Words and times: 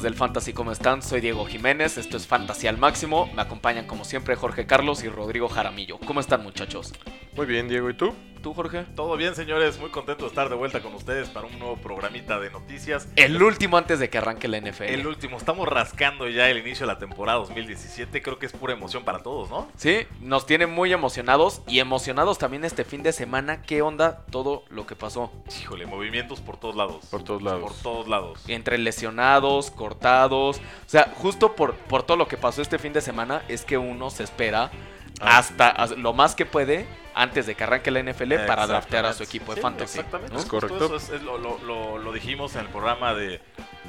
Del 0.00 0.14
Fantasy, 0.14 0.54
¿cómo 0.54 0.72
están? 0.72 1.02
Soy 1.02 1.20
Diego 1.20 1.44
Jiménez, 1.44 1.98
esto 1.98 2.16
es 2.16 2.26
Fantasy 2.26 2.66
al 2.66 2.78
Máximo. 2.78 3.30
Me 3.34 3.42
acompañan 3.42 3.86
como 3.86 4.06
siempre 4.06 4.36
Jorge 4.36 4.64
Carlos 4.64 5.04
y 5.04 5.10
Rodrigo 5.10 5.50
Jaramillo. 5.50 5.98
¿Cómo 5.98 6.20
están 6.20 6.42
muchachos? 6.42 6.94
Muy 7.36 7.44
bien, 7.44 7.68
Diego, 7.68 7.90
¿y 7.90 7.94
tú? 7.94 8.14
¿Tú, 8.42 8.54
Jorge? 8.54 8.84
Todo 8.96 9.16
bien, 9.16 9.36
señores. 9.36 9.78
Muy 9.78 9.90
contento 9.90 10.24
de 10.24 10.28
estar 10.30 10.48
de 10.48 10.56
vuelta 10.56 10.82
con 10.82 10.92
ustedes 10.94 11.28
para 11.28 11.46
un 11.46 11.56
nuevo 11.60 11.76
programita 11.76 12.40
de 12.40 12.50
noticias. 12.50 13.06
El 13.14 13.40
último 13.40 13.76
antes 13.76 14.00
de 14.00 14.10
que 14.10 14.18
arranque 14.18 14.48
la 14.48 14.58
NFL. 14.60 14.82
El 14.82 15.06
último. 15.06 15.36
Estamos 15.36 15.68
rascando 15.68 16.28
ya 16.28 16.50
el 16.50 16.58
inicio 16.58 16.84
de 16.84 16.92
la 16.92 16.98
temporada 16.98 17.38
2017. 17.38 18.20
Creo 18.20 18.40
que 18.40 18.46
es 18.46 18.52
pura 18.52 18.72
emoción 18.72 19.04
para 19.04 19.20
todos, 19.20 19.48
¿no? 19.48 19.68
Sí, 19.76 20.08
nos 20.20 20.44
tiene 20.44 20.66
muy 20.66 20.92
emocionados 20.92 21.62
y 21.68 21.78
emocionados 21.78 22.38
también 22.38 22.64
este 22.64 22.82
fin 22.82 23.04
de 23.04 23.12
semana. 23.12 23.62
¿Qué 23.62 23.80
onda 23.80 24.26
todo 24.32 24.64
lo 24.70 24.88
que 24.88 24.96
pasó? 24.96 25.30
Híjole, 25.60 25.86
movimientos 25.86 26.40
por 26.40 26.56
todos 26.56 26.74
lados. 26.74 27.06
Por 27.12 27.22
todos 27.22 27.42
lados. 27.42 27.62
Por 27.62 27.74
todos 27.74 28.08
lados. 28.08 28.40
Entre 28.48 28.76
lesionados, 28.76 29.70
cortados. 29.70 30.58
O 30.58 30.88
sea, 30.88 31.12
justo 31.16 31.54
por, 31.54 31.74
por 31.74 32.02
todo 32.02 32.16
lo 32.16 32.26
que 32.26 32.36
pasó 32.36 32.60
este 32.60 32.80
fin 32.80 32.92
de 32.92 33.02
semana 33.02 33.44
es 33.46 33.64
que 33.64 33.78
uno 33.78 34.10
se 34.10 34.24
espera 34.24 34.72
Ah. 35.22 35.38
hasta, 35.38 35.86
lo 35.96 36.12
más 36.12 36.34
que 36.34 36.44
puede 36.46 36.86
antes 37.14 37.46
de 37.46 37.54
que 37.54 37.64
arranque 37.64 37.90
la 37.90 38.00
NFL 38.02 38.46
para 38.46 38.66
draftear 38.66 39.04
a 39.06 39.12
su 39.12 39.22
equipo 39.22 39.52
de 39.52 39.56
Sí, 39.56 39.62
fantasy. 39.62 39.98
Exactamente. 39.98 40.32
¿no? 40.34 40.40
Es 40.40 40.46
correcto. 40.46 40.84
eso 40.86 40.96
es- 40.96 41.10
es 41.10 41.22
lo, 41.22 41.36
lo- 41.38 41.58
lo- 41.58 41.98
lo 41.98 42.12
dijimos 42.12 42.54
en 42.54 42.62
el 42.62 42.68
programa 42.68 43.12
de, 43.14 43.40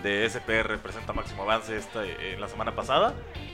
de 0.04 0.26
SPR 0.30 0.78
Presenta 0.80 1.14
Máximo 1.14 1.44
Avance 1.44 1.76
esta, 1.78 2.04
eh, 2.06 2.36
la 2.40 2.48
semana 2.50 2.76
pasada. 2.76 3.14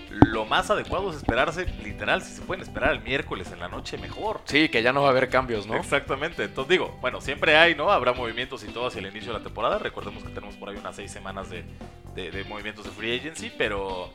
Lo 0.09 0.45
más 0.45 0.71
adecuado 0.71 1.11
es 1.11 1.17
esperarse, 1.17 1.65
literal, 1.83 2.23
si 2.23 2.33
se 2.33 2.41
pueden 2.41 2.63
esperar 2.63 2.93
el 2.93 3.01
miércoles 3.01 3.51
en 3.51 3.59
la 3.59 3.67
noche, 3.67 3.99
mejor. 3.99 4.41
Sí, 4.45 4.67
que 4.69 4.81
ya 4.81 4.91
no 4.91 5.01
va 5.03 5.09
a 5.09 5.11
haber 5.11 5.29
cambios, 5.29 5.67
¿no? 5.67 5.75
Exactamente. 5.75 6.45
Entonces 6.45 6.69
digo, 6.71 6.97
bueno, 6.99 7.21
siempre 7.21 7.55
hay, 7.55 7.75
¿no? 7.75 7.91
Habrá 7.91 8.13
movimientos 8.13 8.63
y 8.63 8.67
todo 8.69 8.87
hacia 8.87 8.99
el 9.01 9.05
inicio 9.07 9.31
de 9.33 9.37
la 9.37 9.43
temporada. 9.43 9.77
Recordemos 9.77 10.23
que 10.23 10.29
tenemos 10.29 10.55
por 10.55 10.69
ahí 10.69 10.77
unas 10.77 10.95
seis 10.95 11.11
semanas 11.11 11.51
de, 11.51 11.63
de- 12.15 12.31
de 12.31 12.43
movimientos 12.45 12.85
de 12.85 12.91
free 12.91 13.15
agency, 13.19 13.51
pero... 13.55 14.11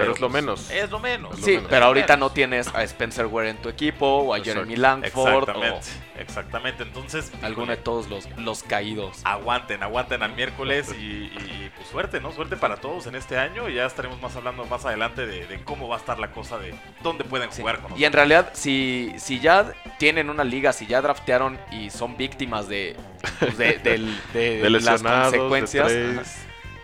Pero 0.00 0.12
es 0.12 0.20
lo 0.20 0.28
menos. 0.28 0.70
Es 0.70 0.90
lo 0.90 0.98
menos. 0.98 1.32
Es 1.34 1.40
lo 1.40 1.44
Sí, 1.46 1.52
menos. 1.52 1.66
pero 1.70 1.86
ahorita 1.86 2.14
Menos. 2.16 2.30
no 2.30 2.34
tienes 2.34 2.68
a 2.74 2.82
Spencer 2.84 3.26
Ware 3.26 3.50
en 3.50 3.56
tu 3.58 3.68
equipo 3.68 4.06
o 4.06 4.34
a. 4.34 4.40
Jeremy 4.40 4.76
Langford 4.76 5.48
o 5.50 5.62
Exactamente, 5.62 5.86
exactamente. 6.18 6.82
Entonces, 6.84 7.32
alguno 7.42 7.72
de 7.72 7.76
todos 7.78 8.08
los, 8.08 8.28
los 8.38 8.62
caídos. 8.62 9.20
aguanten, 9.24 9.82
aguanten 9.82 10.22
al 10.22 10.34
miércoles 10.34 10.94
y, 10.98 11.02
y, 11.04 11.70
pues 11.76 11.88
suerte, 11.88 12.20
¿no? 12.20 12.32
Suerte 12.32 12.56
para 12.56 12.76
todos 12.76 13.06
en 13.06 13.14
este 13.14 13.38
año. 13.38 13.68
Y 13.68 13.74
ya 13.74 13.86
estaremos 13.86 14.20
más 14.22 14.34
hablando 14.36 14.64
más 14.66 14.84
adelante 14.84 15.26
de, 15.26 15.46
de 15.46 15.64
cómo 15.64 15.88
va 15.88 15.96
a 15.96 15.98
estar 15.98 16.18
la 16.18 16.30
cosa 16.30 16.58
de 16.58 16.74
dónde 17.02 17.24
pueden 17.24 17.50
Sí. 17.52 17.60
jugar 17.62 17.80
con 17.80 17.92
Y 17.92 17.94
en 18.04 18.12
nosotros. 18.12 18.14
realidad, 18.14 18.50
si, 18.54 19.12
si 19.18 19.40
ya 19.40 19.72
tienen 19.98 20.30
una 20.30 20.44
liga, 20.44 20.72
si 20.72 20.86
ya 20.86 21.00
draftearon 21.02 21.58
y 21.72 21.90
son 21.90 22.16
víctimas 22.16 22.68
de, 22.68 22.96
pues, 23.40 23.58
de, 23.58 23.78
del- 23.78 24.18
de 24.32 24.58
De 24.62 24.70
las 24.70 25.02
consecuencias, 25.02 25.86
ajá, 25.92 26.22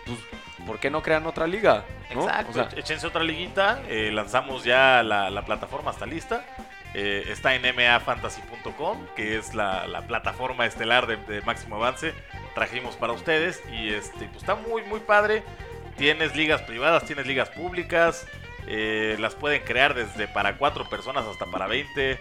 pues, 0.05 0.19
¿por 0.65 0.79
qué 0.79 0.89
no 0.89 1.01
crean 1.01 1.25
otra 1.27 1.47
liga? 1.47 1.83
¿no? 2.13 2.23
Exacto, 2.23 2.51
O 2.51 2.53
sea, 2.53 2.69
échense 2.75 3.07
otra 3.07 3.23
liguita. 3.23 3.81
eh, 3.87 4.11
lanzamos 4.13 4.63
ya 4.63 5.03
la, 5.03 5.29
la 5.29 5.45
plataforma, 5.45 5.91
está 5.91 6.05
lista. 6.05 6.43
Eh, 6.97 7.25
está 7.29 7.53
en 7.55 7.61
mafantasy.com, 7.75 9.05
que 9.15 9.37
es 9.37 9.53
la, 9.53 9.85
la 9.87 10.01
plataforma 10.07 10.65
estelar 10.65 11.07
de, 11.07 11.17
de 11.17 11.41
Máximo 11.41 11.75
Avance. 11.75 12.13
Trajimos 12.53 12.95
para 12.95 13.11
ustedes 13.13 13.61
y 13.71 13.89
este, 13.93 14.25
pues 14.27 14.37
está 14.37 14.55
muy, 14.55 14.81
muy 14.83 15.01
padre. 15.01 15.43
Tienes 15.97 16.35
ligas 16.35 16.61
privadas, 16.61 17.03
tienes 17.05 17.27
ligas 17.27 17.49
públicas. 17.49 18.25
eh, 18.67 19.15
las 19.19 19.35
pueden 19.35 19.61
crear 19.63 19.93
desde 19.93 20.27
para 20.27 20.57
cuatro 20.57 20.85
personas 20.89 21.25
hasta 21.25 21.45
para 21.47 21.67
20. 21.67 22.11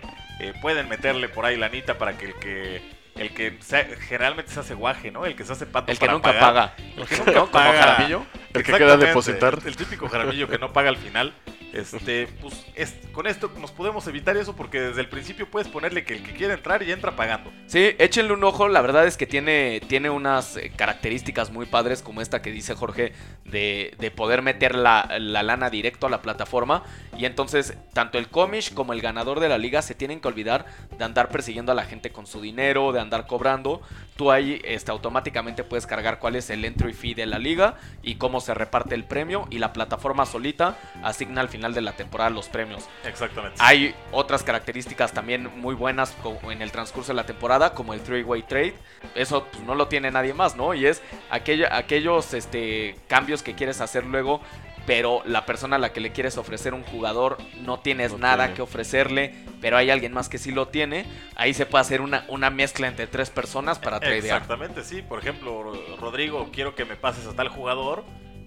eh, 0.41 0.53
pueden 0.61 0.89
meterle 0.89 1.29
por 1.29 1.45
ahí 1.47 1.57
lanita 1.57 1.97
para 1.97 2.19
que 2.19 2.27
el 2.27 2.35
que 2.35 2.83
el 3.17 3.33
que 3.35 3.59
se- 3.61 3.97
generalmente 4.09 4.51
se 4.53 4.61
hace 4.61 4.75
guaje, 4.75 5.11
¿no? 5.11 5.25
El 5.27 5.37
que 5.37 5.45
se 5.45 5.53
hace 5.53 5.67
pato 5.67 5.91
el 5.93 5.99
que 5.99 6.07
para 6.07 6.13
nunca 6.15 6.33
pagar. 6.33 6.43
paga. 6.43 6.75
El 6.97 7.07
que 7.07 7.17
nunca. 7.19 7.33
Como 7.33 7.47
paga. 7.51 7.73
Jaramillo. 7.79 8.27
El 8.55 8.63
que 8.63 8.73
queda 8.73 8.97
depositar. 8.97 9.59
El 9.67 9.77
típico 9.77 10.09
jaramillo 10.09 10.49
que 10.49 10.59
no 10.59 10.73
paga 10.73 10.89
al 10.89 10.97
final. 10.97 11.35
Este, 11.73 12.29
pues 12.41 12.65
es- 12.77 12.95
con 13.13 13.27
esto 13.27 13.51
nos 13.61 13.73
podemos 13.73 14.07
evitar 14.07 14.37
eso 14.37 14.55
porque 14.55 14.81
desde 14.81 15.01
el 15.01 15.09
principio 15.09 15.51
puedes 15.51 15.67
ponerle 15.67 16.05
que 16.05 16.15
el 16.15 16.23
que 16.23 16.33
quiere 16.33 16.55
entrar 16.55 16.85
y 16.85 16.93
entra 16.93 17.17
pagando. 17.17 17.53
Sí, 17.67 17.97
échenle 17.99 18.33
un 18.33 18.45
ojo. 18.45 18.69
La 18.69 18.81
verdad 18.81 19.07
es 19.09 19.17
que 19.17 19.27
tiene, 19.27 19.81
tiene 19.89 20.09
unas 20.09 20.57
eh, 20.57 20.71
características 20.77 21.51
muy 21.51 21.67
padres, 21.67 22.01
como 22.01 22.21
esta 22.21 22.43
que 22.43 22.53
dice 22.53 22.77
Jorge, 22.77 23.13
de, 23.45 23.93
de 23.99 24.11
poder 24.13 24.41
meter 24.43 24.77
la, 24.77 25.17
la 25.19 25.43
lana 25.43 25.69
directo 25.69 26.07
a 26.07 26.11
la 26.11 26.23
plataforma. 26.23 26.85
Y 27.19 27.25
entonces, 27.25 27.75
tanto 27.93 28.19
el 28.19 28.29
comish 28.29 28.73
como 28.73 28.93
el 28.93 29.01
ganador 29.01 29.41
de 29.41 29.49
la 29.49 29.59
liga 29.59 29.83
se 29.83 29.97
tienen 29.97 30.21
que 30.21 30.29
olvidar 30.29 30.67
de 30.97 31.05
andar 31.05 31.29
persiguiendo 31.29 31.73
a 31.73 31.75
la 31.75 31.85
gente 31.87 32.11
con 32.11 32.29
su 32.29 32.41
dinero, 32.41 32.93
de 32.93 33.01
andar 33.01 33.27
cobrando. 33.27 33.83
Tú 34.17 34.31
ahí 34.31 34.61
este, 34.65 34.93
automáticamente 34.93 35.65
puedes 35.65 35.89
cargar 35.89 36.21
cuál 36.21 36.37
es 36.37 36.51
el 36.51 36.65
entry 36.65 36.93
fee 36.93 37.15
de 37.15 37.27
la 37.27 37.41
liga 37.41 37.75
y 38.01 38.15
cómo 38.15 38.41
se 38.45 38.55
reparte 38.55 38.95
el 38.95 39.05
premio. 39.05 39.47
Y 39.51 39.59
la 39.59 39.73
plataforma 39.73 40.27
solita 40.27 40.77
asigna 41.03 41.41
al 41.41 41.49
final 41.49 41.75
de 41.75 41.81
la 41.81 41.93
temporada 41.93 42.31
los 42.31 42.49
premios. 42.49 42.85
Exactamente. 43.05 43.57
Hay 43.61 43.95
otras 44.13 44.43
características 44.43 45.13
también 45.13 45.51
muy 45.61 45.75
buenas 45.75 46.15
en 46.51 46.63
el 46.63 46.71
transcurso 46.71 47.13
de 47.13 47.17
la 47.17 47.27
temporada, 47.27 47.75
como 47.75 47.95
el 47.95 48.01
three-way 48.01 48.43
trade. 48.43 48.75
Eso 49.15 49.45
pues, 49.51 49.63
no 49.65 49.75
lo 49.75 49.89
tiene 49.89 50.11
nadie 50.11 50.35
más, 50.35 50.57
¿no? 50.57 50.75
Y 50.75 50.87
es 50.87 51.03
aquellos 51.31 52.35
este, 52.35 52.97
cambios 53.09 53.43
que 53.43 53.55
quieres 53.55 53.81
hacer 53.81 54.05
luego, 54.07 54.41
pero 54.87 55.23
la 55.25 55.47
persona 55.47 55.77
a 55.77 55.79
la 55.79 55.93
que 55.93 56.01
le 56.01 56.13
quieres 56.13 56.37
ofrecer 56.37 56.75
un 56.75 56.83
jugador 56.85 57.39
no 57.63 57.81
tienes 57.81 58.13
No 58.13 58.19
nada 58.19 58.45
tiene. 58.45 58.55
que 58.55 58.63
ofrecerle, 58.63 59.35
pero 59.61 59.77
hay 59.79 59.91
alguien 59.91 60.13
más 60.13 60.29
que 60.29 60.37
sí 60.39 60.51
lo 60.53 60.69
tiene. 60.69 61.07
Ahí 61.37 61.55
se 61.55 61.65
puede 61.67 61.83
hacer 61.83 62.01
una, 62.03 62.25
una 62.29 62.51
mezcla 62.51 62.87
entre 62.87 63.07
tres 63.07 63.31
personas 63.31 63.79
para 63.79 63.99
tradear. 64.01 64.25
Exactamente, 64.25 64.85
sí. 64.85 65.01
Por 65.03 65.19
ejemplo, 65.19 65.63
Ro- 65.63 65.97
Rodrigo, 65.99 66.51
quiero 66.53 66.75
que 66.75 66.85
me 66.85 66.97
pases 66.97 67.27
a 67.27 67.33
tal 67.35 67.49
jugador, 67.49 68.05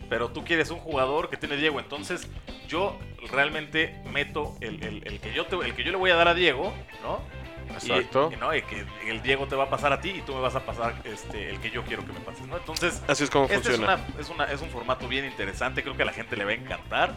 pero 0.09 0.29
tú 0.29 0.43
quieres 0.43 0.69
un 0.71 0.79
jugador 0.79 1.29
que 1.29 1.37
tiene 1.37 1.55
Diego. 1.57 1.79
Entonces, 1.79 2.27
yo 2.67 2.97
realmente 3.31 4.01
meto 4.11 4.55
el, 4.61 4.83
el- 4.83 5.07
el 5.07 5.19
que, 5.19 5.33
yo 5.33 5.45
te- 5.45 5.55
el 5.57 5.73
que 5.75 5.83
yo 5.83 5.91
le 5.91 5.97
voy 5.97 6.11
a 6.11 6.15
dar 6.15 6.27
a 6.27 6.33
Diego, 6.33 6.73
¿no? 7.03 7.19
Y- 7.69 7.73
Exacto. 7.73 8.29
Y, 8.33 8.37
no, 8.37 8.55
y 8.55 8.61
que 8.61 8.85
el 9.07 9.21
Diego 9.21 9.45
te 9.47 9.55
va 9.55 9.65
a 9.65 9.69
pasar 9.69 9.91
a 9.91 9.99
ti 9.99 10.09
y 10.11 10.21
tú 10.21 10.33
me 10.33 10.39
vas 10.39 10.55
a 10.55 10.65
pasar 10.65 10.95
este, 11.03 11.49
el 11.49 11.59
que 11.59 11.69
yo 11.69 11.83
quiero 11.83 12.05
que 12.05 12.13
me 12.13 12.19
pases, 12.21 12.47
¿no? 12.47 12.55
Entonces, 12.57 13.03
Así 13.07 13.25
es 13.25 13.29
como 13.29 13.45
Este 13.45 13.55
es, 13.57 13.63
funciona. 13.65 13.95
una- 13.95 14.21
es, 14.21 14.29
una- 14.29 14.45
es 14.45 14.61
un 14.61 14.69
formato 14.69 15.07
bien 15.07 15.25
interesante, 15.25 15.83
creo 15.83 15.95
que 15.97 16.03
a 16.03 16.05
la 16.05 16.13
gente 16.13 16.37
le 16.37 16.45
va 16.45 16.51
a 16.51 16.55
encantar. 16.55 17.13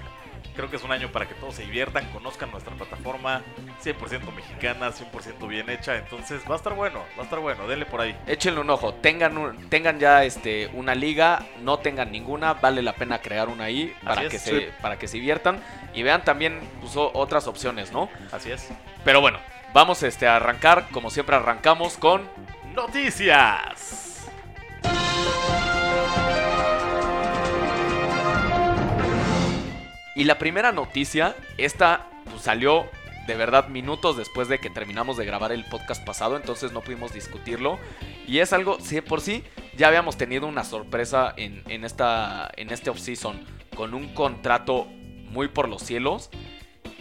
Creo 0.57 0.69
que 0.69 0.77
es 0.77 0.83
un 0.83 0.93
año 0.93 1.11
para 1.13 1.27
que 1.29 1.35
todos 1.35 1.55
se 1.55 1.63
diviertan, 1.63 2.07
conozcan 2.13 2.51
nuestra 2.51 2.75
plataforma 2.75 3.43
100% 3.83 4.33
mexicana, 4.35 4.91
100% 4.91 5.47
bien 5.49 5.71
hecha. 5.71 5.97
Entonces 5.97 6.43
va 6.49 6.55
a 6.55 6.57
estar 6.57 6.75
bueno, 6.75 7.01
va 7.17 7.23
a 7.23 7.25
estar 7.25 7.39
bueno, 7.39 7.67
denle 7.69 7.87
por 7.87 8.01
ahí. 8.01 8.17
Échenle 8.27 8.61
un 8.61 8.69
ojo, 8.71 8.93
tengan, 8.95 9.39
un- 9.39 9.69
tengan 9.71 9.99
ya 9.99 10.25
este, 10.25 10.69
una 10.75 10.95
liga, 10.95 11.47
no 11.63 11.79
tengan 11.79 12.11
ninguna, 12.13 12.55
vale 12.55 12.83
la 12.83 12.93
pena 12.95 13.21
crear 13.21 13.49
una 13.49 13.65
ahí 13.65 13.95
para, 14.05 14.29
que 14.29 14.39
se, 14.39 14.73
para 14.83 14.99
que 14.99 15.09
se 15.09 15.17
diviertan 15.17 15.63
y 15.95 16.03
vean 16.03 16.25
también 16.25 16.61
pues, 16.81 16.93
otras 16.97 17.47
opciones, 17.47 17.93
¿no? 17.93 18.09
Así 18.33 18.51
es. 18.51 18.69
Pero 19.05 19.21
bueno, 19.21 19.39
vamos 19.73 20.03
este, 20.03 20.27
a 20.27 20.37
arrancar, 20.37 20.89
como 20.91 21.11
siempre 21.11 21.37
arrancamos 21.37 21.97
con... 21.97 22.29
Noticias. 22.75 24.27
Y 30.21 30.25
la 30.25 30.37
primera 30.37 30.71
noticia, 30.71 31.35
esta 31.57 32.11
pues, 32.29 32.43
salió 32.43 32.85
de 33.27 33.35
verdad 33.37 33.69
minutos 33.69 34.19
después 34.19 34.49
de 34.49 34.59
que 34.59 34.69
terminamos 34.69 35.17
de 35.17 35.25
grabar 35.25 35.51
el 35.51 35.65
podcast 35.65 36.05
pasado, 36.05 36.37
entonces 36.37 36.73
no 36.73 36.83
pudimos 36.83 37.15
discutirlo. 37.15 37.79
Y 38.27 38.41
es 38.41 38.53
algo, 38.53 38.79
si 38.81 39.01
por 39.01 39.23
sí 39.23 39.43
ya 39.79 39.89
habíamos 39.89 40.19
tenido 40.19 40.47
una 40.47 40.65
sorpresa 40.65 41.33
en, 41.39 41.63
en 41.69 41.87
esta, 41.87 42.51
en 42.59 42.69
este 42.69 42.91
offseason 42.91 43.41
con 43.75 43.95
un 43.95 44.13
contrato 44.13 44.85
muy 45.31 45.49
por 45.49 45.71
los 45.71 45.81
cielos. 45.81 46.29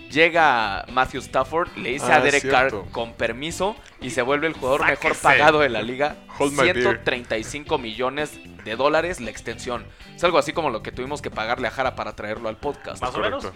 Llega 0.09 0.85
Matthew 0.91 1.21
Stafford, 1.21 1.69
le 1.77 1.91
dice 1.91 2.11
a 2.11 2.15
Ah, 2.15 2.21
Derek 2.21 2.50
Carr 2.50 2.71
con 2.91 3.13
permiso 3.13 3.75
y 4.01 4.09
se 4.09 4.21
vuelve 4.23 4.47
el 4.47 4.53
jugador 4.53 4.85
mejor 4.88 5.15
pagado 5.15 5.59
de 5.59 5.69
la 5.69 5.81
liga. 5.83 6.15
Hold 6.39 6.53
my 6.53 6.63
beer. 6.63 6.75
135 6.81 7.77
millones 7.77 8.39
de 8.65 8.75
dólares 8.75 9.19
la 9.21 9.29
extensión. 9.29 9.85
Es 10.15 10.23
algo 10.23 10.38
así 10.39 10.51
como 10.51 10.71
lo 10.71 10.81
que 10.81 10.91
tuvimos 10.91 11.21
que 11.21 11.29
pagarle 11.29 11.67
a 11.67 11.71
Jara 11.71 11.95
para 11.95 12.15
traerlo 12.15 12.50
al 12.50 12.57
podcast. 12.57 13.01
Más 13.01 13.13
o 13.13 13.19
menos. 13.19 13.47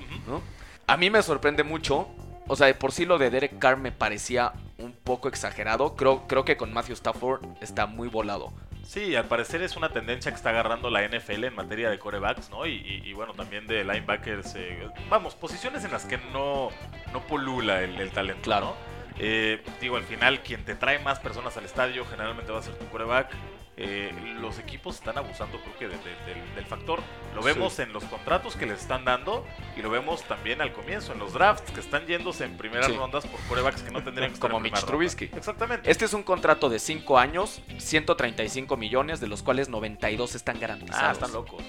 A 0.85 0.97
mí 0.97 1.09
me 1.09 1.23
sorprende 1.23 1.63
mucho. 1.63 2.07
O 2.47 2.55
sea, 2.57 2.67
de 2.67 2.73
por 2.73 2.91
sí 2.91 3.05
lo 3.05 3.17
de 3.17 3.29
Derek 3.29 3.57
Carr 3.57 3.77
me 3.77 3.91
parecía 3.91 4.51
un 4.77 4.91
poco 4.91 5.29
exagerado. 5.29 5.95
Creo, 5.95 6.27
creo 6.27 6.43
que 6.45 6.57
con 6.57 6.73
Matthew 6.73 6.93
Stafford 6.95 7.41
está 7.61 7.85
muy 7.85 8.09
volado. 8.09 8.51
Sí, 8.83 9.15
al 9.15 9.25
parecer 9.25 9.61
es 9.61 9.75
una 9.77 9.89
tendencia 9.89 10.31
que 10.31 10.35
está 10.35 10.49
agarrando 10.49 10.89
la 10.89 11.03
NFL 11.07 11.45
en 11.45 11.55
materia 11.55 11.89
de 11.89 11.97
corebacks, 11.97 12.49
¿no? 12.49 12.65
Y, 12.67 12.73
y- 12.73 13.01
y 13.09 13.13
bueno, 13.13 13.33
también 13.33 13.65
de 13.65 13.83
linebackers. 13.83 14.55
eh, 14.55 14.87
vamos, 15.09 15.35
posiciones 15.35 15.83
en 15.85 15.91
las 15.91 16.05
que 16.05 16.17
no, 16.31 16.69
no 17.13 17.21
polula 17.25 17.81
el, 17.81 17.99
el 17.99 18.11
talento, 18.11 18.41
Claro. 18.43 18.75
¿no? 18.77 18.93
Eh, 19.19 19.63
digo, 19.79 19.95
al 19.95 20.03
final, 20.03 20.41
quien 20.41 20.65
te 20.65 20.75
trae 20.75 20.99
más 20.99 21.19
personas 21.19 21.55
al 21.57 21.65
estadio 21.65 22.03
generalmente 22.05 22.51
va 22.51 22.59
a 22.59 22.63
ser 22.63 22.75
tu 22.75 22.85
coreback. 22.89 23.29
Eh, 23.75 24.11
los 24.39 24.59
equipos 24.59 24.95
están 24.95 25.17
abusando, 25.17 25.59
creo 25.59 25.77
que, 25.79 25.87
de- 25.87 25.97
de- 26.03 26.33
del- 26.33 26.55
del 26.55 26.65
factor. 26.65 26.99
Lo 27.33 27.41
vemos 27.41 27.79
en 27.79 27.91
los 27.91 28.03
contratos 28.03 28.55
que 28.55 28.67
les 28.67 28.79
están 28.81 29.03
dando 29.03 29.45
y 29.75 29.81
lo 29.81 29.89
vemos 29.89 30.21
también 30.23 30.61
al 30.61 30.71
comienzo, 30.73 31.11
en 31.13 31.17
los 31.19 31.33
drafts 31.33 31.71
que 31.71 31.79
están 31.79 32.05
yéndose 32.05 32.45
en 32.45 32.55
primeras 32.55 32.85
Sí. 32.87 32.93
rondas 32.95 33.25
por 33.25 33.39
corebacks 33.47 33.81
que 33.81 33.89
no 33.89 34.03
tendrían 34.03 34.29
que 34.29 34.35
estar 34.35 34.49
Como 34.51 34.57
en 34.57 34.63
Mitch 34.63 34.73
ronda. 34.75 34.87
Trubisky. 34.87 35.25
Exactamente. 35.35 35.89
Este 35.89 36.05
es 36.05 36.13
un 36.13 36.21
contrato 36.21 36.69
de 36.69 36.77
5 36.77 37.17
años, 37.17 37.61
135 37.79 38.77
millones, 38.77 39.19
de 39.19 39.25
los 39.27 39.41
cuales 39.41 39.69
92 39.69 40.35
están 40.35 40.59
garantizados. 40.59 41.03
ah, 41.03 41.11
están 41.13 41.33
locos. 41.33 41.63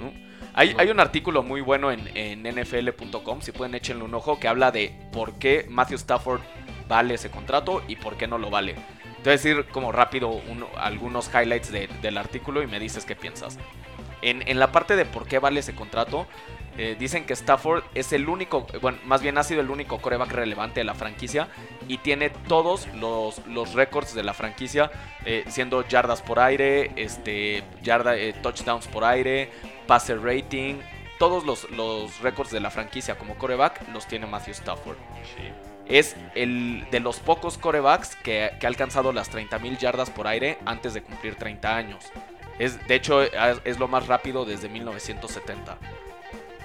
¿no? 0.00 0.10
Hay, 0.54 0.74
hay 0.78 0.88
un 0.90 1.00
artículo 1.00 1.42
muy 1.42 1.60
bueno 1.60 1.90
en, 1.92 2.14
en 2.16 2.46
NFL.com, 2.46 3.40
si 3.42 3.52
pueden 3.52 3.74
échenle 3.74 4.04
un 4.04 4.14
ojo, 4.14 4.38
que 4.40 4.48
habla 4.48 4.70
de 4.70 4.94
por 5.12 5.34
qué 5.38 5.66
Matthew 5.68 5.96
Stafford 5.96 6.40
vale 6.88 7.14
ese 7.14 7.30
contrato 7.30 7.82
y 7.88 7.96
por 7.96 8.16
qué 8.16 8.26
no 8.26 8.38
lo 8.38 8.50
vale. 8.50 8.74
Te 9.22 9.30
voy 9.30 9.30
a 9.30 9.32
decir 9.36 9.66
como 9.70 9.92
rápido 9.92 10.28
uno- 10.28 10.68
algunos 10.76 11.30
highlights 11.32 11.70
de- 11.70 11.88
del 12.00 12.18
artículo 12.18 12.62
y 12.62 12.66
me 12.66 12.80
dices 12.80 13.04
qué 13.04 13.14
piensas. 13.16 13.58
En, 14.20 14.46
en 14.48 14.58
la 14.58 14.70
parte 14.72 14.96
de 14.96 15.04
por 15.04 15.26
qué 15.26 15.38
vale 15.38 15.60
ese 15.60 15.74
contrato, 15.74 16.26
eh, 16.78 16.96
dicen 16.98 17.24
que 17.26 17.32
Stafford 17.34 17.82
es 17.94 18.12
el 18.12 18.28
único, 18.28 18.66
bueno, 18.80 18.98
más 19.04 19.20
bien 19.20 19.36
ha 19.36 19.42
sido 19.42 19.60
el 19.60 19.70
único 19.70 19.98
coreback 19.98 20.30
relevante 20.32 20.80
de 20.80 20.84
la 20.84 20.94
franquicia 20.94 21.48
y 21.88 21.98
tiene 21.98 22.30
todos 22.30 22.86
los, 22.94 23.44
los 23.46 23.74
récords 23.74 24.14
de 24.14 24.22
la 24.22 24.32
franquicia, 24.32 24.90
eh, 25.24 25.44
siendo 25.48 25.86
yardas 25.86 26.22
por 26.22 26.38
aire, 26.40 26.92
este, 26.96 27.62
yarda, 27.82 28.16
eh, 28.16 28.32
touchdowns 28.42 28.86
por 28.88 29.04
aire, 29.04 29.50
passer 29.86 30.20
rating, 30.22 30.76
todos 31.18 31.44
los, 31.44 31.68
los 31.70 32.20
récords 32.20 32.50
de 32.52 32.60
la 32.60 32.70
franquicia 32.70 33.16
como 33.18 33.36
coreback 33.36 33.88
los 33.92 34.06
tiene 34.06 34.26
Matthew 34.26 34.52
Stafford. 34.54 34.96
Es 35.86 36.16
el 36.34 36.86
de 36.90 37.00
los 37.00 37.18
pocos 37.20 37.58
corebacks 37.58 38.16
que, 38.16 38.50
que 38.60 38.66
ha 38.66 38.68
alcanzado 38.68 39.12
las 39.12 39.30
30.000 39.32 39.78
yardas 39.78 40.10
por 40.10 40.26
aire 40.26 40.58
antes 40.64 40.94
de 40.94 41.02
cumplir 41.02 41.34
30 41.34 41.76
años. 41.76 42.04
Es, 42.58 42.86
de 42.86 42.94
hecho, 42.94 43.22
es 43.22 43.78
lo 43.78 43.88
más 43.88 44.06
rápido 44.06 44.44
desde 44.44 44.68
1970. 44.68 45.78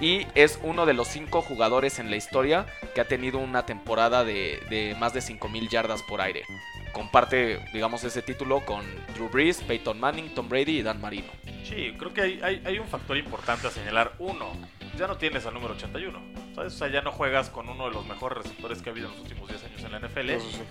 Y 0.00 0.26
es 0.36 0.60
uno 0.62 0.86
de 0.86 0.94
los 0.94 1.08
cinco 1.08 1.42
jugadores 1.42 1.98
en 1.98 2.08
la 2.10 2.16
historia 2.16 2.66
que 2.94 3.00
ha 3.00 3.08
tenido 3.08 3.38
una 3.38 3.66
temporada 3.66 4.22
de, 4.24 4.60
de 4.70 4.94
más 5.00 5.12
de 5.12 5.20
5.000 5.20 5.68
yardas 5.68 6.02
por 6.04 6.20
aire. 6.20 6.44
Comparte, 6.92 7.58
digamos, 7.72 8.04
ese 8.04 8.22
título 8.22 8.64
con 8.64 8.84
Drew 9.14 9.28
Brees, 9.28 9.60
Peyton 9.62 9.98
Manning, 9.98 10.34
Tom 10.34 10.48
Brady 10.48 10.78
y 10.78 10.82
Dan 10.82 11.00
Marino. 11.00 11.28
Sí, 11.64 11.94
creo 11.98 12.14
que 12.14 12.20
hay, 12.22 12.40
hay- 12.42 12.62
hay 12.64 12.78
un 12.78 12.86
factor 12.86 13.16
importante 13.16 13.66
a 13.66 13.70
señalar. 13.70 14.12
Uno, 14.20 14.52
ya 14.96 15.06
no 15.08 15.16
tienes 15.16 15.44
al 15.46 15.54
número 15.54 15.74
81. 15.74 16.20
¿Sabes? 16.58 16.74
O 16.74 16.78
sea, 16.78 16.88
ya 16.88 17.02
no 17.02 17.12
juegas 17.12 17.50
con 17.50 17.68
uno 17.68 17.86
de 17.88 17.94
los 17.94 18.06
mejores 18.06 18.38
receptores 18.38 18.82
que 18.82 18.90
ha 18.90 18.92
habido 18.92 19.06
en 19.08 19.12
los 19.14 19.22
últimos 19.22 19.48
10 19.48 19.64
años 19.64 19.82
en 19.84 19.92
la 19.92 19.98
NFL. 20.00 20.30
Eso 20.30 20.50
sí. 20.50 20.62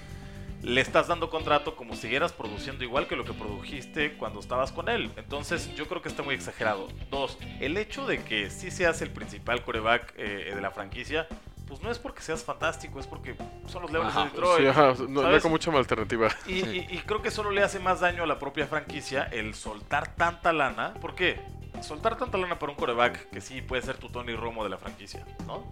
Le 0.64 0.82
estás 0.82 1.08
dando 1.08 1.30
contrato 1.30 1.76
como 1.76 1.94
si 1.96 2.02
siguieras 2.02 2.34
produciendo 2.34 2.84
igual 2.84 3.08
que 3.08 3.16
lo 3.16 3.24
que 3.24 3.32
produjiste 3.34 4.14
cuando 4.18 4.40
estabas 4.40 4.72
con 4.72 4.90
él. 4.90 5.12
Entonces, 5.16 5.74
yo 5.76 5.88
creo 5.88 6.02
que 6.02 6.10
está 6.10 6.24
muy 6.24 6.34
exagerado. 6.36 6.88
Dos, 7.12 7.38
el 7.60 7.78
hecho 7.78 8.06
de 8.08 8.24
que 8.24 8.50
sí 8.50 8.72
seas 8.72 9.02
el 9.02 9.12
principal 9.12 9.64
coreback 9.64 10.14
eh, 10.18 10.52
de 10.56 10.60
la 10.62 10.72
franquicia, 10.72 11.28
pues 11.68 11.82
no 11.84 11.92
es 11.92 12.00
porque 12.00 12.22
seas 12.22 12.44
fantástico, 12.44 13.00
es 13.00 13.06
porque 13.06 13.36
son 13.68 13.84
los 13.84 13.92
Leones 13.92 14.16
de 14.16 14.24
Detroit. 14.24 14.62
Sí, 14.62 14.68
ajá, 14.68 14.94
no, 15.08 15.22
no 15.22 15.28
hay 15.28 15.40
con 15.42 15.52
mucha 15.52 15.72
alternativa. 15.72 16.30
Y, 16.48 16.54
y- 16.68 16.88
y 16.90 16.98
creo 17.06 17.22
que 17.22 17.30
solo 17.30 17.52
le 17.52 17.62
hace 17.62 17.78
más 17.80 18.00
daño 18.00 18.24
a 18.24 18.26
la 18.26 18.40
propia 18.40 18.66
franquicia 18.68 19.24
el 19.32 19.54
soltar 19.54 20.16
tanta 20.16 20.52
lana. 20.54 20.96
¿Por 20.96 21.14
qué? 21.14 21.40
Soltar 21.82 22.18
tanta 22.18 22.38
lana 22.38 22.58
para 22.60 22.72
un 22.72 22.78
coreback 22.78 23.30
que 23.30 23.42
sí 23.42 23.62
puede 23.62 23.82
ser 23.82 23.98
tu 23.98 24.10
Tony 24.10 24.36
Romo 24.36 24.64
de 24.64 24.70
la 24.70 24.78
franquicia, 24.78 25.24
¿no? 25.46 25.64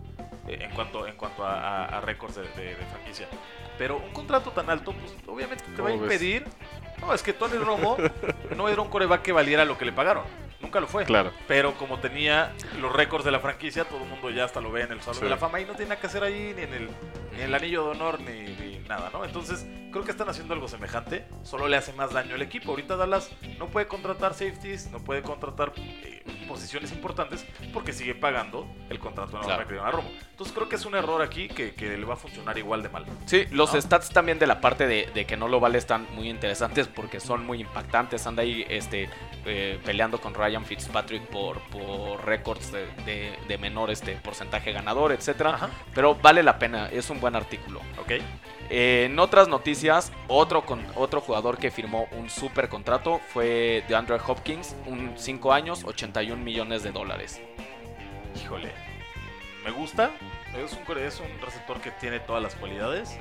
Eh, 0.47 0.59
en 0.61 0.71
cuanto, 0.71 1.07
en 1.07 1.15
cuanto 1.15 1.43
a, 1.45 1.59
a- 1.85 1.97
a 1.97 2.01
récords 2.01 2.35
de, 2.35 2.43
de- 2.43 2.75
de 2.75 2.85
franquicia. 2.85 3.27
Pero 3.77 3.97
un 3.97 4.11
contrato 4.11 4.51
tan 4.51 4.69
alto, 4.69 4.93
pues 4.93 5.13
obviamente 5.27 5.63
te 5.75 5.81
va 5.81 5.89
a 5.89 5.91
¿Cómo 5.91 6.03
ves? 6.03 6.13
impedir. 6.13 6.45
No, 7.01 7.13
es 7.13 7.21
que 7.23 7.33
Tony 7.33 7.57
Romo 7.57 7.97
no 8.55 8.69
era 8.69 8.81
un 8.81 8.89
coreback 8.89 9.21
que 9.21 9.31
valiera 9.31 9.65
lo 9.65 9.77
que 9.77 9.85
le 9.85 9.91
pagaron. 9.91 10.23
Nunca 10.61 10.79
lo 10.79 10.87
fue. 10.87 11.03
Claro. 11.05 11.31
Pero 11.47 11.73
como 11.73 11.99
tenía 11.99 12.53
los 12.79 12.91
récords 12.93 13.25
de 13.25 13.31
la 13.31 13.39
franquicia, 13.39 13.83
todo 13.83 14.01
el 14.03 14.09
mundo 14.09 14.29
ya 14.29 14.45
hasta 14.45 14.61
lo 14.61 14.71
ve 14.71 14.83
en 14.83 14.93
el 14.93 15.01
Salón 15.01 15.15
Sí. 15.15 15.23
de 15.25 15.29
la 15.29 15.37
Fama 15.37 15.59
y 15.59 15.65
no 15.65 15.73
tiene 15.73 15.89
nada 15.89 15.99
que 16.01 16.07
hacer 16.07 16.23
ahí, 16.23 16.53
ni 16.55 16.61
en 16.63 16.73
el, 16.73 16.89
ni 17.33 17.39
en 17.39 17.45
el 17.47 17.53
anillo 17.53 17.83
de 17.85 17.89
honor, 17.91 18.19
ni, 18.21 18.31
ni 18.55 18.74
nada, 18.87 19.09
¿no? 19.11 19.25
Entonces, 19.25 19.65
creo 19.91 20.03
que 20.03 20.11
están 20.11 20.29
haciendo 20.29 20.53
algo 20.53 20.67
semejante, 20.67 21.25
solo 21.43 21.67
le 21.67 21.77
hace 21.77 21.93
más 21.93 22.11
daño 22.13 22.35
al 22.35 22.41
equipo. 22.41 22.71
Ahorita 22.71 22.95
Dallas 22.95 23.29
no 23.57 23.67
puede 23.67 23.87
contratar 23.87 24.33
safeties, 24.33 24.89
no 24.91 24.99
puede 24.99 25.21
contratar 25.21 25.73
eh, 25.77 26.23
posiciones 26.47 26.91
importantes 26.91 27.45
porque 27.73 27.93
sigue 27.93 28.13
pagando 28.15 28.67
el 28.89 28.99
contrato 28.99 29.31
enorme 29.37 29.65
Claro. 29.65 29.67
que 29.67 29.79
a 29.79 29.91
Romo. 29.91 30.09
Entonces, 30.31 30.53
creo 30.55 30.69
que 30.69 30.75
es 30.75 30.85
un 30.85 30.95
error 30.95 31.21
aquí 31.21 31.47
que, 31.47 31.73
que 31.73 31.97
le 31.97 32.05
va 32.05 32.13
a 32.15 32.17
funcionar 32.17 32.57
igual 32.57 32.83
de 32.83 32.89
mal. 32.89 33.05
Sí, 33.25 33.45
los 33.51 33.73
¿no? 33.73 33.81
stats 33.81 34.09
también 34.09 34.37
de 34.39 34.47
la 34.47 34.61
parte 34.61 34.85
de, 34.87 35.09
de 35.13 35.25
que 35.25 35.37
no 35.37 35.47
lo 35.47 35.59
vale 35.59 35.77
están 35.77 36.07
muy 36.13 36.29
interesantes 36.29 36.87
porque 36.87 37.19
son 37.19 37.45
muy 37.45 37.61
impactantes. 37.61 38.27
Anda 38.27 38.43
ahí 38.43 38.65
este, 38.69 39.09
eh, 39.45 39.79
peleando 39.85 40.19
con 40.19 40.33
Ryan 40.33 40.65
Fitzpatrick 40.65 41.23
por, 41.27 41.59
por 41.69 42.25
récords 42.25 42.71
de, 42.71 42.85
de- 43.05 43.37
de 43.47 43.57
menor 43.57 43.89
este, 43.89 44.15
porcentaje 44.17 44.71
ganador, 44.73 45.11
etcétera. 45.11 45.55
Ajá. 45.55 45.69
Pero 45.93 46.15
vale 46.15 46.43
la 46.43 46.59
pena, 46.59 46.89
es 46.89 47.09
un 47.09 47.19
buen 47.19 47.35
artículo. 47.35 47.79
¿Ok? 47.99 48.11
Eh, 48.69 49.05
en 49.05 49.19
otras 49.19 49.47
noticias, 49.47 50.11
otro, 50.27 50.65
con, 50.65 50.85
otro 50.95 51.21
jugador 51.21 51.57
que 51.57 51.71
firmó 51.71 52.07
un 52.11 52.29
super 52.29 52.69
contrato 52.69 53.19
fue 53.29 53.83
DeAndre 53.87 54.17
Hopkins, 54.25 54.75
un 54.85 55.13
5 55.15 55.53
años, 55.53 55.83
81 55.83 56.43
millones 56.43 56.83
de 56.83 56.91
dólares. 56.91 57.41
Híjole. 58.35 58.71
Me 59.63 59.71
gusta. 59.71 60.11
Es 60.55 60.73
un, 60.73 60.97
es 60.97 61.19
un 61.19 61.41
receptor 61.41 61.81
que 61.81 61.91
tiene 61.91 62.19
todas 62.19 62.41
las 62.41 62.55
cualidades. 62.55 63.19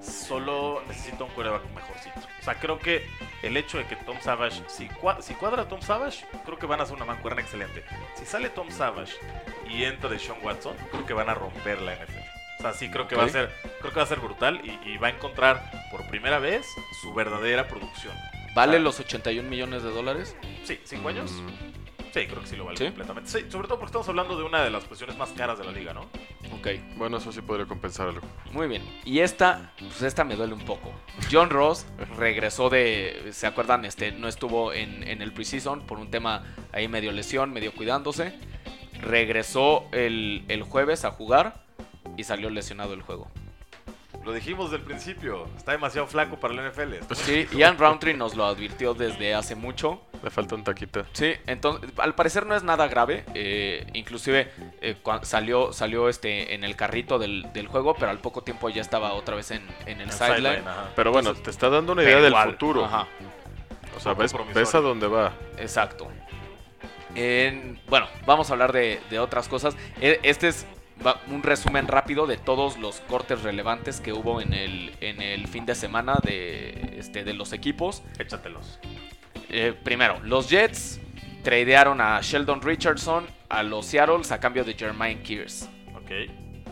Solo 0.00 0.82
necesita 0.86 1.24
un 1.24 1.30
coreback 1.30 1.64
mejorcito. 1.74 2.20
O 2.40 2.44
sea, 2.44 2.54
creo 2.54 2.78
que 2.78 3.04
el 3.42 3.56
hecho 3.56 3.78
de 3.78 3.86
que 3.86 3.96
Tom 3.96 4.18
Savage, 4.20 4.62
si, 4.68 4.88
si 5.20 5.34
cuadra 5.34 5.66
Tom 5.66 5.80
Savage, 5.80 6.24
creo 6.44 6.58
que 6.58 6.66
van 6.66 6.80
a 6.80 6.82
hacer 6.84 6.94
una 6.94 7.04
mancuerna 7.04 7.40
excelente. 7.40 7.82
Si 8.14 8.26
sale 8.26 8.50
Tom 8.50 8.70
Savage 8.70 9.14
y 9.68 9.84
entra 9.84 10.08
de 10.08 10.18
Sean 10.18 10.38
Watson, 10.42 10.76
creo 10.90 11.06
que 11.06 11.14
van 11.14 11.30
a 11.30 11.34
romper 11.34 11.80
la 11.80 11.94
NFL. 11.94 12.27
O 12.58 12.62
sea, 12.62 12.72
sí 12.72 12.90
creo 12.90 13.06
que 13.06 13.14
va 13.16 13.24
a 13.24 13.28
ser, 13.28 13.50
creo 13.80 13.92
que 13.92 13.96
va 13.98 14.02
a 14.02 14.06
ser 14.08 14.18
brutal 14.20 14.60
y, 14.64 14.88
y 14.90 14.96
va 14.98 15.08
a 15.08 15.10
encontrar 15.10 15.70
por 15.90 16.06
primera 16.08 16.38
vez 16.38 16.66
su 17.00 17.14
verdadera 17.14 17.68
producción. 17.68 18.14
¿Vale 18.54 18.76
Ah. 18.78 18.80
los 18.80 18.98
81 18.98 19.48
millones 19.48 19.82
de 19.84 19.90
dólares? 19.90 20.36
Sí, 20.64 20.80
cinco 20.84 21.08
años. 21.08 21.30
Mm, 21.32 21.78
Sí, 22.10 22.26
creo 22.26 22.40
que 22.40 22.46
sí 22.46 22.56
lo 22.56 22.64
vale 22.64 22.78
¿Sí? 22.78 22.86
completamente. 22.86 23.30
Sí, 23.30 23.40
sobre 23.50 23.68
todo 23.68 23.78
porque 23.78 23.90
estamos 23.90 24.08
hablando 24.08 24.36
de 24.36 24.42
una 24.42 24.64
de 24.64 24.70
las 24.70 24.82
posiciones 24.84 25.16
más 25.18 25.28
caras 25.32 25.58
de 25.58 25.64
la 25.66 25.72
liga, 25.72 25.92
¿no? 25.92 26.08
Ok. 26.54 26.68
Bueno, 26.96 27.18
eso 27.18 27.30
sí 27.30 27.42
podría 27.42 27.66
compensar 27.66 28.08
algo. 28.08 28.26
Muy 28.50 28.66
bien. 28.66 28.82
Y 29.04 29.20
esta, 29.20 29.72
pues 29.78 30.00
esta 30.02 30.24
me 30.24 30.34
duele 30.34 30.54
un 30.54 30.64
poco. 30.64 30.90
John 31.30 31.50
Ross 31.50 31.86
regresó 32.16 32.70
de, 32.70 33.28
¿se 33.32 33.46
acuerdan? 33.46 33.84
Este, 33.84 34.10
no 34.10 34.26
estuvo 34.26 34.72
en, 34.72 35.06
en 35.06 35.20
el 35.20 35.32
preseason 35.34 35.82
por 35.86 35.98
un 35.98 36.10
tema 36.10 36.46
ahí 36.72 36.88
medio 36.88 37.12
lesión, 37.12 37.52
medio 37.52 37.72
cuidándose. 37.74 38.32
Regresó 39.02 39.86
el, 39.92 40.44
el 40.48 40.62
jueves 40.62 41.04
a 41.04 41.10
jugar 41.10 41.62
y 42.16 42.24
salió 42.24 42.50
lesionado 42.50 42.94
el 42.94 43.02
juego. 43.02 43.28
Lo 44.24 44.32
dijimos 44.32 44.70
del 44.70 44.80
principio, 44.82 45.46
está 45.56 45.72
demasiado 45.72 46.06
flaco 46.06 46.36
para 46.36 46.52
el 46.52 46.70
NFL. 46.70 47.14
Sí, 47.14 47.46
Ian 47.52 47.78
Roundtree 47.78 48.14
nos 48.14 48.34
lo 48.34 48.44
advirtió 48.46 48.92
desde 48.92 49.34
hace 49.34 49.54
mucho. 49.54 50.02
Le 50.22 50.30
falta 50.30 50.54
un 50.56 50.64
taquito. 50.64 51.06
Sí, 51.12 51.32
entonces 51.46 51.90
al 51.98 52.14
parecer 52.14 52.44
no 52.44 52.54
es 52.56 52.62
nada 52.64 52.88
grave. 52.88 53.24
eh, 53.34 53.86
inclusive 53.94 54.50
eh, 54.82 54.96
salió, 55.22 55.72
salió 55.72 56.08
este 56.08 56.54
en 56.54 56.64
el 56.64 56.74
carrito 56.74 57.18
del, 57.18 57.46
del 57.52 57.68
juego, 57.68 57.94
pero 57.94 58.10
al 58.10 58.18
poco 58.18 58.42
tiempo 58.42 58.68
ya 58.68 58.82
estaba 58.82 59.12
otra 59.12 59.36
vez 59.36 59.50
en, 59.52 59.62
en 59.86 60.00
el 60.00 60.08
El 60.08 60.12
sideline. 60.12 60.64
Pero 60.96 61.12
bueno, 61.12 61.30
Entonces, 61.30 61.44
te 61.44 61.50
está 61.50 61.70
dando 61.70 61.92
una 61.92 62.02
idea 62.02 62.16
del 62.16 62.28
igual, 62.32 62.50
futuro. 62.50 62.84
Ajá, 62.84 63.06
O 63.96 64.00
sea, 64.00 64.14
ves, 64.14 64.34
ves 64.52 64.74
a 64.74 64.80
dónde 64.80 65.06
va. 65.06 65.32
exacto. 65.58 66.08
En- 67.14 67.80
bueno, 67.88 68.06
vamos 68.26 68.50
a 68.50 68.52
hablar 68.52 68.72
de, 68.72 69.00
de 69.10 69.18
otras 69.18 69.48
cosas. 69.48 69.76
E- 70.00 70.20
Este 70.22 70.48
es 70.48 70.66
un 71.28 71.42
resumen 71.42 71.86
rápido 71.86 72.26
de 72.26 72.36
todos 72.36 72.78
los 72.78 73.00
cortes 73.02 73.42
relevantes 73.42 74.00
que 74.00 74.12
hubo 74.12 74.40
en 74.40 74.52
el, 74.52 74.92
en 75.00 75.22
el 75.22 75.46
fin 75.46 75.66
de 75.66 75.74
semana 75.74 76.18
de, 76.22 76.96
este, 76.98 77.24
de 77.24 77.34
los 77.34 77.52
equipos. 77.52 78.02
Échatelos. 78.18 78.78
Eh, 79.48 79.74
primero, 79.82 80.20
los 80.22 80.48
Jets 80.48 81.00
tradearon 81.42 82.00
a 82.00 82.20
Sheldon 82.20 82.60
Richardson 82.62 83.26
a 83.48 83.62
los 83.62 83.86
Seattles 83.86 84.32
a 84.32 84.40
cambio 84.40 84.64
de 84.64 84.74
Jermaine 84.74 85.22
Kears. 85.22 85.68
Ok. 85.94 86.10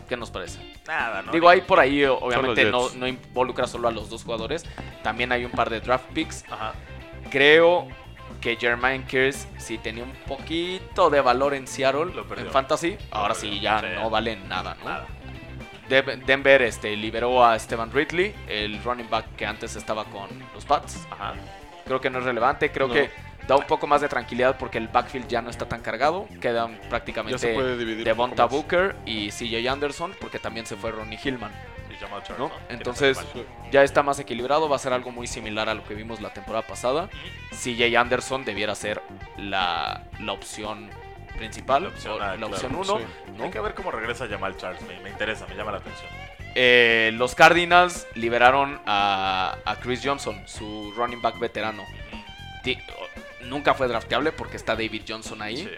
¿Qué 0.07 0.15
nos 0.15 0.31
parece? 0.31 0.59
Nada, 0.87 1.21
no. 1.21 1.31
Digo, 1.31 1.49
ahí 1.49 1.61
por 1.61 1.79
ahí 1.79 2.05
obviamente 2.05 2.65
no, 2.71 2.89
no 2.91 3.07
involucra 3.07 3.67
solo 3.67 3.87
a 3.87 3.91
los 3.91 4.09
dos 4.09 4.23
jugadores. 4.23 4.65
También 5.03 5.31
hay 5.31 5.43
un 5.43 5.51
par 5.51 5.69
de 5.69 5.81
draft 5.81 6.05
picks. 6.13 6.45
Ajá. 6.49 6.73
Creo 7.29 7.87
que 8.41 8.55
Jermaine 8.55 9.05
Kears 9.05 9.47
sí 9.57 9.77
tenía 9.77 10.03
un 10.03 10.11
poquito 10.27 11.09
de 11.09 11.21
valor 11.21 11.53
en 11.53 11.67
Seattle, 11.67 12.13
en 12.37 12.47
Fantasy. 12.51 12.97
Ahora 13.11 13.33
sí 13.33 13.59
ya 13.59 13.79
Sí. 13.81 13.87
no 13.95 14.09
valen 14.09 14.47
nada, 14.47 14.75
¿no? 14.79 14.85
Nada. 14.85 15.07
Denver 15.89 16.61
este, 16.63 16.95
liberó 16.97 17.45
a 17.45 17.57
Stevan 17.57 17.91
Ridley, 17.91 18.33
el 18.49 18.81
running 18.83 19.09
back 19.09 19.35
que 19.37 19.45
antes 19.45 19.75
estaba 19.75 20.03
con 20.05 20.27
los 20.53 20.65
Pats. 20.65 21.07
Ajá. 21.11 21.33
Creo 21.85 22.01
que 22.01 22.09
no 22.09 22.19
es 22.19 22.25
relevante. 22.25 22.71
Creo 22.71 22.87
No. 22.89 22.93
que 22.93 23.09
da 23.47 23.55
un 23.55 23.63
poco 23.65 23.87
más 23.87 24.01
de 24.01 24.09
tranquilidad 24.09 24.57
porque 24.59 24.77
el 24.77 24.89
backfield 24.89 25.27
ya 25.29 25.41
no 25.41 25.49
está 25.49 25.65
tan 25.69 25.81
cargado. 25.81 26.27
Quedan 26.41 26.77
prácticamente 26.89 27.47
Devonta. 28.03 28.45
Booker 28.45 28.95
y 29.05 29.29
CJ 29.31 29.69
Anderson 29.69 30.13
porque 30.19 30.39
también 30.39 30.65
se 30.65 30.75
fue 30.75 30.91
Ronnie 30.91 31.17
Hillman. 31.23 31.51
¿No? 32.37 32.51
Entonces 32.69 33.17
ya 33.71 33.83
está 33.83 34.03
más 34.03 34.19
equilibrado, 34.19 34.69
va 34.69 34.75
a 34.75 34.79
ser 34.79 34.93
algo 34.93 35.11
muy 35.11 35.27
similar 35.27 35.69
a 35.69 35.73
lo 35.73 35.83
que 35.83 35.93
vimos 35.95 36.21
la 36.21 36.33
temporada 36.33 36.65
pasada. 36.65 37.09
CJ 37.51 37.95
Anderson 37.97 38.45
debiera 38.45 38.75
ser 38.75 39.01
la, 39.37 40.03
la 40.19 40.33
opción 40.33 40.89
principal, 41.37 41.83
La 41.83 41.89
opción 41.89 42.13
o 42.13 42.23
A, 42.23 42.27
la 42.31 42.35
claro. 42.37 42.47
opción 42.47 42.75
1. 42.75 42.97
Sí. 42.97 43.43
Hay 43.43 43.49
que 43.51 43.59
ver 43.59 43.73
cómo 43.75 43.91
regresa 43.91 44.27
Jamal 44.27 44.57
Charles. 44.57 44.81
Me, 44.83 44.99
me 45.01 45.09
interesa, 45.09 45.45
me 45.47 45.55
llama 45.55 45.71
la 45.71 45.77
atención. 45.77 46.09
Eh, 46.55 47.11
los 47.13 47.35
Cardinals 47.35 48.07
liberaron 48.15 48.81
a, 48.87 49.57
a 49.63 49.75
Chris 49.75 50.01
Johnson, 50.03 50.41
su 50.47 50.91
running 50.95 51.21
back 51.21 51.37
veterano. 51.39 51.83
Nunca 53.43 53.73
fue 53.73 53.87
drafteable 53.87 54.31
porque 54.31 54.57
está 54.57 54.75
David 54.75 55.03
Johnson 55.07 55.41
ahí. 55.41 55.57
Sí. 55.57 55.69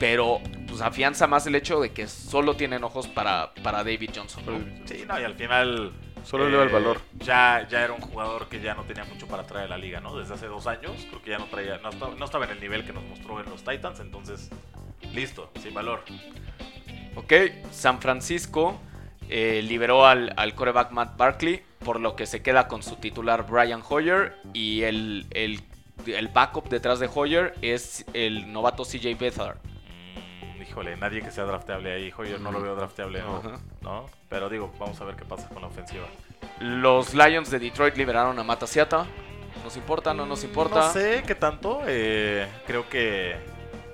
Pero 0.00 0.40
pues 0.66 0.80
afianza 0.80 1.26
más 1.26 1.46
el 1.46 1.54
hecho 1.54 1.78
de 1.78 1.92
que 1.92 2.08
solo 2.08 2.56
tienen 2.56 2.82
ojos 2.82 3.06
para, 3.06 3.52
para 3.62 3.84
David 3.84 4.10
Johnson. 4.16 4.42
¿no? 4.46 4.86
Sí, 4.86 5.04
no, 5.06 5.20
y 5.20 5.24
al 5.24 5.34
final. 5.34 5.92
Solo 6.24 6.44
eh, 6.44 6.48
eleva 6.48 6.62
el 6.64 6.70
valor. 6.70 7.00
Ya, 7.18 7.66
ya 7.68 7.84
era 7.84 7.92
un 7.92 8.00
jugador 8.00 8.48
que 8.48 8.60
ya 8.60 8.74
no 8.74 8.84
tenía 8.84 9.04
mucho 9.04 9.28
para 9.28 9.46
traer 9.46 9.66
a 9.66 9.68
la 9.68 9.78
liga, 9.78 10.00
¿no? 10.00 10.16
Desde 10.16 10.34
hace 10.34 10.46
dos 10.46 10.66
años, 10.66 11.06
creo 11.10 11.22
que 11.22 11.30
ya 11.30 11.38
no 11.38 11.46
traía, 11.46 11.78
no 11.78 11.90
estaba, 11.90 12.14
no 12.14 12.24
estaba 12.24 12.46
en 12.46 12.52
el 12.52 12.60
nivel 12.60 12.84
que 12.84 12.94
nos 12.94 13.04
mostró 13.04 13.40
en 13.40 13.50
los 13.50 13.62
Titans, 13.62 14.00
entonces, 14.00 14.50
listo, 15.12 15.50
sin 15.60 15.74
valor. 15.74 16.02
Ok, 17.16 17.32
San 17.70 18.00
Francisco 18.00 18.80
eh, 19.28 19.62
liberó 19.62 20.06
al, 20.06 20.32
al 20.36 20.54
coreback 20.54 20.92
Matt 20.92 21.16
Barkley, 21.16 21.62
por 21.84 22.00
lo 22.00 22.16
que 22.16 22.24
se 22.26 22.42
queda 22.42 22.68
con 22.68 22.82
su 22.82 22.96
titular 22.96 23.46
Brian 23.46 23.82
Hoyer 23.86 24.36
y 24.54 24.82
el, 24.82 25.26
el, 25.30 25.60
el 26.06 26.28
backup 26.28 26.68
detrás 26.68 27.00
de 27.00 27.10
Hoyer 27.14 27.54
es 27.60 28.06
el 28.14 28.50
novato 28.52 28.84
CJ 28.84 29.18
Beathard. 29.18 29.58
Híjole, 30.70 30.96
nadie 30.96 31.20
que 31.20 31.32
sea 31.32 31.44
drafteable 31.44 31.92
ahí, 31.92 32.12
Hoyer 32.16 32.40
no 32.40 32.52
lo 32.52 32.62
veo 32.62 32.76
drafteable. 32.76 33.20
¿no? 33.80 34.06
Pero 34.28 34.48
digo, 34.48 34.72
vamos 34.78 35.00
a 35.00 35.04
ver 35.04 35.16
qué 35.16 35.24
pasa 35.24 35.48
con 35.48 35.62
la 35.62 35.66
ofensiva. 35.66 36.06
Los 36.60 37.12
Lions 37.12 37.50
de 37.50 37.58
Detroit 37.58 37.96
liberaron 37.96 38.38
a 38.38 38.44
Matasiata. 38.44 39.04
¿Nos 39.64 39.76
importa? 39.76 40.14
¿No 40.14 40.26
nos 40.26 40.44
importa? 40.44 40.76
No 40.76 40.92
sé 40.92 41.24
qué 41.26 41.34
tanto, 41.34 41.82
eh, 41.88 42.46
creo 42.68 42.88
que 42.88 43.36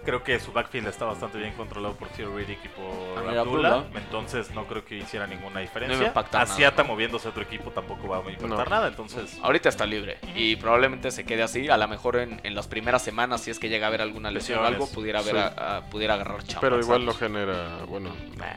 creo 0.06 0.22
que 0.24 0.40
su 0.40 0.52
backfield 0.52 0.86
está 0.88 1.04
bastante 1.04 1.36
bien 1.36 1.52
controlado 1.52 1.94
por 1.96 2.08
Theo 2.08 2.34
Riddick 2.34 2.64
y 2.64 2.68
por 2.68 3.18
Amir 3.18 3.38
Abdullah, 3.38 3.74
Abdullah. 3.74 4.00
entonces 4.00 4.50
no 4.52 4.64
creo 4.66 4.84
que 4.84 4.96
hiciera 4.96 5.26
ninguna 5.26 5.56
No 5.56 5.60
diferencia. 5.60 5.96
iba 5.96 6.04
a 6.06 6.08
impactar 6.08 6.42
nada, 6.42 6.54
Asiata 6.54 6.82
¿no? 6.82 6.88
moviéndose 6.88 7.28
a 7.28 7.30
otro 7.32 7.42
equipo 7.42 7.70
tampoco 7.72 8.08
va 8.08 8.16
a 8.16 8.20
impactar 8.20 8.48
No. 8.48 8.64
nada, 8.64 8.88
entonces 8.88 9.38
Ahorita 9.42 9.68
está 9.68 9.84
libre 9.84 10.16
y 10.34 10.56
probablemente 10.56 11.10
se 11.10 11.24
quede 11.24 11.42
así. 11.42 11.68
A 11.68 11.76
lo 11.76 11.86
mejor 11.88 12.16
en, 12.16 12.40
en 12.44 12.54
las 12.54 12.66
primeras 12.68 13.02
semanas, 13.02 13.42
si 13.42 13.50
es 13.50 13.58
que 13.58 13.68
llega 13.68 13.86
a 13.86 13.88
haber 13.88 14.00
alguna 14.00 14.30
lesión 14.30 14.60
o 14.60 14.64
algo, 14.64 14.88
pudiera, 14.90 15.18
haber 15.18 15.34
Sí. 15.34 15.38
a- 15.40 15.76
a- 15.78 15.80
pudiera 15.90 16.14
agarrar 16.14 16.42
chamba. 16.44 16.60
Pero 16.62 16.78
igual 16.80 17.04
no 17.04 17.12
¿sabes? 17.12 17.32
genera, 17.32 17.84
bueno, 17.88 18.10
nah. 18.38 18.54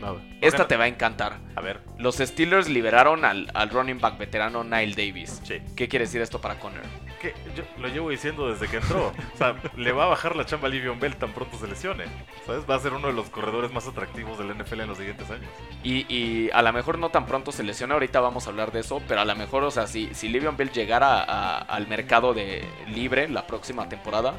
nada. 0.00 0.20
Esta 0.40 0.66
te 0.68 0.76
va 0.76 0.84
a 0.84 0.88
encantar. 0.88 1.38
a 1.56 1.60
ver, 1.60 1.80
Los 1.98 2.16
Steelers 2.16 2.68
liberaron 2.68 3.24
al, 3.24 3.50
al 3.54 3.68
running 3.70 4.00
back 4.00 4.18
veterano 4.18 4.64
Nile 4.64 4.94
Davis. 4.94 5.40
sí. 5.44 5.60
¿Qué 5.76 5.88
quiere 5.88 6.04
decir 6.06 6.20
esto 6.22 6.40
para 6.40 6.58
Conner? 6.58 6.82
Lo 7.78 7.88
llevo 7.88 8.10
diciendo 8.10 8.48
desde 8.48 8.68
que 8.68 8.76
entró. 8.78 9.12
O 9.34 9.36
sea, 9.36 9.56
le 9.76 9.92
va 9.92 10.04
a 10.04 10.08
bajar 10.08 10.36
la 10.36 10.44
chamba 10.44 10.68
a 10.68 10.70
Livion 10.70 10.98
Bell 11.00 11.16
tan 11.16 11.32
pronto 11.32 11.56
se 11.58 11.66
lesione. 11.66 12.04
¿Sabes? 12.46 12.64
Va 12.68 12.74
a 12.74 12.78
ser 12.78 12.92
uno 12.92 13.08
de 13.08 13.12
los 13.12 13.28
corredores 13.28 13.72
más 13.72 13.86
atractivos 13.86 14.38
del 14.38 14.56
NFL 14.56 14.80
en 14.80 14.88
los 14.88 14.98
siguientes 14.98 15.30
años. 15.30 15.50
Y, 15.82 16.06
y 16.14 16.50
a 16.52 16.62
lo 16.62 16.72
mejor 16.72 16.98
no 16.98 17.10
tan 17.10 17.26
pronto 17.26 17.52
se 17.52 17.62
lesiona, 17.62 17.94
ahorita 17.94 18.20
vamos 18.20 18.46
a 18.46 18.50
hablar 18.50 18.72
de 18.72 18.80
eso, 18.80 19.00
pero 19.08 19.20
a 19.20 19.24
lo 19.24 19.34
mejor, 19.36 19.64
o 19.64 19.70
sea, 19.70 19.86
si, 19.86 20.12
si 20.14 20.28
Livion 20.28 20.56
Bell 20.56 20.70
llegara 20.70 21.58
al 21.58 21.86
mercado 21.88 22.34
de 22.34 22.64
libre 22.88 23.28
la 23.28 23.46
próxima 23.46 23.88
temporada, 23.88 24.34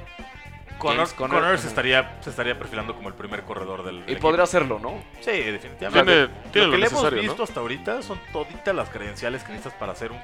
Connor, 0.84 0.98
James 1.08 1.14
Conner- 1.16 1.40
Conner 1.42 1.60
se, 1.60 1.68
estaría, 1.68 2.18
se 2.22 2.30
estaría 2.30 2.58
perfilando 2.58 2.96
como 2.96 3.10
el 3.10 3.16
primer 3.16 3.44
corredor 3.44 3.84
del, 3.84 3.96
y 3.96 4.00
del 4.02 4.10
equipo. 4.12 4.22
podría 4.22 4.44
hacerlo, 4.44 4.80
¿no? 4.80 5.04
Sí, 5.22 5.32
definitivamente. 5.32 6.12
Tiene, 6.28 6.28
tiene 6.52 6.68
lo 6.68 6.68
lo, 6.68 6.72
que 6.72 6.78
le 6.78 6.86
hemos 6.88 7.14
visto 7.14 7.38
¿no? 7.38 7.44
hasta 7.44 7.60
ahorita 7.60 8.02
son 8.04 8.20
toditas 8.32 8.76
las 8.76 8.90
credenciales 8.90 9.44
que 9.44 9.54
necesitas 9.54 9.78
para 9.80 9.96
ser 9.96 10.12
un 10.12 10.20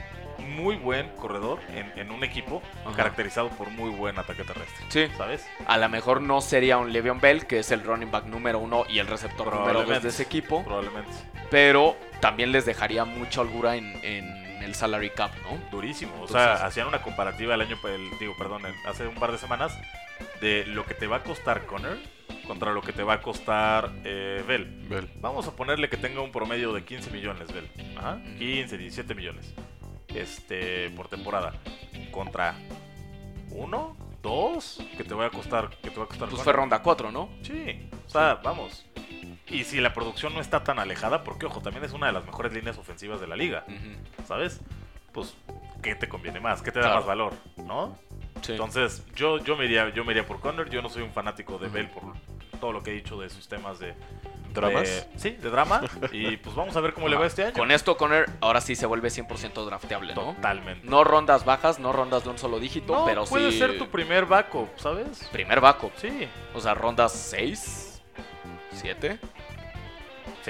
muy 0.56 0.78
buen 0.78 1.10
corredor 1.16 1.60
en, 1.74 1.92
en 2.00 2.12
un 2.12 2.24
equipo 2.24 2.62
Ajá. 2.86 2.96
caracterizado 2.96 3.50
por 3.50 3.70
muy 3.70 3.90
buen 3.90 4.18
ataque 4.18 4.44
terrestre. 4.44 4.86
Sí. 4.90 5.08
¿Sabes? 5.18 5.46
A 5.68 5.78
lo 5.78 5.90
mejor 5.90 6.22
no 6.22 6.42
sería 6.42 6.78
un 6.78 6.92
Le'Veon 6.94 7.20
Bell, 7.20 7.46
que 7.46 7.60
es 7.60 7.72
el 7.72 7.84
running 7.84 8.10
back 8.12 8.26
número 8.26 8.60
uno 8.60 8.86
y 8.90 9.00
el 9.00 9.08
receptor 9.08 9.54
número 9.54 9.84
dos 9.84 10.02
de 10.02 10.10
ese 10.10 10.24
equipo, 10.24 10.64
Probablemente. 10.64 11.12
pero 11.52 11.96
también 12.22 12.52
les 12.52 12.66
dejaría 12.66 13.06
mucha 13.06 13.42
holgura 13.42 13.76
en, 13.76 13.86
en 14.04 14.50
el 14.64 14.76
salary 14.76 15.10
cap, 15.12 15.32
¿no? 15.44 15.58
Durísimo. 15.72 16.12
O 16.14 16.26
Entonces- 16.26 16.42
sea, 16.42 16.66
hacían 16.66 16.88
una 16.88 17.02
comparativa 17.02 17.56
el 17.56 17.62
año, 17.62 17.78
el- 17.86 18.18
digo, 18.20 18.36
perdón, 18.38 18.66
el- 18.66 18.76
hace 18.88 19.08
un 19.08 19.16
par 19.16 19.32
de 19.32 19.38
semanas 19.38 19.78
de 20.42 20.66
lo 20.68 20.86
que 20.86 20.94
te 20.94 21.08
va 21.08 21.18
a 21.18 21.24
costar 21.24 21.66
Conner 21.66 21.98
contra 22.48 22.72
lo 22.72 22.82
que 22.82 22.94
te 22.94 23.04
va 23.04 23.14
a 23.16 23.22
costar 23.22 23.92
eh, 24.04 24.44
Bell. 24.48 24.66
Bell. 24.90 25.08
Vamos 25.22 25.48
a 25.48 25.52
ponerle 25.56 25.90
que 25.90 25.98
tenga 25.98 26.22
un 26.22 26.32
promedio 26.32 26.74
de 26.74 26.84
15 26.84 27.12
millones, 27.12 27.52
Bell. 27.54 27.70
Ajá, 27.98 28.16
Ujú. 28.26 28.38
15, 28.40 28.78
17 28.78 29.14
millones. 29.16 29.54
Este, 30.08 30.90
por 30.92 31.08
temporada. 31.10 31.54
Contra 32.12 32.56
uno, 33.52 33.96
dos, 34.24 34.82
que 34.98 35.04
te 35.04 35.14
va 35.14 35.28
a 35.28 35.30
costar, 35.30 35.70
que 35.70 35.90
te 35.92 35.98
va 35.98 36.06
a 36.06 36.08
costar 36.08 36.30
Pues 36.30 36.42
fue 36.42 36.54
ronda 36.54 36.82
4, 36.82 37.12
¿no? 37.12 37.30
Sí, 37.44 37.88
o 38.08 38.10
sea, 38.10 38.36
vamos. 38.44 38.86
Y 39.48 39.64
si 39.64 39.80
la 39.80 39.94
producción 39.94 40.34
no 40.34 40.42
está 40.42 40.64
tan 40.64 40.80
alejada, 40.80 41.24
porque 41.24 41.46
ojo, 41.46 41.62
también 41.62 41.84
es 41.84 41.92
una 41.94 42.08
de 42.08 42.14
las 42.14 42.26
mejores 42.26 42.54
líneas 42.54 42.78
ofensivas 42.78 43.20
de 43.22 43.28
la 43.28 43.36
liga. 43.36 43.66
¿sabes? 44.28 44.60
Pues, 45.12 45.36
¿qué 45.82 45.96
te 45.96 46.08
conviene 46.08 46.40
más? 46.40 46.62
¿Qué 46.62 46.72
te 46.72 46.80
da 46.80 46.86
Claro. 46.86 47.00
más 47.00 47.08
valor? 47.08 47.34
¿No? 47.58 47.98
Sí. 48.42 48.54
Entonces, 48.54 49.04
yo, 49.16 49.38
yo, 49.40 49.56
me 49.58 49.66
iría, 49.66 49.90
yo 49.90 50.04
me 50.06 50.12
iría 50.14 50.26
por 50.26 50.40
Conner. 50.40 50.70
Yo 50.70 50.82
no 50.82 50.90
soy 50.90 51.04
un 51.04 51.12
fanático 51.12 51.58
de 51.58 51.68
Bell 51.68 51.90
por 51.90 52.04
todo 52.60 52.72
lo 52.72 52.82
que 52.84 52.92
he 52.92 52.94
dicho 52.94 53.20
de 53.20 53.30
sus 53.30 53.48
temas 53.48 53.80
de. 53.80 53.94
¿Dramas? 54.54 54.84
de- 54.90 55.20
sí, 55.20 55.30
de 55.32 55.50
drama. 55.52 55.82
y 56.12 56.38
pues 56.38 56.56
vamos 56.56 56.76
a 56.76 56.82
ver 56.82 56.94
cómo 56.94 57.08
le 57.08 57.16
va 57.16 57.28
este 57.28 57.44
año. 57.44 57.54
Con 57.54 57.70
esto, 57.72 57.96
Conner 57.98 58.28
ahora 58.42 58.62
sí 58.62 58.76
se 58.76 58.88
vuelve 58.88 59.10
100% 59.10 59.64
drafteable, 59.66 60.16
¿no? 60.16 60.34
Totalmente. 60.34 60.88
No 60.88 61.04
rondas 61.04 61.46
bajas, 61.46 61.78
no 61.80 61.94
rondas 61.94 62.24
de 62.24 62.30
un 62.32 62.40
solo 62.40 62.60
dígito, 62.60 62.94
No, 62.94 63.06
pero 63.06 63.26
puede 63.26 63.52
sí. 63.52 63.60
ser 63.60 63.78
tu 63.78 63.88
primer 63.90 64.26
backup, 64.26 64.70
¿sabes? 64.80 65.30
primer 65.32 65.62
backup. 65.62 65.92
Sí, 65.98 66.28
O 66.56 66.60
sea, 66.60 66.74
rondas 66.74 67.12
6, 67.14 68.02
7. 68.74 69.20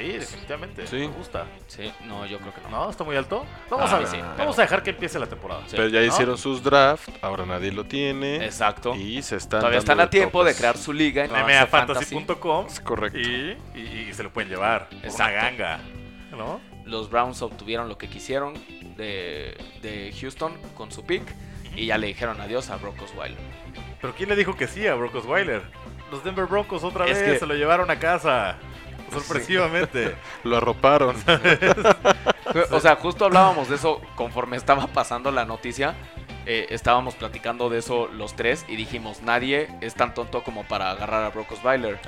Sí, 0.05 0.17
definitivamente. 0.17 0.87
Sí. 0.87 0.95
Me 0.97 1.07
gusta. 1.07 1.45
Sí, 1.67 1.91
no, 2.05 2.25
yo 2.25 2.37
creo 2.39 2.53
que 2.53 2.61
no. 2.61 2.69
¿No? 2.69 2.89
¿Está 2.89 3.03
muy 3.03 3.15
alto? 3.15 3.45
Vamos 3.69 3.91
Ah, 3.91 3.95
a 3.95 3.99
ver. 3.99 4.07
sí, 4.07 4.17
vamos 4.17 4.35
pero- 4.37 4.51
a 4.51 4.61
dejar 4.61 4.83
que 4.83 4.89
empiece 4.91 5.19
la 5.19 5.27
temporada. 5.27 5.61
Sí. 5.67 5.75
Pero 5.75 5.87
ya 5.89 5.99
¿no? 5.99 6.05
hicieron 6.05 6.37
sus 6.37 6.63
draft, 6.63 7.09
ahora 7.21 7.45
nadie 7.45 7.71
lo 7.71 7.83
tiene. 7.85 8.43
Exacto. 8.45 8.95
Y 8.95 9.21
se 9.21 9.35
están 9.37 9.59
Todavía 9.61 9.79
dando 9.79 9.91
están 9.93 9.99
a 10.07 10.09
tiempo 10.09 10.43
de 10.43 10.51
topes. 10.51 10.57
crear 10.59 10.77
su 10.77 10.93
liga 10.93 11.25
en 11.25 11.31
Avance 11.35 11.53
MAFantasy.com 11.53 12.65
Es 12.67 12.79
correcto. 12.79 13.19
y, 13.19 13.57
y, 13.75 14.07
y 14.09 14.13
se 14.13 14.23
lo 14.23 14.31
pueden 14.31 14.49
llevar. 14.49 14.87
por 14.89 14.97
Una 14.99 15.07
Exacto. 15.07 15.35
ganga. 15.35 15.79
¿No? 16.31 16.61
Los 16.85 17.09
Browns 17.09 17.41
obtuvieron 17.41 17.87
lo 17.89 17.97
que 17.97 18.07
quisieron 18.07 18.53
de, 18.97 19.55
de 19.81 20.13
Houston 20.19 20.53
con 20.75 20.91
su 20.91 21.05
pick 21.05 21.23
y 21.75 21.87
ya 21.87 21.97
le 21.97 22.07
dijeron 22.07 22.39
adiós 22.41 22.69
a 22.69 22.77
Brock 22.77 23.01
Osweiler. 23.03 23.37
Pero 24.01 24.13
¿quién 24.15 24.29
le 24.29 24.35
dijo 24.35 24.55
que 24.55 24.67
sí 24.67 24.87
a 24.87 24.95
Brock 24.95 25.15
Osweiler? 25.15 25.61
Los 26.11 26.23
Denver 26.23 26.45
Broncos 26.45 26.83
otra 26.83 27.05
Es 27.05 27.19
vez 27.19 27.33
que- 27.33 27.39
se 27.39 27.45
lo 27.45 27.53
llevaron 27.53 27.91
a 27.91 27.99
casa. 27.99 28.57
Sorpresivamente. 29.11 30.15
Lo 30.43 30.57
arroparon. 30.57 31.15
O 32.71 32.79
sea, 32.79 32.95
justo 32.95 33.25
hablábamos 33.25 33.69
de 33.69 33.75
eso 33.75 34.01
conforme 34.15 34.57
estaba 34.57 34.87
pasando 34.87 35.31
la 35.31 35.45
noticia. 35.45 35.95
eh, 36.45 36.67
estábamos 36.71 37.13
platicando 37.15 37.69
de 37.69 37.77
eso 37.79 38.07
los 38.07 38.35
tres 38.35 38.65
y 38.67 38.75
dijimos, 38.75 39.21
nadie 39.21 39.67
es 39.81 39.93
tan 39.93 40.13
tonto 40.15 40.43
como 40.43 40.63
para 40.63 40.89
agarrar 40.91 41.23
a 41.23 41.29
Brock 41.29 41.51
Osweiler. 41.51 41.99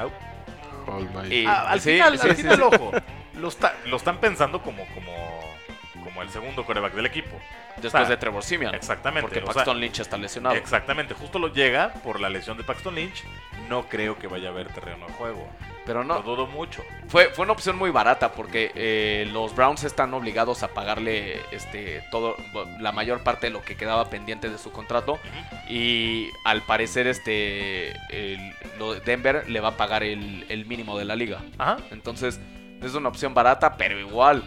All 0.87 1.07
my- 1.13 1.33
Y- 1.35 1.45
Ah, 1.45 1.69
al 1.69 1.79
sí, 1.81 1.91
final, 1.93 2.17
sí, 2.17 2.27
al 2.29 2.35
sí, 2.35 2.41
final, 2.41 2.55
sí. 2.57 2.61
ojo. 2.63 2.91
Lo, 3.35 3.47
está- 3.49 3.75
lo 3.85 3.97
están 3.97 4.17
pensando 4.17 4.61
como, 4.63 4.83
como, 4.95 5.11
como 6.03 6.21
el 6.23 6.29
segundo 6.29 6.65
coreback 6.65 6.93
del 6.93 7.05
equipo. 7.05 7.37
Después 7.75 7.93
O 7.93 7.97
sea, 7.99 8.05
de 8.05 8.17
Trevor 8.17 8.43
Simeon. 8.43 8.73
Exactamente. 8.73 9.21
Porque 9.21 9.39
o 9.39 9.45
sea, 9.45 9.53
Paxton 9.53 9.79
Lynch 9.79 9.99
está 9.99 10.17
lesionado. 10.17 10.55
Exactamente. 10.55 11.13
Justo 11.13 11.37
lo 11.39 11.47
llega 11.53 11.93
por 12.03 12.19
la 12.19 12.29
lesión 12.29 12.57
de 12.57 12.63
Paxton 12.63 12.95
Lynch. 12.95 13.23
No 13.71 13.87
creo 13.89 14.19
que 14.19 14.27
vaya 14.27 14.49
a 14.49 14.51
haber 14.51 14.67
terreno 14.67 15.07
de 15.07 15.13
juego. 15.13 15.47
Pero 15.85 16.03
Lo 16.03 16.13
no, 16.15 16.21
dudo 16.21 16.45
mucho. 16.45 16.83
fue, 17.07 17.29
fue 17.33 17.43
una 17.43 17.53
opción 17.53 17.75
muy 17.75 17.89
barata 17.89 18.33
porque 18.33 18.71
eh, 18.75 19.27
los 19.33 19.55
Browns 19.55 19.83
están 19.83 20.13
obligados 20.13 20.61
a 20.61 20.67
pagarle 20.67 21.41
este 21.51 22.03
todo 22.11 22.35
la 22.79 22.91
mayor 22.91 23.23
parte 23.23 23.47
de 23.47 23.51
lo 23.51 23.63
que 23.63 23.75
quedaba 23.75 24.07
pendiente 24.09 24.47
de 24.49 24.59
su 24.59 24.71
contrato 24.71 25.17
y 25.69 26.29
al 26.45 26.61
parecer 26.61 27.07
este 27.07 27.91
el- 28.11 28.53
lo 28.77 28.93
de 28.93 28.99
Denver 28.99 29.49
le 29.49 29.59
va 29.59 29.69
a 29.69 29.77
pagar 29.77 30.03
el, 30.03 30.45
el 30.49 30.65
mínimo 30.67 30.97
de 30.99 31.05
la 31.05 31.15
liga. 31.15 31.39
Ajá. 31.57 31.77
Entonces 31.91 32.39
es 32.83 32.93
una 32.93 33.09
opción 33.09 33.33
barata, 33.33 33.75
pero 33.77 33.99
igual. 33.99 34.43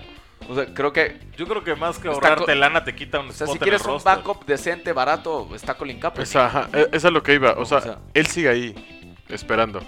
O 0.49 0.55
sea, 0.55 0.67
creo 0.75 0.93
que 0.93 1.19
Yo 1.37 1.47
creo 1.49 1.65
que 1.65 1.75
más 1.75 1.99
que 1.99 2.09
ahorrarte 2.09 2.55
lana 2.55 2.85
te 2.85 2.95
quita 2.95 3.19
un 3.21 3.31
o 3.31 3.33
sea, 3.33 3.47
spot 3.47 3.49
si 3.49 3.59
en 3.59 3.63
quieres 3.63 3.85
el 3.85 3.91
un 3.93 4.05
backup 4.05 4.45
decente, 4.45 4.93
barato, 4.93 5.49
está 5.55 5.75
Colin 5.75 5.99
Kaepernick. 5.99 6.29
Esa, 6.29 6.69
e- 6.73 6.89
esa 6.93 7.09
es 7.09 7.13
lo 7.15 7.23
que 7.23 7.35
iba. 7.35 7.53
O 7.57 7.65
sea, 7.65 7.79
O 7.79 7.81
sea- 7.81 7.99
él 8.13 8.27
sigue 8.27 8.49
ahí, 8.51 9.04
esperando. 9.29 9.81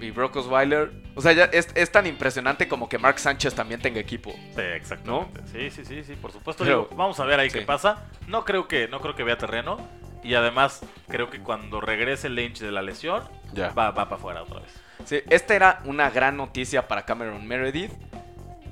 Y 0.00 0.10
Brock 0.12 0.36
Osweiler. 0.36 0.92
O 1.16 1.20
sea, 1.20 1.32
ya 1.32 1.44
es, 1.46 1.68
es 1.74 1.90
tan 1.90 2.06
impresionante 2.06 2.68
como 2.68 2.88
que 2.88 2.98
Mark 2.98 3.18
Sánchez 3.18 3.54
también 3.54 3.80
tenga 3.80 3.98
equipo. 3.98 4.32
Sí, 4.54 4.60
exactamente. 4.60 5.40
Sí, 5.52 5.70
sí, 5.70 5.84
sí, 5.84 6.04
sí, 6.04 6.14
por 6.14 6.30
supuesto. 6.32 6.62
Pero- 6.64 6.82
Digo, 6.84 6.96
vamos 6.96 7.18
a 7.18 7.24
ver 7.24 7.40
ahí 7.40 7.50
sí. 7.50 7.58
qué 7.58 7.64
pasa. 7.64 8.06
No 8.28 8.44
creo 8.44 8.68
que, 8.68 8.86
no 8.88 9.00
creo 9.00 9.16
que 9.16 9.24
vea 9.24 9.36
terreno. 9.38 9.78
Y 10.22 10.34
además, 10.34 10.80
creo 11.08 11.30
que 11.30 11.40
cuando 11.40 11.80
regrese 11.80 12.28
Lynch 12.28 12.58
de 12.60 12.70
la 12.72 12.82
lesión, 12.82 13.22
Ya. 13.54 13.70
va, 13.70 13.90
va 13.90 14.08
para 14.08 14.16
afuera 14.16 14.42
otra 14.42 14.60
vez. 14.60 14.72
Sí, 15.04 15.20
esta 15.30 15.54
era 15.54 15.80
una 15.84 16.10
gran 16.10 16.36
noticia 16.36 16.86
para 16.88 17.04
Cameron 17.04 17.46
Meredith. 17.46 17.92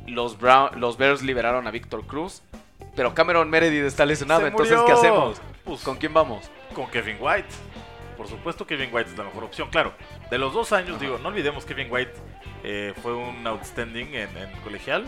los, 0.06 0.38
Brown- 0.38 0.78
los 0.78 0.96
Bears 0.98 1.22
liberaron 1.22 1.66
a 1.66 1.70
Víctor 1.72 2.06
Cruz, 2.06 2.42
pero 2.94 3.12
Cameron 3.14 3.50
Meredith 3.50 3.84
está 3.84 4.06
lesionado, 4.06 4.42
Se 4.42 4.48
entonces 4.48 4.76
murió. 4.76 4.86
¿qué 4.86 4.92
hacemos? 4.92 5.40
Pues, 5.64 5.80
¿Con 5.82 5.96
quién 5.96 6.14
vamos? 6.14 6.48
con 6.74 6.86
Kevin 6.90 7.16
White. 7.20 7.48
Por 8.16 8.28
supuesto, 8.28 8.66
Kevin 8.66 8.90
White 8.92 9.10
es 9.10 9.18
la 9.18 9.24
mejor 9.24 9.44
opción. 9.44 9.68
Claro, 9.70 9.92
de 10.30 10.38
los 10.38 10.52
dos 10.54 10.72
años, 10.72 10.98
digo, 11.00 11.18
no 11.18 11.28
olvidemos 11.28 11.64
que 11.64 11.74
Kevin 11.74 11.92
White 11.92 12.12
eh, 12.64 12.94
fue 13.02 13.14
un 13.14 13.46
outstanding 13.46 14.14
en, 14.14 14.36
en 14.36 14.50
colegial. 14.64 15.04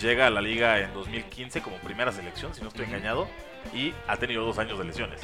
Llega 0.00 0.26
a 0.26 0.30
la 0.30 0.40
liga 0.40 0.78
en 0.80 0.92
2015 0.94 1.60
como 1.62 1.76
primera 1.78 2.12
selección, 2.12 2.54
si 2.54 2.62
no 2.62 2.68
estoy 2.68 2.84
engañado, 2.86 3.26
y 3.74 3.92
ha 4.06 4.16
tenido 4.16 4.44
dos 4.44 4.58
años 4.58 4.78
de 4.78 4.84
lesiones. 4.84 5.20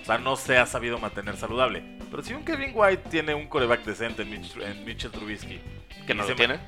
O 0.00 0.04
sea, 0.06 0.18
no 0.18 0.36
se 0.36 0.56
ha 0.58 0.66
sabido 0.66 0.98
mantener 0.98 1.36
saludable. 1.36 1.82
Pero 2.10 2.22
si 2.22 2.32
un 2.32 2.44
Kevin 2.44 2.70
White 2.74 3.08
tiene 3.10 3.34
un 3.34 3.48
coreback 3.48 3.84
decente 3.84 4.22
en, 4.22 4.30
Mitch- 4.30 4.62
en 4.62 4.84
Mitchell 4.84 5.10
Trubisky, 5.10 5.60
¿Que 6.06 6.14
no 6.14 6.22
lo 6.22 6.28
se- 6.28 6.34
tiene? 6.34 6.58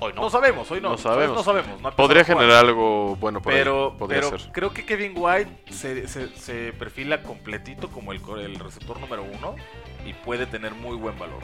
Hoy 0.00 0.12
No, 0.14 0.22
no. 0.22 0.30
sabemos, 0.30 0.70
hoy 0.70 0.80
no. 0.80 0.90
No 0.90 0.98
sabemos. 0.98 1.36
No 1.36 1.42
sabemos. 1.42 1.80
no 1.80 1.90
Podría 1.92 2.24
generar 2.24 2.64
algo 2.64 3.16
bueno 3.16 3.40
por 3.40 3.52
Pero, 3.52 3.90
ahí. 3.92 3.98
Podría 3.98 4.20
pero 4.22 4.38
ser. 4.38 4.52
creo 4.52 4.72
que 4.72 4.84
Kevin 4.84 5.12
White 5.16 5.50
se, 5.72 6.06
se- 6.08 6.28
se 6.36 6.72
perfila 6.72 7.22
completito 7.22 7.88
como 7.90 8.12
el, 8.12 8.20
el 8.40 8.58
receptor 8.58 8.98
número 9.00 9.22
uno 9.24 9.56
y 10.06 10.12
puede 10.12 10.46
tener 10.46 10.72
muy 10.74 10.96
buen 10.96 11.18
valor. 11.18 11.40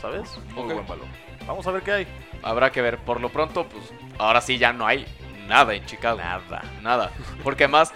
¿Sabes? 0.00 0.38
Muy 0.54 0.64
Ok. 0.64 0.72
buen 0.74 0.86
valor. 0.86 1.06
Vamos 1.46 1.66
a 1.66 1.70
ver 1.72 1.82
qué 1.82 1.92
hay. 1.92 2.06
Habrá 2.42 2.70
que 2.70 2.82
ver. 2.82 2.98
Por 2.98 3.20
lo 3.20 3.30
pronto, 3.30 3.66
pues 3.68 3.92
ahora 4.18 4.40
sí 4.40 4.58
ya 4.58 4.72
no 4.72 4.86
hay 4.86 5.06
nada 5.46 5.74
en 5.74 5.84
Chicago. 5.86 6.18
Nada. 6.18 6.62
Nada. 6.82 7.10
Porque 7.42 7.64
además, 7.64 7.92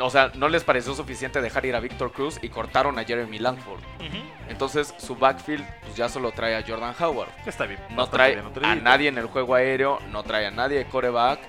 o 0.00 0.10
sea, 0.10 0.30
no 0.34 0.48
les 0.48 0.64
pareció 0.64 0.94
suficiente 0.94 1.40
dejar 1.40 1.66
ir 1.66 1.74
a 1.76 1.80
Víctor 1.80 2.12
Cruz 2.12 2.38
y 2.42 2.48
cortaron 2.48 2.98
a 2.98 3.04
Jeremy 3.04 3.38
Langford. 3.38 3.80
Entonces 4.48 4.94
su 4.98 5.14
backfield 5.16 5.64
pues 5.82 5.94
ya 5.96 6.08
solo 6.08 6.30
trae 6.32 6.56
a 6.56 6.64
Jordan 6.66 6.94
Howard. 7.00 7.28
Está 7.46 7.66
bien. 7.66 7.80
No 7.90 8.08
trae 8.08 8.36
bien 8.36 8.64
a 8.64 8.74
nadie 8.76 9.08
en 9.08 9.18
el 9.18 9.26
juego 9.26 9.54
aéreo, 9.54 9.98
no 10.10 10.22
trae 10.22 10.46
a 10.46 10.50
nadie 10.50 10.78
de 10.78 10.84
coreback. 10.86 11.40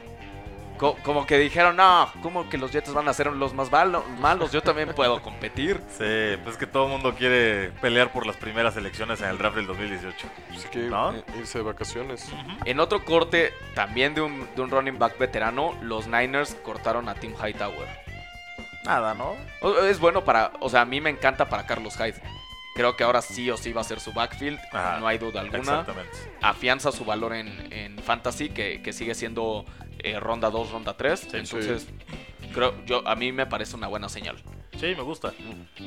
Co- 0.77 0.95
como 1.03 1.25
que 1.25 1.37
dijeron, 1.37 1.75
no, 1.75 2.09
como 2.21 2.47
que 2.47 2.57
los 2.57 2.71
Jets 2.71 2.93
van 2.93 3.09
a 3.09 3.13
ser 3.13 3.27
los 3.27 3.53
más 3.53 3.69
malo- 3.69 4.05
malos, 4.21 4.53
yo 4.53 4.61
también 4.61 4.93
puedo 4.95 5.21
competir. 5.21 5.81
Sí, 5.97 6.37
pues 6.45 6.55
que 6.55 6.65
todo 6.67 6.85
el 6.85 6.91
mundo 6.91 7.13
quiere 7.15 7.71
pelear 7.81 8.13
por 8.13 8.25
las 8.25 8.37
primeras 8.37 8.77
elecciones 8.77 9.19
en 9.19 9.27
el 9.27 9.37
draft 9.37 9.57
del 9.57 9.67
2018. 9.67 10.27
Así 10.55 10.67
que 10.69 10.79
¿No? 10.87 11.11
eh, 11.13 11.21
irse 11.37 11.57
de 11.57 11.65
vacaciones. 11.65 12.31
En 12.63 12.79
otro 12.79 13.03
corte, 13.03 13.51
también 13.75 14.13
de 14.13 14.21
un, 14.21 14.47
de 14.55 14.61
un 14.61 14.71
running 14.71 14.97
back 14.97 15.17
veterano, 15.17 15.75
los 15.81 16.07
Niners 16.07 16.55
cortaron 16.63 17.09
a 17.09 17.15
Tim 17.15 17.33
Hightower. 17.33 17.87
Nada, 18.89 19.13
¿no? 19.13 19.35
Es 19.85 19.99
bueno 19.99 20.23
para, 20.23 20.51
o 20.61 20.69
sea, 20.69 20.81
a 20.81 20.85
mí 20.85 20.99
me 20.99 21.11
encanta 21.11 21.47
para 21.47 21.65
Carlos 21.67 21.95
Hyde. 21.95 22.19
Creo 22.73 22.95
que 22.95 23.03
ahora 23.03 23.21
sí 23.21 23.49
o 23.51 23.57
sí 23.57 23.71
va 23.71 23.81
a 23.81 23.83
ser 23.83 23.99
su 23.99 24.13
backfield, 24.13 24.57
Ajá. 24.71 24.99
no 24.99 25.07
hay 25.07 25.17
duda 25.17 25.41
alguna. 25.41 25.59
Exactamente. 25.59 26.17
Afianza 26.41 26.91
su 26.91 27.05
valor 27.05 27.33
en, 27.33 27.71
en 27.71 27.99
fantasy, 27.99 28.49
que, 28.49 28.81
que 28.81 28.91
sigue 28.93 29.13
siendo 29.13 29.65
eh, 30.03 30.19
ronda 30.19 30.49
2, 30.49 30.71
ronda 30.71 30.95
3. 30.97 31.33
Entonces, 31.33 31.87
creo, 32.53 32.73
yo, 32.85 33.07
a 33.07 33.15
mí 33.15 33.31
me 33.31 33.45
parece 33.45 33.75
una 33.75 33.87
buena 33.87 34.09
señal. 34.09 34.37
Sí, 34.79 34.93
me 34.95 35.01
gusta. 35.03 35.33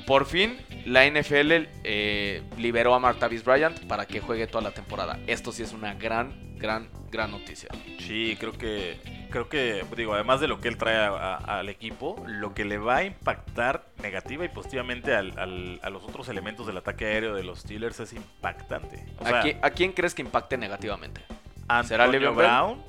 Por 0.06 0.26
fin, 0.26 0.58
la 0.84 1.06
NFL 1.06 1.66
eh, 1.84 2.42
liberó 2.58 2.94
a 2.94 2.98
Martavis 2.98 3.42
Bryant 3.42 3.80
para 3.86 4.04
que 4.06 4.20
juegue 4.20 4.46
toda 4.46 4.62
la 4.62 4.72
temporada. 4.72 5.18
Esto 5.26 5.50
sí 5.50 5.62
es 5.62 5.72
una 5.72 5.94
gran, 5.94 6.58
gran, 6.58 6.90
gran 7.10 7.30
noticia. 7.30 7.70
Sí, 8.00 8.36
creo 8.38 8.52
que, 8.52 8.98
creo 9.30 9.48
que, 9.48 9.82
digo, 9.96 10.12
además 10.12 10.40
de 10.40 10.48
lo 10.48 10.60
que 10.60 10.68
él 10.68 10.76
trae 10.76 10.96
a- 10.98 11.08
a- 11.36 11.60
al 11.60 11.70
equipo, 11.70 12.22
lo 12.26 12.52
que 12.52 12.66
le 12.66 12.76
va 12.76 12.96
a 12.96 13.04
impactar 13.04 13.86
negativa 14.02 14.44
y 14.44 14.48
positivamente 14.50 15.14
al- 15.14 15.38
al- 15.38 15.80
a 15.82 15.88
los 15.88 16.02
otros 16.02 16.28
elementos 16.28 16.66
del 16.66 16.76
ataque 16.76 17.06
aéreo 17.06 17.34
de 17.34 17.44
los 17.44 17.60
Steelers 17.60 17.98
es 18.00 18.12
impactante. 18.12 19.06
O 19.20 19.24
sea, 19.26 19.38
¿A, 19.38 19.42
quién, 19.42 19.58
a 19.62 19.70
quién 19.70 19.92
crees 19.92 20.14
que 20.14 20.20
impacte 20.20 20.58
negativamente? 20.58 21.22
Antonio 21.68 21.88
¿será 21.88 22.06
Le'Veon? 22.08 22.36
Brown. 22.36 22.82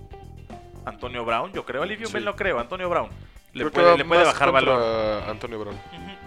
Antonio 0.85 1.23
Brown, 1.25 1.51
yo 1.53 1.65
creo. 1.65 1.83
A 1.83 1.85
Livion 1.85 2.07
Sí. 2.07 2.13
Bell 2.13 2.25
no 2.25 2.35
creo. 2.35 2.59
Antonio 2.59 2.89
Brown. 2.89 3.09
Le 3.53 3.59
Creo 3.69 3.71
puede, 3.71 3.97
le 3.99 4.05
puede 4.05 4.23
bajar 4.23 4.51
valor. 4.51 5.23
Antonio 5.29 5.59
Brown. 5.59 5.79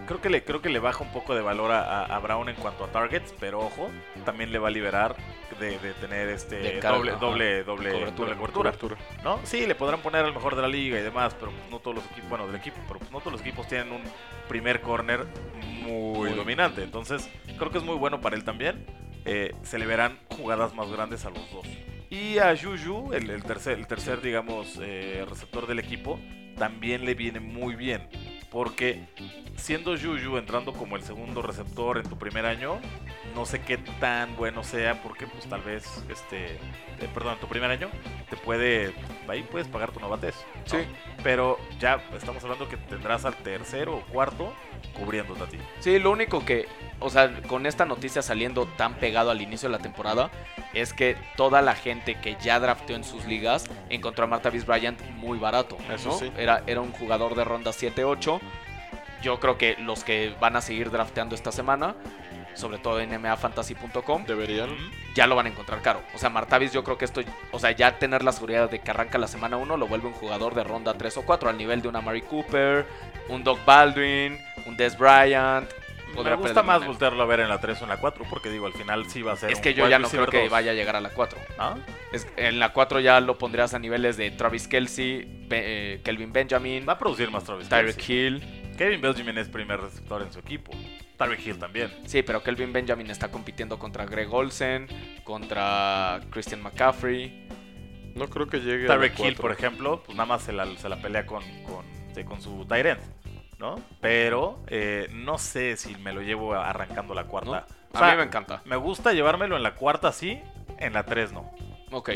Creo 0.06 0.20
que, 0.20 0.30
le, 0.30 0.44
creo 0.44 0.62
que 0.62 0.68
le 0.68 0.78
baja 0.78 1.02
un 1.02 1.10
poco 1.12 1.34
de 1.34 1.40
valor 1.42 1.72
a, 1.72 2.04
a- 2.04 2.04
a 2.16 2.18
Brown 2.20 2.48
en 2.48 2.54
cuanto 2.54 2.84
a 2.84 2.86
targets, 2.86 3.34
pero 3.40 3.58
ojo, 3.58 3.90
también 4.24 4.52
le 4.52 4.60
va 4.60 4.68
a 4.68 4.70
liberar 4.70 5.16
de, 5.58 5.76
de 5.80 5.92
tener 5.94 6.28
este 6.28 6.54
De 6.58 6.78
carga, 6.78 6.98
doble, 6.98 7.12
doble, 7.16 7.64
doble, 7.64 7.90
Cobertura. 7.90 8.34
doble 8.34 8.36
cobertura. 8.36 8.70
Cobertura. 8.72 8.96
¿no? 9.24 9.40
Sí, 9.42 9.66
le 9.66 9.74
podrán 9.74 10.00
poner 10.02 10.24
al 10.24 10.32
mejor 10.32 10.54
de 10.54 10.62
la 10.62 10.68
liga 10.68 11.00
y 11.00 11.02
demás, 11.02 11.34
pero 11.34 11.50
pues 11.50 11.68
no 11.68 11.80
todos 11.80 11.96
los 11.96 12.04
equipos, 12.12 12.30
bueno, 12.30 12.46
del 12.46 12.54
equipo, 12.54 12.76
pero 12.86 13.00
pues 13.00 13.10
no 13.10 13.18
todos 13.18 13.32
los 13.32 13.40
equipos 13.40 13.66
tienen 13.66 13.90
un 13.90 14.02
primer 14.48 14.80
corner 14.80 15.26
muy, 15.82 16.28
Muy. 16.28 16.30
dominante. 16.34 16.84
Entonces, 16.84 17.28
creo 17.58 17.72
que 17.72 17.78
es 17.78 17.84
muy 17.84 17.96
bueno 17.96 18.20
para 18.20 18.36
él 18.36 18.44
también. 18.44 18.86
Eh, 19.24 19.52
se 19.64 19.80
le 19.80 19.86
verán 19.86 20.20
jugadas 20.36 20.72
más 20.76 20.88
grandes 20.92 21.24
a 21.24 21.30
los 21.30 21.50
dos. 21.50 21.66
Y 22.10 22.38
a 22.38 22.56
Juju, 22.56 23.12
el, 23.12 23.30
el 23.30 23.42
tercer, 23.42 23.78
el 23.78 23.86
tercer, 23.86 24.20
digamos, 24.20 24.78
eh, 24.80 25.24
receptor 25.28 25.66
del 25.66 25.78
equipo, 25.78 26.20
también 26.56 27.04
le 27.04 27.14
viene 27.14 27.40
muy 27.40 27.74
bien. 27.74 28.08
Porque 28.50 29.04
siendo 29.56 29.96
Juju 29.96 30.38
entrando 30.38 30.72
como 30.72 30.96
el 30.96 31.02
segundo 31.02 31.42
receptor 31.42 31.98
en 31.98 32.08
tu 32.08 32.16
primer 32.16 32.46
año, 32.46 32.78
no 33.34 33.44
sé 33.44 33.60
qué 33.60 33.76
tan 33.76 34.36
bueno 34.36 34.62
sea, 34.62 35.02
porque 35.02 35.26
pues 35.26 35.46
tal 35.46 35.62
vez, 35.62 35.84
este, 36.08 36.52
eh, 36.54 37.08
perdón, 37.12 37.34
en 37.34 37.40
tu 37.40 37.48
primer 37.48 37.70
año, 37.70 37.90
te 38.30 38.36
puede, 38.36 38.94
ahí 39.28 39.42
puedes 39.42 39.68
pagar 39.68 39.90
tu 39.92 40.00
novatez. 40.00 40.36
¿no? 40.72 40.78
Sí. 40.78 40.86
Pero 41.22 41.58
ya 41.78 42.02
estamos 42.16 42.42
hablando 42.44 42.68
que 42.68 42.76
tendrás 42.76 43.24
al 43.24 43.36
tercero 43.36 43.96
o 43.96 44.00
cuarto 44.06 44.54
cubriéndote 44.94 45.42
a 45.42 45.46
ti. 45.46 45.58
Sí, 45.80 45.98
lo 45.98 46.10
único 46.10 46.44
que, 46.44 46.66
o 47.00 47.10
sea, 47.10 47.42
con 47.42 47.66
esta 47.66 47.84
noticia 47.84 48.22
saliendo 48.22 48.66
tan 48.66 48.94
pegado 48.94 49.30
al 49.30 49.40
inicio 49.40 49.68
de 49.68 49.76
la 49.76 49.82
temporada, 49.82 50.30
es 50.74 50.92
que 50.92 51.16
toda 51.36 51.62
la 51.62 51.74
gente 51.74 52.16
que 52.20 52.36
ya 52.40 52.60
drafteó 52.60 52.96
en 52.96 53.04
sus 53.04 53.24
ligas 53.24 53.66
encontró 53.88 54.24
a 54.24 54.28
Martavis 54.28 54.66
Bryant 54.66 55.00
muy 55.16 55.38
barato. 55.38 55.76
Eso 55.92 56.10
¿no? 56.10 56.18
sí. 56.18 56.30
Era, 56.36 56.62
era 56.66 56.80
un 56.80 56.92
jugador 56.92 57.34
de 57.34 57.44
ronda 57.44 57.70
7-8. 57.70 58.40
Yo 59.22 59.40
creo 59.40 59.58
que 59.58 59.76
los 59.78 60.04
que 60.04 60.34
van 60.40 60.56
a 60.56 60.60
seguir 60.60 60.90
drafteando 60.90 61.34
esta 61.34 61.50
semana, 61.50 61.96
sobre 62.56 62.78
todo 62.78 63.00
en 63.00 63.20
mafantasy.com, 63.20 64.24
Deberían. 64.24 64.70
ya 65.14 65.26
lo 65.26 65.36
van 65.36 65.46
a 65.46 65.48
encontrar 65.50 65.82
caro. 65.82 66.02
O 66.14 66.18
sea, 66.18 66.30
Martavis 66.30 66.72
yo 66.72 66.82
creo 66.84 66.98
que 66.98 67.04
esto, 67.04 67.20
o 67.52 67.58
sea, 67.58 67.70
ya 67.72 67.98
tener 67.98 68.22
la 68.24 68.32
seguridad 68.32 68.70
de 68.70 68.80
que 68.80 68.90
arranca 68.90 69.18
la 69.18 69.28
semana 69.28 69.56
1 69.56 69.76
lo 69.76 69.86
vuelve 69.86 70.08
un 70.08 70.14
jugador 70.14 70.54
de 70.54 70.64
ronda 70.64 70.94
3 70.94 71.16
o 71.18 71.22
4 71.22 71.48
al 71.50 71.56
nivel 71.58 71.82
de 71.82 71.88
una 71.88 72.00
Mari 72.00 72.22
Cooper, 72.22 72.86
un 73.28 73.44
Doc 73.44 73.64
Baldwin, 73.64 74.38
un 74.66 74.76
Des 74.76 74.96
Bryant. 74.98 75.68
Me 76.14 76.34
gusta 76.36 76.62
más 76.62 76.86
voltearlo 76.86 77.22
a 77.22 77.26
ver 77.26 77.40
en 77.40 77.48
la 77.50 77.60
3 77.60 77.80
o 77.82 77.84
en 77.84 77.90
la 77.90 77.98
4, 77.98 78.24
porque 78.30 78.48
digo, 78.48 78.64
al 78.66 78.72
final 78.72 79.10
sí 79.10 79.20
va 79.20 79.32
a 79.32 79.36
ser 79.36 79.50
Es 79.50 79.58
un 79.58 79.62
que 79.62 79.74
yo 79.74 79.86
ya 79.86 79.98
no 79.98 80.08
creo 80.08 80.26
que 80.26 80.48
vaya 80.48 80.70
a 80.70 80.74
llegar 80.74 80.96
a 80.96 81.00
la 81.00 81.10
4. 81.10 81.38
¿no? 81.58 81.78
Es- 82.12 82.26
en 82.36 82.58
la 82.58 82.72
4 82.72 83.00
ya 83.00 83.20
lo 83.20 83.36
pondrías 83.36 83.74
a 83.74 83.78
niveles 83.78 84.16
de 84.16 84.30
Travis 84.30 84.66
Kelsey, 84.66 85.26
Be- 85.46 85.94
eh, 85.96 86.00
Kelvin 86.02 86.32
Benjamin, 86.32 86.88
Va 86.88 86.94
a 86.94 86.98
producir 86.98 87.30
más 87.30 87.44
Travis 87.44 87.68
Tyreek. 87.68 88.08
Hill. 88.08 88.72
Kevin 88.78 89.00
Benjamin 89.02 89.36
es 89.36 89.48
primer 89.48 89.78
receptor 89.80 90.22
en 90.22 90.32
su 90.32 90.38
equipo. 90.38 90.72
Tyreek 91.16 91.46
Hill 91.46 91.58
también. 91.58 91.90
Sí, 92.06 92.22
pero 92.22 92.42
Kelvin 92.42 92.72
Benjamin 92.72 93.10
está 93.10 93.30
compitiendo 93.30 93.78
contra 93.78 94.04
Greg 94.06 94.32
Olsen, 94.32 94.86
contra 95.24 96.20
Christian 96.30 96.62
McCaffrey. 96.62 97.48
No 98.14 98.28
creo 98.28 98.46
que 98.46 98.58
llegue 98.60 98.86
a 98.86 98.88
la 98.88 98.94
Tyreek 98.96 99.18
Hill, 99.20 99.36
por 99.36 99.52
ejemplo, 99.52 100.02
pues 100.04 100.16
nada 100.16 100.26
más 100.26 100.42
se 100.42 100.52
la, 100.52 100.66
se 100.76 100.88
la 100.88 100.96
pelea 100.96 101.26
con, 101.26 101.42
con, 101.64 101.84
sí, 102.14 102.24
con 102.24 102.40
su 102.40 102.64
Tyrant, 102.66 103.00
¿no? 103.58 103.76
Pero 104.00 104.62
eh, 104.68 105.08
no 105.12 105.38
sé 105.38 105.76
si 105.76 105.94
me 105.96 106.12
lo 106.12 106.22
llevo 106.22 106.54
arrancando 106.54 107.14
la 107.14 107.24
cuarta. 107.24 107.50
¿no? 107.50 107.56
O 107.92 107.96
A 107.96 108.00
sea, 108.00 108.10
mí 108.12 108.16
me 108.18 108.22
encanta. 108.24 108.62
me 108.64 108.76
gusta 108.76 109.12
llevármelo 109.12 109.56
en 109.56 109.62
la 109.62 109.74
cuarta 109.74 110.12
sí, 110.12 110.40
en 110.78 110.92
la 110.94 111.04
3 111.04 111.32
no. 111.32 111.50
Ok. 111.92 112.10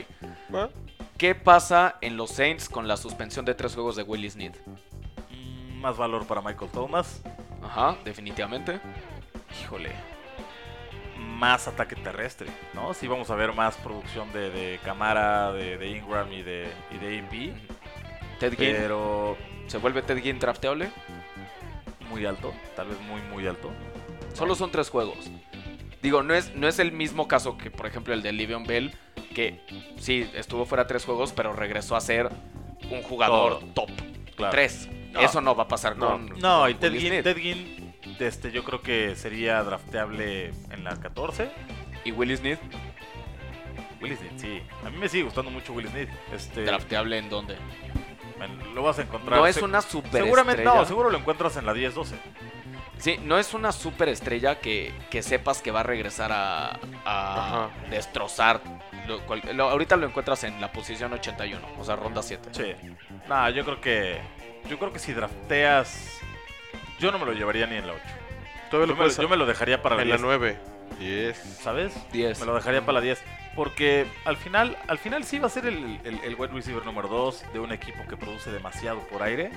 ¿Qué 1.17 1.35
pasa 1.35 1.97
en 2.01 2.17
los 2.17 2.31
Saints 2.31 2.69
con 2.69 2.89
la 2.89 2.97
suspensión 2.97 3.45
de 3.45 3.55
tres 3.55 3.75
juegos 3.75 3.95
de 3.97 4.03
Willie 4.03 4.31
Snead? 4.31 4.55
Mm, 5.31 5.81
Más 5.81 5.97
valor 5.99 6.27
para 6.27 6.41
Michael 6.41 6.71
Thomas. 6.71 7.23
Ajá, 7.63 7.97
definitivamente. 8.05 8.81
Híjole. 9.63 9.91
Más 11.19 11.69
ataque 11.69 11.97
terrestre, 11.97 12.49
¿no? 12.75 12.95
Sí 12.95 13.07
vamos 13.07 13.31
a 13.31 13.35
ver 13.35 13.53
más 13.53 13.77
producción 13.77 14.33
de, 14.33 14.51
de 14.51 14.79
Camara, 14.85 15.53
de, 15.53 15.77
de 15.79 15.89
Ingram 15.91 16.33
y 16.33 16.43
de, 16.43 16.69
y 16.91 16.99
de 16.99 17.19
AP. 17.21 18.39
Ted 18.39 18.55
Ginn, 18.57 18.75
Pero 18.77 19.37
¿se 19.67 19.79
vuelve 19.79 20.03
Ted 20.03 20.19
Ginn 20.23 20.39
drafteable? 20.39 20.91
muy 22.09 22.27
alto, 22.27 22.53
tal 22.75 22.89
vez 22.89 22.99
muy, 23.03 23.21
muy 23.23 23.47
alto. 23.47 23.71
Solo 24.35 24.55
son 24.57 24.71
tres 24.73 24.91
juegos. 24.91 25.31
Digo, 26.03 26.23
no 26.25 26.35
es, 26.35 26.55
no 26.57 26.67
es 26.67 26.79
el 26.81 26.91
mismo 26.91 27.29
caso 27.29 27.57
que, 27.57 27.71
por 27.71 27.87
ejemplo, 27.87 28.13
el 28.15 28.23
de 28.23 28.33
Livion 28.33 28.65
Bell, 28.65 28.93
que 29.35 29.61
sí, 29.99 30.29
estuvo 30.35 30.65
fuera 30.67 30.87
tres 30.89 31.05
juegos, 31.05 31.33
pero 31.33 31.53
regresó 31.53 31.95
a 31.95 32.01
ser 32.01 32.29
un 32.91 33.03
jugador 33.03 33.61
Todo. 33.61 33.87
top 33.87 33.91
Claro. 34.35 34.51
3. 34.53 34.89
No. 35.13 35.21
Eso 35.21 35.41
no 35.41 35.55
va 35.55 35.65
a 35.65 35.69
pasar 35.69 35.97
No. 35.97 36.09
con. 36.11 36.27
No, 36.41 36.61
con 36.61 36.71
y 36.71 36.75
Ted 36.75 36.93
Ginn. 36.95 37.23
Ted 37.23 37.37
Ginn, 37.37 37.95
este, 38.19 38.51
yo 38.53 38.63
creo 38.65 38.81
que 38.83 39.17
sería 39.17 39.63
drafteable 39.63 40.53
en 40.71 40.85
la 40.85 40.97
14. 40.97 41.51
Y 42.05 42.13
Willie 42.13 42.37
Snead, 42.37 42.59
Willis 44.01 44.19
Snead, 44.19 44.39
sí. 44.39 44.63
A 44.87 44.91
mí 44.91 44.97
me 44.99 45.09
sigue 45.09 45.25
gustando 45.25 45.51
mucho 45.51 45.73
Willis 45.73 45.91
Snead. 45.91 46.09
Este, 46.33 46.63
drafteable 46.65 47.19
en 47.19 47.29
dónde? 47.29 47.57
lo 48.75 48.83
vas 48.83 48.99
a 48.99 49.03
encontrar. 49.03 49.39
No 49.39 49.47
es 49.47 49.61
una 49.61 49.83
super 49.83 50.23
Seguramente 50.23 50.65
no, 50.65 50.83
seguro 50.87 51.11
lo 51.11 51.19
encuentras 51.19 51.57
en 51.59 51.67
la 51.67 51.75
10-12. 51.75 52.15
Sí, 52.97 53.19
no 53.23 53.39
es 53.39 53.53
una 53.53 53.71
superestrella 53.73 54.61
que, 54.61 54.93
que 55.11 55.23
sepas 55.23 55.61
que 55.61 55.71
va 55.71 55.81
a 55.81 55.83
regresar 55.83 56.31
a, 56.33 56.79
a 57.05 57.69
destrozar. 57.91 58.63
Lo 59.07 59.21
cual- 59.27 59.43
lo- 59.55 59.69
ahorita 59.69 59.97
lo 59.97 60.07
encuentras 60.07 60.45
en 60.45 60.59
la 60.61 60.73
posición 60.73 61.13
81, 61.13 61.61
o 61.79 61.85
sea, 61.85 61.97
ronda 61.97 62.23
7. 62.23 62.49
Sí. 62.53 62.75
Nah, 63.29 63.51
yo 63.51 63.65
creo 63.65 63.81
que. 63.81 64.21
Yo 64.69 64.79
creo 64.79 64.93
que 64.93 64.99
si 64.99 65.13
drafteas. 65.13 66.21
Yo 66.99 67.11
no 67.13 67.19
me 67.19 67.27
lo 67.27 67.33
llevaría 67.33 67.67
ni 67.67 67.77
en 67.77 67.87
la 67.87 67.95
8. 67.95 68.03
Todavía 68.71 68.95
Yo 68.95 68.95
lo 68.95 69.03
me, 69.09 69.09
lo- 69.15 69.23
yo 69.23 69.29
me 69.29 69.37
lo 69.37 69.47
dejaría 69.47 69.83
para 69.83 69.97
la 69.97 70.03
en 70.03 70.09
la 70.11 70.17
10. 70.17 70.23
9. 70.23 70.59
10. 70.99 71.39
¿Sabes? 71.63 71.93
10. 72.13 72.41
Me 72.41 72.47
lo 72.47 72.55
dejaría 72.55 72.81
para 72.83 72.95
la 72.95 73.01
10. 73.01 73.23
Porque 73.57 74.07
al 74.25 74.37
final, 74.37 74.77
al 74.87 74.99
final 74.99 75.25
sí 75.25 75.39
va 75.39 75.47
a 75.49 75.51
ser 75.51 75.67
el, 75.67 75.99
el, 76.05 76.21
el 76.23 76.35
wide 76.37 76.53
receiver 76.53 76.85
número 76.85 77.09
2 77.09 77.53
de 77.53 77.59
un 77.59 77.73
equipo 77.73 78.07
que 78.09 78.17
produce 78.17 78.53
demasiado 78.53 79.01
por 79.09 79.23
aire. 79.23 79.51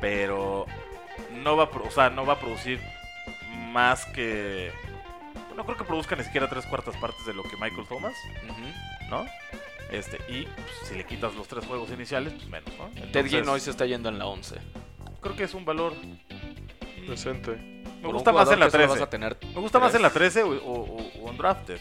Pero 0.00 0.66
no 1.32 1.56
va 1.56 1.64
o 1.64 1.90
sea, 1.90 2.10
no 2.10 2.24
va 2.26 2.34
a 2.34 2.38
producir 2.38 2.80
más 3.72 4.04
que. 4.06 4.70
No 5.56 5.64
creo 5.64 5.76
que 5.76 5.84
produzca 5.84 6.16
ni 6.16 6.24
siquiera 6.24 6.48
tres 6.48 6.66
cuartas 6.66 6.96
partes 6.96 7.24
de 7.26 7.32
lo 7.34 7.42
que 7.44 7.56
Michael 7.56 7.86
Thomas, 7.88 8.14
Ujú. 8.48 9.08
¿no? 9.08 9.24
Este, 9.94 10.18
y 10.28 10.44
pues, 10.44 10.66
si 10.88 10.94
le 10.96 11.04
quitas 11.04 11.34
los 11.34 11.46
tres 11.48 11.64
juegos 11.66 11.90
iniciales, 11.90 12.32
pues 12.34 12.48
menos, 12.48 12.70
¿no? 12.78 12.88
Ted 13.12 13.26
Ginn 13.26 13.48
hoy 13.48 13.60
se 13.60 13.70
está 13.70 13.86
yendo 13.86 14.08
en 14.08 14.18
la 14.18 14.26
11. 14.26 14.56
creo 15.20 15.36
que 15.36 15.44
es 15.44 15.54
un 15.54 15.64
valor. 15.64 15.92
Decente. 17.08 17.52
Me 18.02 18.12
gusta 18.12 18.32
más 18.32 18.50
en 18.50 18.60
la 18.60 18.66
que 18.66 18.72
solo 18.72 18.84
13. 18.84 18.98
vas 19.00 19.06
a 19.06 19.10
tener 19.10 19.36
Me 19.54 19.60
gusta 19.60 19.78
más 19.78 19.94
en 19.94 20.02
la 20.02 20.10
tres. 20.10 20.32
13 20.34 20.42
o, 20.42 20.48
o, 20.50 20.72
o- 20.80 21.12
o 21.22 21.30
undrafted, 21.30 21.78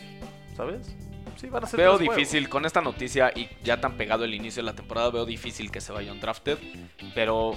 ¿sabes? 0.56 0.96
Sí, 1.36 1.48
van 1.48 1.64
a 1.64 1.68
ser 1.68 1.78
Veo 1.80 1.98
juegos. 1.98 2.16
difícil, 2.16 2.48
con 2.48 2.66
esta 2.66 2.80
noticia 2.82 3.32
y 3.36 3.50
ya 3.64 3.82
tan 3.82 3.98
pegado 3.98 4.24
el 4.24 4.34
inicio 4.34 4.62
de 4.62 4.68
la 4.68 4.76
temporada, 4.76 5.10
veo 5.10 5.26
difícil 5.26 5.72
que 5.72 5.82
se 5.82 5.92
vaya 5.92 6.12
un 6.12 6.20
drafted. 6.22 6.58
Pero 7.16 7.54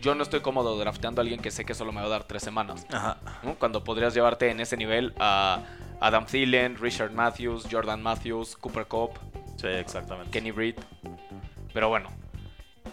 yo 0.00 0.14
no 0.14 0.22
estoy 0.22 0.40
cómodo 0.40 0.78
drafteando 0.78 1.20
a 1.20 1.22
alguien 1.22 1.40
que 1.42 1.50
sé 1.50 1.64
que 1.64 1.74
solo 1.74 1.92
me 1.92 2.00
va 2.00 2.06
a 2.06 2.10
dar 2.10 2.24
tres 2.24 2.42
semanas. 2.42 2.86
Ajá. 2.92 3.18
¿no? 3.42 3.56
Cuando 3.56 3.82
podrías 3.84 4.14
llevarte 4.14 4.48
en 4.50 4.60
ese 4.60 4.76
nivel 4.76 5.12
a 5.18 5.62
Adam 6.00 6.24
Thielen, 6.24 6.76
Richard 6.78 7.12
Matthews, 7.12 7.66
Jordan 7.70 8.02
Matthews, 8.02 8.56
Cooper 8.56 8.86
Cup, 8.86 9.10
Sí, 9.60 9.66
exactamente. 9.68 10.30
Kenny 10.30 10.50
Breed. 10.50 10.76
Pero 11.72 11.88
bueno, 11.88 12.08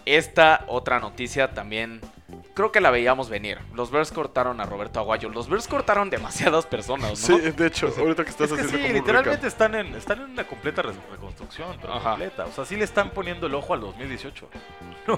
esta 0.04 0.64
otra 0.68 1.00
noticia 1.00 1.52
también 1.52 2.00
creo 2.54 2.72
que 2.72 2.80
la 2.80 2.90
veíamos 2.90 3.28
venir. 3.30 3.58
Los 3.74 3.90
Bears 3.90 4.12
cortaron 4.12 4.60
a 4.60 4.64
Roberto 4.66 5.00
Aguayo. 5.00 5.28
Los 5.28 5.48
Bears 5.48 5.66
cortaron 5.68 6.10
demasiadas 6.10 6.66
personas, 6.66 7.28
¿no? 7.28 7.38
Sí, 7.38 7.50
de 7.50 7.66
hecho, 7.66 7.92
ahorita 7.98 8.24
que 8.24 8.30
estás 8.30 8.50
Es 8.50 8.56
que 8.58 8.62
haciendo 8.64 8.76
sí, 8.78 8.82
como 8.84 8.88
un 8.88 8.94
literalmente 8.94 9.46
están 9.46 9.74
en, 9.74 9.94
están 9.94 10.20
en 10.20 10.30
una 10.30 10.44
completa 10.44 10.82
re- 10.82 10.92
reconstrucción, 11.10 11.76
pero 11.80 11.94
Ajá. 11.94 12.10
completa. 12.10 12.46
O 12.46 12.52
sea, 12.52 12.64
sí 12.64 12.76
le 12.76 12.84
están 12.84 13.10
poniendo 13.10 13.46
el 13.46 13.54
ojo 13.54 13.74
al 13.74 13.80
2018. 13.80 14.48
No, 15.08 15.16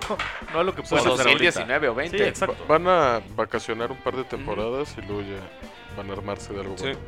no 0.55 0.61
a 0.61 0.63
lo 0.63 0.73
que 0.73 0.83
O 0.83 0.85
pueden 0.85 1.05
hacer 1.05 1.25
2019 1.27 1.89
o 1.89 1.91
ahorita. 1.91 2.13
20. 2.13 2.19
Sí, 2.19 2.25
exacto. 2.25 2.57
Va- 2.71 2.79
Van 2.79 2.87
a 2.87 3.21
vacacionar 3.35 3.91
un 3.91 3.97
par 3.99 4.15
de 4.15 4.23
temporadas 4.23 4.95
y 4.97 5.01
luego 5.05 5.23
ya 5.23 5.41
van 5.97 6.09
a 6.11 6.13
armarse 6.13 6.53
de 6.53 6.61
algo 6.61 6.79
Sí. 6.79 6.85
bueno. 6.85 6.99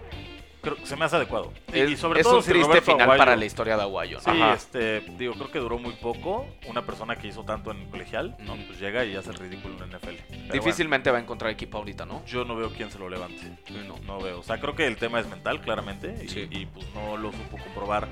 Creo 0.62 0.76
que 0.76 0.86
se 0.86 0.94
me 0.96 1.04
hace 1.04 1.16
adecuado. 1.16 1.52
Y- 1.74 1.80
Es, 1.80 1.90
y 1.90 1.96
sobre 1.96 2.20
es 2.20 2.26
todo 2.26 2.38
un 2.38 2.44
triste 2.44 2.62
Roberto 2.62 2.92
final 2.92 3.08
Aguayo- 3.08 3.18
para 3.18 3.36
la 3.36 3.44
historia 3.44 3.76
de 3.76 3.82
Aguayo. 3.82 4.18
¿no? 4.24 4.32
Sí, 4.32 4.40
Ajá. 4.40 4.54
este, 4.54 5.00
digo, 5.18 5.34
creo 5.34 5.50
que 5.50 5.58
duró 5.58 5.78
muy 5.78 5.92
poco. 5.94 6.46
Una 6.68 6.82
persona 6.86 7.16
que 7.16 7.26
hizo 7.28 7.42
tanto 7.44 7.72
en 7.72 7.84
colegial, 7.90 8.36
no, 8.40 8.54
Ujú. 8.54 8.62
pues 8.68 8.78
llega 8.80 9.04
y 9.04 9.16
hace 9.16 9.30
el 9.30 9.36
ridículo 9.38 9.74
en 9.82 9.90
NFL. 9.90 10.16
Pero 10.28 10.52
Difícilmente 10.54 11.10
va 11.10 11.18
a 11.18 11.20
encontrar 11.20 11.50
equipo 11.50 11.78
ahorita, 11.78 12.06
¿no? 12.06 12.24
yo 12.26 12.44
no 12.44 12.54
veo 12.56 12.70
quién 12.70 12.90
se 12.92 12.98
lo 12.98 13.08
levante. 13.08 13.42
No. 13.88 13.96
No 14.06 14.20
veo. 14.20 14.38
O 14.40 14.42
sea, 14.42 14.60
creo 14.60 14.74
que 14.76 14.86
el 14.86 14.96
tema 14.96 15.18
es 15.20 15.26
mental, 15.28 15.60
claramente. 15.60 16.14
Y, 16.24 16.28
Sí. 16.28 16.46
y, 16.50 16.66
pues 16.66 16.86
no 16.94 17.16
lo 17.16 17.32
supo 17.32 17.58
comprobar 17.58 18.06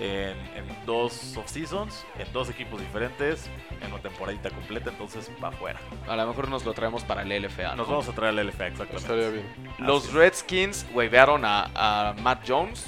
en, 0.00 0.36
en 0.56 0.66
dos 0.86 1.36
off-seasons, 1.36 2.04
en 2.18 2.32
dos 2.32 2.48
equipos 2.48 2.80
diferentes, 2.80 3.48
en 3.80 3.92
una 3.92 4.02
temporadita 4.02 4.50
completa. 4.50 4.90
Entonces, 4.90 5.30
va 5.42 5.48
afuera. 5.48 5.78
A 6.08 6.16
lo 6.16 6.26
mejor 6.26 6.48
nos 6.48 6.64
lo 6.64 6.72
traemos 6.72 7.04
para 7.04 7.22
el 7.22 7.42
LFA. 7.42 7.76
Nos 7.76 7.86
¿no? 7.86 7.92
vamos 7.92 8.08
a 8.08 8.12
traer 8.12 8.38
al 8.38 8.46
LFA, 8.46 8.68
exactamente. 8.68 8.96
Estaría 8.96 9.28
bien. 9.28 9.46
Los. 9.78 10.12
Redskins 10.12 10.86
wavearon 10.92 11.44
a, 11.44 11.70
a 11.74 12.14
Matt 12.14 12.44
Jones 12.48 12.84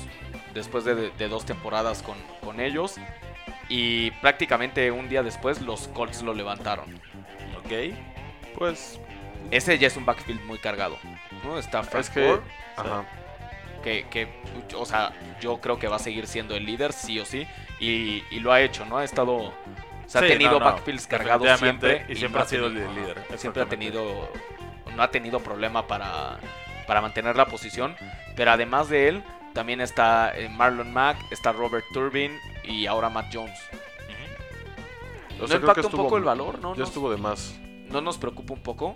después 0.54 0.84
de, 0.84 1.10
de 1.10 1.28
dos 1.28 1.44
temporadas 1.44 2.02
con, 2.02 2.16
con 2.42 2.58
ellos. 2.58 2.96
Y 3.68 4.10
prácticamente 4.12 4.90
un 4.90 5.08
día 5.08 5.22
después 5.22 5.60
los 5.60 5.88
Colts 5.88 6.22
lo 6.22 6.34
levantaron. 6.34 6.94
Ok. 7.58 7.94
Pues 8.58 8.98
Ese 9.50 9.78
ya 9.78 9.86
es 9.86 9.96
un 9.96 10.04
backfield 10.04 10.42
muy 10.44 10.58
cargado. 10.58 10.98
¿no? 11.44 11.58
Está 11.58 11.82
Frank 11.82 12.04
es 12.04 12.10
que. 12.10 12.40
Ajá. 12.76 13.04
Que, 13.82 14.06
que, 14.10 14.28
o 14.76 14.86
sea, 14.86 15.12
yo 15.40 15.60
creo 15.60 15.78
que 15.78 15.88
va 15.88 15.96
a 15.96 15.98
seguir 15.98 16.26
siendo 16.26 16.54
el 16.56 16.64
líder, 16.64 16.92
sí 16.92 17.18
o 17.20 17.24
sí. 17.24 17.46
Y, 17.80 18.22
y 18.30 18.40
lo 18.40 18.52
ha 18.52 18.60
hecho, 18.60 18.84
¿no? 18.86 18.98
Ha 18.98 19.04
estado. 19.04 19.34
O 19.36 19.52
sea, 20.06 20.20
ha 20.20 20.26
tenido 20.26 20.52
no, 20.52 20.58
no, 20.60 20.64
backfields 20.66 21.06
cargados 21.06 21.58
siempre. 21.58 22.04
Y 22.08 22.16
siempre 22.16 22.38
no 22.38 22.44
ha 22.44 22.48
sido 22.48 22.66
el 22.66 22.74
tenido- 22.74 22.92
líder. 22.94 23.38
Siempre 23.38 23.62
ha 23.62 23.66
tenido. 23.66 24.30
No 24.96 25.02
ha 25.02 25.10
tenido 25.10 25.40
problema 25.40 25.86
para, 25.86 26.38
para 26.86 27.00
mantener 27.00 27.36
la 27.36 27.46
posición. 27.46 27.96
Pero 28.36 28.50
además 28.52 28.88
de 28.88 29.08
él, 29.08 29.22
también 29.54 29.80
está 29.80 30.32
eh, 30.36 30.48
Marlon 30.48 30.92
Mack, 30.92 31.16
está 31.30 31.52
Robert 31.52 31.84
Turbin 31.92 32.32
y 32.64 32.86
ahora 32.86 33.08
Matt 33.10 33.26
Jones. 33.32 33.58
O 35.38 35.42
¿No 35.42 35.48
sea, 35.48 35.56
impacta 35.56 35.86
un 35.86 35.92
poco 35.92 36.16
el 36.18 36.24
valor? 36.24 36.58
¿no? 36.60 36.74
Ya 36.76 36.84
estuvo 36.84 37.10
de 37.10 37.16
más. 37.16 37.54
¿No 37.88 38.00
nos 38.00 38.16
preocupa 38.16 38.54
un 38.54 38.62
poco? 38.62 38.94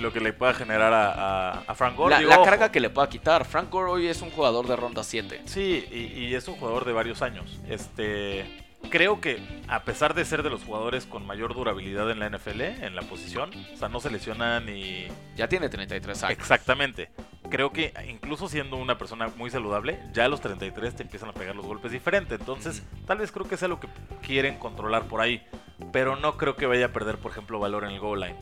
Lo 0.00 0.12
que 0.12 0.20
le 0.20 0.32
pueda 0.32 0.54
generar 0.54 0.92
a, 0.92 1.12
a, 1.12 1.50
a 1.66 1.74
Frank 1.74 1.96
Gore. 1.96 2.14
La, 2.14 2.18
digo, 2.18 2.30
la 2.30 2.36
ojo, 2.36 2.44
carga 2.44 2.72
que 2.72 2.80
le 2.80 2.90
pueda 2.90 3.08
quitar. 3.08 3.44
Frank 3.44 3.70
Gore 3.70 3.90
hoy 3.90 4.06
es 4.08 4.22
un 4.22 4.30
jugador 4.30 4.66
de 4.66 4.76
ronda 4.76 5.04
7. 5.04 5.42
Sí, 5.46 5.86
y, 5.90 6.18
y 6.24 6.34
es 6.34 6.48
un 6.48 6.56
jugador 6.56 6.84
de 6.84 6.92
varios 6.92 7.22
años. 7.22 7.60
Este, 7.68 8.44
creo 8.90 9.20
que 9.20 9.40
a 9.68 9.84
pesar 9.84 10.14
de 10.14 10.24
ser 10.24 10.42
de 10.42 10.50
los 10.50 10.64
jugadores 10.64 11.06
con 11.06 11.24
mayor 11.26 11.54
durabilidad 11.54 12.10
en 12.10 12.18
la 12.18 12.28
NFL, 12.28 12.60
en 12.60 12.96
la 12.96 13.02
posición, 13.02 13.50
o 13.72 13.76
sea, 13.76 13.88
no 13.88 14.00
se 14.00 14.10
lesiona 14.10 14.60
ni 14.60 15.06
Ya 15.36 15.48
tiene 15.48 15.68
33 15.68 16.22
años. 16.24 16.38
exactamente. 16.38 17.10
Creo 17.50 17.70
que 17.72 17.92
incluso 18.08 18.48
siendo 18.48 18.76
una 18.76 18.98
persona 18.98 19.28
muy 19.36 19.50
saludable, 19.50 20.00
ya 20.12 20.24
a 20.24 20.28
los 20.28 20.40
33 20.40 20.96
te 20.96 21.02
empiezan 21.04 21.28
a 21.28 21.32
pegar 21.34 21.54
los 21.54 21.66
golpes 21.66 21.92
diferente. 21.92 22.34
Entonces, 22.34 22.82
tal 23.06 23.18
vez 23.18 23.30
creo 23.30 23.46
que 23.46 23.56
sea 23.56 23.68
lo 23.68 23.78
que 23.78 23.86
quieren 24.22 24.58
controlar 24.58 25.04
por 25.04 25.20
ahí, 25.20 25.46
pero 25.92 26.16
no 26.16 26.36
creo 26.36 26.56
que 26.56 26.66
vaya 26.66 26.86
a 26.86 26.92
perder, 26.92 27.18
por 27.18 27.30
ejemplo, 27.30 27.60
valor 27.60 27.84
en 27.84 27.90
el 27.90 28.00
goal 28.00 28.20
line. 28.20 28.36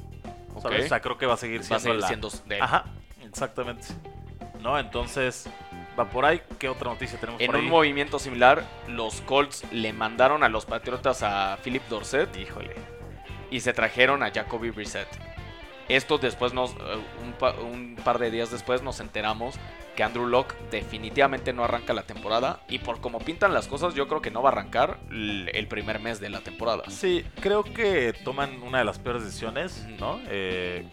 O 0.54 0.60
sea, 0.60 1.00
creo 1.00 1.16
que 1.18 1.26
va 1.26 1.34
a 1.34 1.36
seguir 1.36 1.60
Va 1.60 1.64
siendo 1.64 1.76
a 1.76 1.80
seguir 1.80 2.00
la- 2.00 2.06
siendo 2.08 2.30
de 2.46 2.56
él. 2.56 2.62
Ajá, 2.62 2.84
exactamente. 3.24 3.86
¿No? 4.60 4.78
Entonces, 4.78 5.48
va 5.98 6.08
por 6.08 6.24
ahí. 6.24 6.40
¿Qué 6.58 6.68
otra 6.68 6.90
noticia 6.90 7.18
tenemos 7.18 7.40
En 7.40 7.46
por 7.46 7.56
un 7.56 7.62
ahí? 7.64 7.70
movimiento 7.70 8.18
similar, 8.18 8.64
los 8.88 9.20
Colts 9.22 9.64
le 9.72 9.92
mandaron 9.92 10.44
a 10.44 10.48
los 10.48 10.66
Patriotas 10.66 11.22
a 11.22 11.58
Philip 11.64 11.82
Dorset 11.88 12.36
Híjole. 12.36 12.74
y 13.50 13.60
se 13.60 13.72
trajeron 13.72 14.22
a 14.22 14.30
Jacoby 14.30 14.70
Brissett. 14.70 15.08
Esto 15.96 16.18
después 16.18 16.52
nos, 16.54 16.72
eh, 16.72 16.76
un, 17.24 17.32
pa- 17.32 17.52
un 17.54 17.96
par 18.04 18.18
de 18.18 18.30
días 18.30 18.50
después 18.50 18.82
nos 18.82 19.00
enteramos 19.00 19.56
que 19.96 20.02
Andrew 20.02 20.26
Locke 20.26 20.54
definitivamente 20.70 21.52
no 21.52 21.64
arranca 21.64 21.92
la 21.92 22.04
temporada 22.04 22.60
y 22.68 22.78
por 22.78 23.00
como 23.00 23.18
pintan 23.18 23.52
las 23.52 23.68
cosas 23.68 23.94
yo 23.94 24.08
creo 24.08 24.22
que 24.22 24.30
no 24.30 24.42
va 24.42 24.48
a 24.48 24.52
arrancar 24.52 24.98
el 25.10 25.66
primer 25.68 26.00
mes 26.00 26.18
de 26.20 26.30
la 26.30 26.40
temporada. 26.40 26.84
Sí, 26.88 27.24
creo 27.40 27.62
que 27.62 28.14
toman 28.24 28.62
una 28.62 28.78
de 28.78 28.84
las 28.84 28.98
peores 28.98 29.22
decisiones. 29.24 29.86
¿no? 29.98 30.18
Eh, 30.28 30.88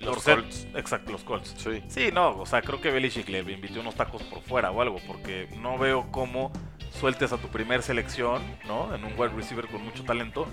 Los 0.00 0.16
Dorset- 0.24 0.34
Colts. 0.36 0.66
Exacto, 0.74 1.12
los 1.12 1.22
Colts. 1.24 1.54
Sí. 1.58 1.82
Sí, 1.88 2.08
no, 2.12 2.30
o 2.38 2.46
sea, 2.46 2.62
creo 2.62 2.80
que 2.80 2.90
Belichick 2.90 3.28
le 3.28 3.40
invitó 3.40 3.80
unos 3.80 3.94
tacos 3.94 4.22
por 4.22 4.40
fuera 4.40 4.70
o 4.70 4.80
algo, 4.80 4.96
porque 5.06 5.46
no 5.60 5.76
veo 5.76 6.06
cómo 6.10 6.50
sueltes 6.98 7.32
a 7.32 7.36
tu 7.36 7.48
primer 7.48 7.82
selección, 7.82 8.42
¿no? 8.66 8.94
En 8.94 9.04
un 9.04 9.12
wide 9.18 9.34
receiver 9.36 9.66
con 9.68 9.84
mucho 9.84 10.02
talento 10.04 10.46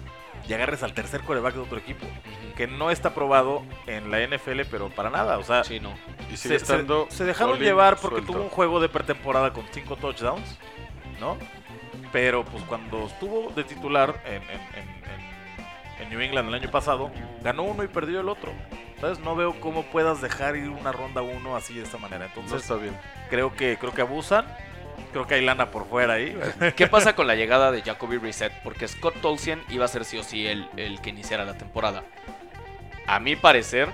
y 0.47 0.53
agarres 0.53 0.83
al 0.83 0.93
tercer 0.93 1.21
coreback 1.21 1.53
de 1.55 1.59
otro 1.61 1.77
equipo, 1.77 2.05
que 2.55 2.67
no 2.67 2.91
está 2.91 3.13
probado 3.13 3.63
en 3.85 4.09
la 4.11 4.19
NFL, 4.25 4.61
pero 4.69 4.89
para 4.89 5.09
nada, 5.09 5.37
o 5.37 5.43
sea, 5.43 5.63
Sí, 5.63 5.79
no. 5.79 5.93
Y 6.31 6.37
sigue 6.37 6.57
se, 6.59 6.63
estando. 6.63 7.07
se- 7.09 7.17
se 7.17 7.25
dejaron 7.25 7.59
llevar 7.59 7.97
porque 7.97 8.17
suelto. 8.17 8.33
tuvo 8.33 8.43
un 8.43 8.49
juego 8.49 8.79
de 8.79 8.89
pretemporada 8.89 9.53
con 9.53 9.65
cinco 9.71 9.95
touchdowns, 9.95 10.57
¿no? 11.19 11.37
Pero 12.11 12.43
pues 12.45 12.63
cuando 12.63 13.05
estuvo 13.07 13.51
de 13.55 13.63
titular 13.63 14.21
en, 14.25 14.35
en- 14.35 14.41
en- 14.41 14.89
en- 14.89 16.03
en 16.03 16.09
New 16.09 16.21
England 16.21 16.47
el 16.49 16.55
año 16.55 16.71
pasado, 16.71 17.11
ganó 17.43 17.63
uno 17.63 17.83
y 17.83 17.87
perdió 17.87 18.21
el 18.21 18.29
otro. 18.29 18.51
Entonces 18.95 19.23
no 19.23 19.35
veo 19.35 19.59
cómo 19.59 19.83
puedas 19.83 20.21
dejar 20.21 20.55
ir 20.55 20.69
una 20.69 20.91
ronda 20.91 21.21
uno 21.21 21.55
así 21.55 21.75
de 21.75 21.83
esta 21.83 21.97
manera. 21.97 22.25
No 22.27 22.41
Entonces 22.41 22.61
está 22.63 22.75
bien. 22.75 22.97
creo 23.29 23.53
que 23.55 23.77
creo 23.77 23.93
que 23.93 24.01
abusan. 24.01 24.45
Creo 25.11 25.25
que 25.27 25.35
hay 25.35 25.45
lana 25.45 25.71
por 25.71 25.87
fuera 25.87 26.13
ahí. 26.13 26.37
¿Qué 26.75 26.87
pasa 26.87 27.15
con 27.15 27.27
la 27.27 27.35
llegada 27.35 27.71
de 27.71 27.81
Jacoby 27.81 28.17
Brissett? 28.17 28.51
Porque 28.63 28.87
Scott 28.87 29.15
Tolsien 29.21 29.61
iba 29.69 29.85
a 29.85 29.87
ser 29.87 30.05
sí 30.05 30.17
o 30.17 30.23
sí 30.23 30.45
el, 30.47 30.67
el 30.77 31.01
que 31.01 31.09
iniciara 31.11 31.45
la 31.45 31.57
temporada. 31.57 32.03
A 33.07 33.19
mi 33.19 33.35
parecer, 33.35 33.89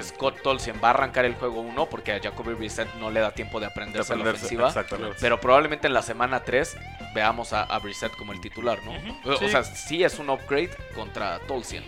Scott 0.00 0.40
Tolsien 0.42 0.76
va 0.82 0.88
a 0.88 0.90
arrancar 0.92 1.24
el 1.24 1.34
juego 1.34 1.60
1 1.60 1.86
porque 1.90 2.12
a 2.12 2.20
Jacoby 2.20 2.54
Brissett 2.54 2.94
no 2.94 3.10
le 3.10 3.20
da 3.20 3.32
tiempo 3.32 3.60
de 3.60 3.66
aprenderse 3.66 4.12
la 4.12 4.18
Defenderse, 4.24 4.46
ofensiva. 4.46 4.68
Exactamente. 4.68 5.16
Pero 5.20 5.40
probablemente 5.40 5.86
en 5.88 5.92
la 5.94 6.02
semana 6.02 6.40
3 6.42 6.76
veamos 7.14 7.52
a, 7.52 7.64
a 7.64 7.78
Brissett 7.80 8.16
como 8.16 8.32
el 8.32 8.40
titular, 8.40 8.78
¿no? 8.84 8.92
O- 9.30 9.36
sí. 9.36 9.44
O 9.44 9.48
sea, 9.48 9.62
sí 9.64 10.02
es 10.04 10.18
un 10.18 10.30
upgrade 10.30 10.70
contra 10.94 11.38
Tolsien. 11.40 11.84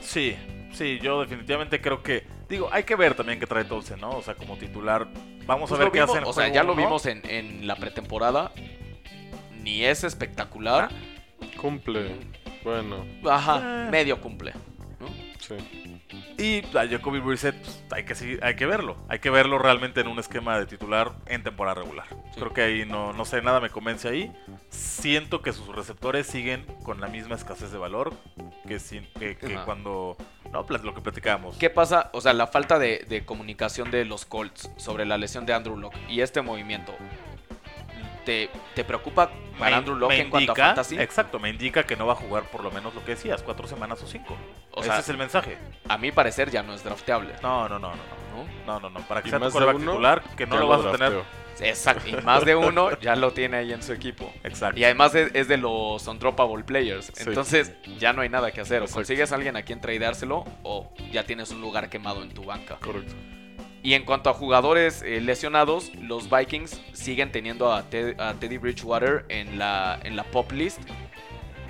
Sí, 0.00 0.36
sí, 0.72 0.98
yo 1.02 1.20
definitivamente 1.20 1.80
creo 1.80 2.02
que. 2.02 2.26
Digo, 2.48 2.68
hay 2.72 2.84
que 2.84 2.96
ver 2.96 3.14
también 3.14 3.38
qué 3.38 3.46
trae 3.46 3.64
Tolsen, 3.64 4.00
¿no? 4.00 4.10
O 4.10 4.22
sea, 4.22 4.34
como 4.34 4.56
titular. 4.56 5.06
Vamos 5.46 5.68
Pues 5.70 5.80
a 5.80 5.84
ver 5.84 5.92
qué 5.92 6.00
vimos- 6.00 6.10
hacen. 6.16 6.24
O 6.28 6.32
sea, 6.32 6.48
ya 6.48 6.62
lo 6.62 6.74
vimos 6.74 7.06
en, 7.06 7.22
en 7.28 7.66
la 7.66 7.76
pretemporada. 7.76 8.52
Ni 9.62 9.84
es 9.84 10.04
espectacular. 10.04 10.88
Cumple. 11.60 12.16
Bueno, 12.64 13.04
Ajá, 13.28 13.86
Eh. 13.86 13.90
medio 13.90 14.20
cumple. 14.20 14.52
¿no? 15.00 15.08
sí. 15.38 15.54
Y 16.40 16.64
a 16.76 16.88
Jacoby 16.88 17.20
Brissett 17.20 17.54
pues, 17.60 17.84
hay, 17.90 18.04
que 18.04 18.14
seguir- 18.14 18.40
hay 18.42 18.56
que 18.56 18.66
verlo. 18.66 18.96
Hay 19.08 19.18
que 19.18 19.30
verlo 19.30 19.58
realmente 19.58 20.00
en 20.00 20.08
un 20.08 20.18
esquema 20.18 20.58
de 20.58 20.66
titular 20.66 21.12
en 21.26 21.42
temporada 21.42 21.82
regular. 21.82 22.06
Creo 22.34 22.52
que 22.52 22.62
ahí 22.62 22.84
no, 22.86 23.12
no 23.12 23.24
sé, 23.24 23.42
nada 23.42 23.60
me 23.60 23.70
convence 23.70 24.08
ahí. 24.08 24.32
Siento 24.70 25.42
que 25.42 25.52
sus 25.52 25.68
receptores 25.74 26.26
siguen 26.26 26.64
con 26.82 27.00
la 27.00 27.08
misma 27.08 27.34
escasez 27.34 27.70
de 27.72 27.78
valor 27.78 28.14
que, 28.66 28.78
que, 29.18 29.36
que 29.36 29.54
cuando... 29.64 30.16
No, 30.52 30.66
lo 30.68 30.94
que 30.94 31.00
platicábamos. 31.00 31.56
¿Qué 31.58 31.70
pasa? 31.70 32.10
O 32.12 32.20
sea, 32.20 32.32
la 32.32 32.46
falta 32.48 32.78
de, 32.78 33.04
de 33.08 33.24
comunicación 33.24 33.90
de 33.90 34.04
los 34.04 34.24
Colts 34.24 34.70
sobre 34.76 35.06
la 35.06 35.16
lesión 35.16 35.46
de 35.46 35.52
Andrew 35.52 35.76
Locke 35.76 35.96
y 36.08 36.22
este 36.22 36.42
movimiento. 36.42 36.92
¿Te, 38.24 38.50
te 38.74 38.84
preocupa 38.84 39.30
para 39.58 39.70
Me- 39.70 39.76
Andrew 39.76 39.96
Locke 39.96 40.18
en 40.20 40.30
cuanto 40.30 40.52
a 40.52 40.54
fantasy? 40.54 40.98
Exacto, 40.98 41.38
me 41.38 41.48
indica 41.50 41.84
que 41.84 41.96
no 41.96 42.06
va 42.06 42.12
a 42.12 42.16
jugar 42.16 42.44
por 42.44 42.62
lo 42.62 42.70
menos 42.70 42.94
lo 42.94 43.04
que 43.04 43.12
decías, 43.12 43.42
cuatro 43.42 43.66
semanas 43.66 44.02
o 44.02 44.06
cinco. 44.06 44.36
O 44.72 44.80
Ese 44.80 44.90
sea, 44.90 44.98
es 44.98 45.08
el 45.08 45.16
mensaje. 45.18 45.58
a 45.88 45.98
mi 45.98 46.12
parecer 46.12 46.50
ya 46.50 46.62
no 46.62 46.74
es 46.74 46.84
drafteable. 46.84 47.34
No, 47.42 47.68
no, 47.68 47.78
no, 47.78 47.90
no. 47.90 47.96
no. 48.66 48.80
¿no? 48.80 48.90
No. 48.90 49.00
Para 49.06 49.22
que 49.22 49.30
sea 49.30 49.38
tu 49.40 49.50
titular, 49.50 50.22
que 50.36 50.46
no 50.46 50.56
lo 50.58 50.68
vas 50.68 50.84
a 50.84 50.92
tener. 50.92 51.22
Exacto. 51.60 52.08
Y 52.08 52.12
más 52.24 52.44
de 52.44 52.54
uno 52.54 52.98
ya 53.00 53.16
lo 53.16 53.32
tiene 53.32 53.58
ahí 53.58 53.72
en 53.72 53.82
su 53.82 53.92
equipo. 53.92 54.32
Exacto. 54.44 54.78
Y 54.80 54.84
además 54.84 55.14
es, 55.14 55.30
es 55.34 55.48
de 55.48 55.56
los 55.58 56.06
undroppable 56.06 56.64
players. 56.64 57.06
Sí. 57.14 57.24
Entonces 57.26 57.72
ya 57.98 58.12
no 58.12 58.22
hay 58.22 58.28
nada 58.28 58.50
que 58.52 58.60
hacer. 58.62 58.80
O 58.80 58.84
Exacto. 58.84 59.00
consigues 59.00 59.32
a 59.32 59.34
alguien 59.34 59.56
a 59.56 59.62
quien 59.62 59.80
tradeárselo 59.80 60.44
o 60.62 60.90
ya 61.12 61.24
tienes 61.24 61.50
un 61.50 61.60
lugar 61.60 61.90
quemado 61.90 62.22
en 62.22 62.32
tu 62.32 62.44
banca. 62.44 62.76
Correcto. 62.80 63.14
Y 63.82 63.94
en 63.94 64.04
cuanto 64.04 64.28
a 64.30 64.34
jugadores 64.34 65.02
eh, 65.02 65.20
lesionados, 65.20 65.94
los 65.96 66.28
Vikings 66.28 66.80
siguen 66.92 67.32
teniendo 67.32 67.72
a, 67.72 67.84
Ted- 67.84 68.20
a 68.20 68.34
Teddy 68.34 68.58
Bridgewater 68.58 69.24
en 69.30 69.58
la, 69.58 69.98
en 70.02 70.16
la 70.16 70.24
pop 70.24 70.52
list. 70.52 70.80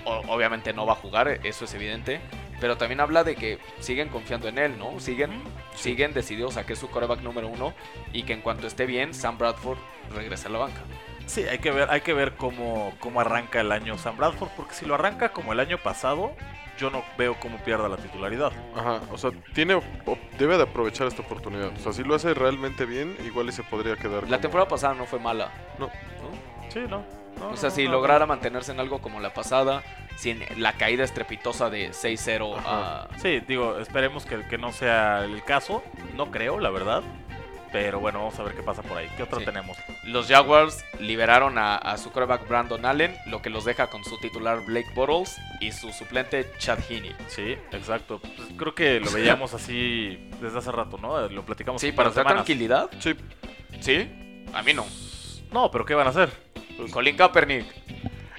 O- 0.05 0.23
obviamente 0.29 0.73
no 0.73 0.87
va 0.87 0.95
a 0.95 0.97
jugar, 0.97 1.41
eso 1.45 1.65
es 1.67 1.75
evidente. 1.75 2.21
Pero 2.61 2.77
también 2.77 3.01
habla 3.01 3.25
de 3.25 3.37
que 3.37 3.59
siguen 3.79 4.09
confiando 4.09 4.49
en 4.49 4.59
él, 4.59 4.77
¿no? 4.79 4.99
Siguen, 5.01 5.31
siguen 5.77 6.13
decididos 6.13 6.57
a 6.57 6.67
que 6.67 6.75
es 6.75 6.79
su 6.79 6.91
coreback 6.91 7.21
número 7.23 7.49
uno 7.49 7.73
y 8.13 8.25
que 8.25 8.33
en 8.35 8.43
cuanto 8.43 8.67
esté 8.67 8.85
bien, 8.87 9.15
Sam 9.15 9.39
Bradford 9.39 9.79
regresa 10.15 10.49
a 10.49 10.53
la 10.53 10.59
banca. 10.59 10.83
Sí, 11.31 11.45
hay 11.47 11.59
que 11.59 11.71
ver, 11.71 11.89
hay 11.91 12.01
que 12.01 12.13
ver 12.13 12.35
cómo, 12.35 12.93
cómo 12.99 13.21
arranca 13.21 13.61
el 13.61 13.71
año 13.71 13.97
Sam 13.99 14.17
Bradford, 14.17 14.49
porque 14.57 14.75
si 14.75 14.85
lo 14.85 14.95
arranca 14.97 15.29
como 15.29 15.53
el 15.53 15.61
año 15.61 15.79
pasado, 15.79 16.33
yo 16.77 16.91
no 16.91 17.05
veo 17.17 17.39
cómo 17.39 17.59
pierda 17.59 17.89
la 17.89 17.97
titularidad. 17.99 18.51
Ajá, 18.75 19.01
o 19.13 19.17
sea, 19.17 19.31
tiene, 19.55 19.81
debe 20.41 20.57
de 20.57 20.65
aprovechar 20.65 21.07
esta 21.07 21.23
oportunidad. 21.23 21.69
O 21.69 21.79
sea, 21.79 21.93
si 21.93 22.03
lo 22.03 22.17
hace 22.17 22.35
realmente 22.35 22.85
bien, 22.85 23.17
igual 23.25 23.49
y 23.49 23.53
se 23.53 23.63
podría 23.63 23.95
quedar. 23.95 24.25
La 24.25 24.29
como- 24.29 24.41
temporada 24.41 24.69
pasada 24.69 24.95
no 24.95 25.07
fue 25.07 25.21
mala. 25.21 25.51
No. 25.79 25.87
¿no? 25.87 26.71
Sí, 26.71 26.81
¿no? 26.89 27.05
No, 27.39 27.51
O 27.51 27.57
sea, 27.57 27.69
no, 27.69 27.75
si 27.77 27.85
no, 27.85 27.93
lograra 27.93 28.27
mantenerse 28.27 28.73
en 28.73 28.81
algo 28.81 29.01
como 29.01 29.21
la 29.21 29.33
pasada, 29.33 29.85
sin 30.17 30.43
la 30.61 30.73
caída 30.73 31.05
estrepitosa 31.05 31.71
de 31.71 31.91
6-0 31.93 32.57
Ajá. 32.59 33.03
a... 33.05 33.19
Sí, 33.19 33.39
digo, 33.47 33.79
esperemos 33.79 34.27
que, 34.27 34.45
que 34.49 34.59
no 34.59 34.73
sea 34.73 35.25
el 35.25 35.45
caso. 35.45 35.85
No 36.17 36.33
creo, 36.33 36.59
la 36.59 36.71
verdad. 36.71 37.03
Pero 37.73 38.01
bueno, 38.01 38.19
vamos 38.19 38.39
a 38.39 38.43
ver 38.43 38.55
qué 38.55 38.63
pasa 38.63 38.83
por 38.83 38.99
ahí. 38.99 39.09
¿Qué 39.17 39.23
otra 39.23 39.39
Sí. 39.39 39.45
tenemos? 39.45 39.77
Los 40.05 40.27
Jaguars 40.27 40.85
liberaron 40.99 41.57
a, 41.57 41.77
a 41.77 41.99
su 41.99 42.11
quarterback 42.11 42.49
Brandon 42.49 42.85
Allen, 42.85 43.17
lo 43.27 43.43
que 43.43 43.49
los 43.51 43.65
deja 43.65 43.87
con 43.89 44.03
su 44.05 44.19
titular 44.19 44.65
Blake 44.67 44.91
Bortles 44.95 45.37
y 45.61 45.71
su 45.71 45.93
suplente 45.93 46.51
Chad 46.59 46.81
Heaney. 46.89 47.15
Sí, 47.29 47.57
exacto. 47.71 48.21
Pues 48.21 48.49
creo 48.57 48.75
que 48.75 48.99
lo 48.99 49.11
veíamos 49.13 49.55
así 49.55 50.19
desde 50.41 50.59
hace 50.59 50.73
rato, 50.73 50.99
¿no? 50.99 51.29
Lo 51.29 51.45
platicamos 51.45 51.81
Sí, 51.81 51.93
para 51.93 52.11
dar 52.11 52.27
tranquilidad. 52.27 52.91
Sí, 52.99 53.15
Sí, 53.81 54.11
a 54.53 54.63
mí 54.63 54.75
no. 54.75 54.85
No, 55.53 55.71
pero 55.71 55.85
¿qué 55.85 55.95
van 55.95 56.09
a 56.09 56.11
hacer? 56.11 56.31
pues, 56.77 56.91
Colin 56.93 57.17
Kaepernick. 57.17 57.67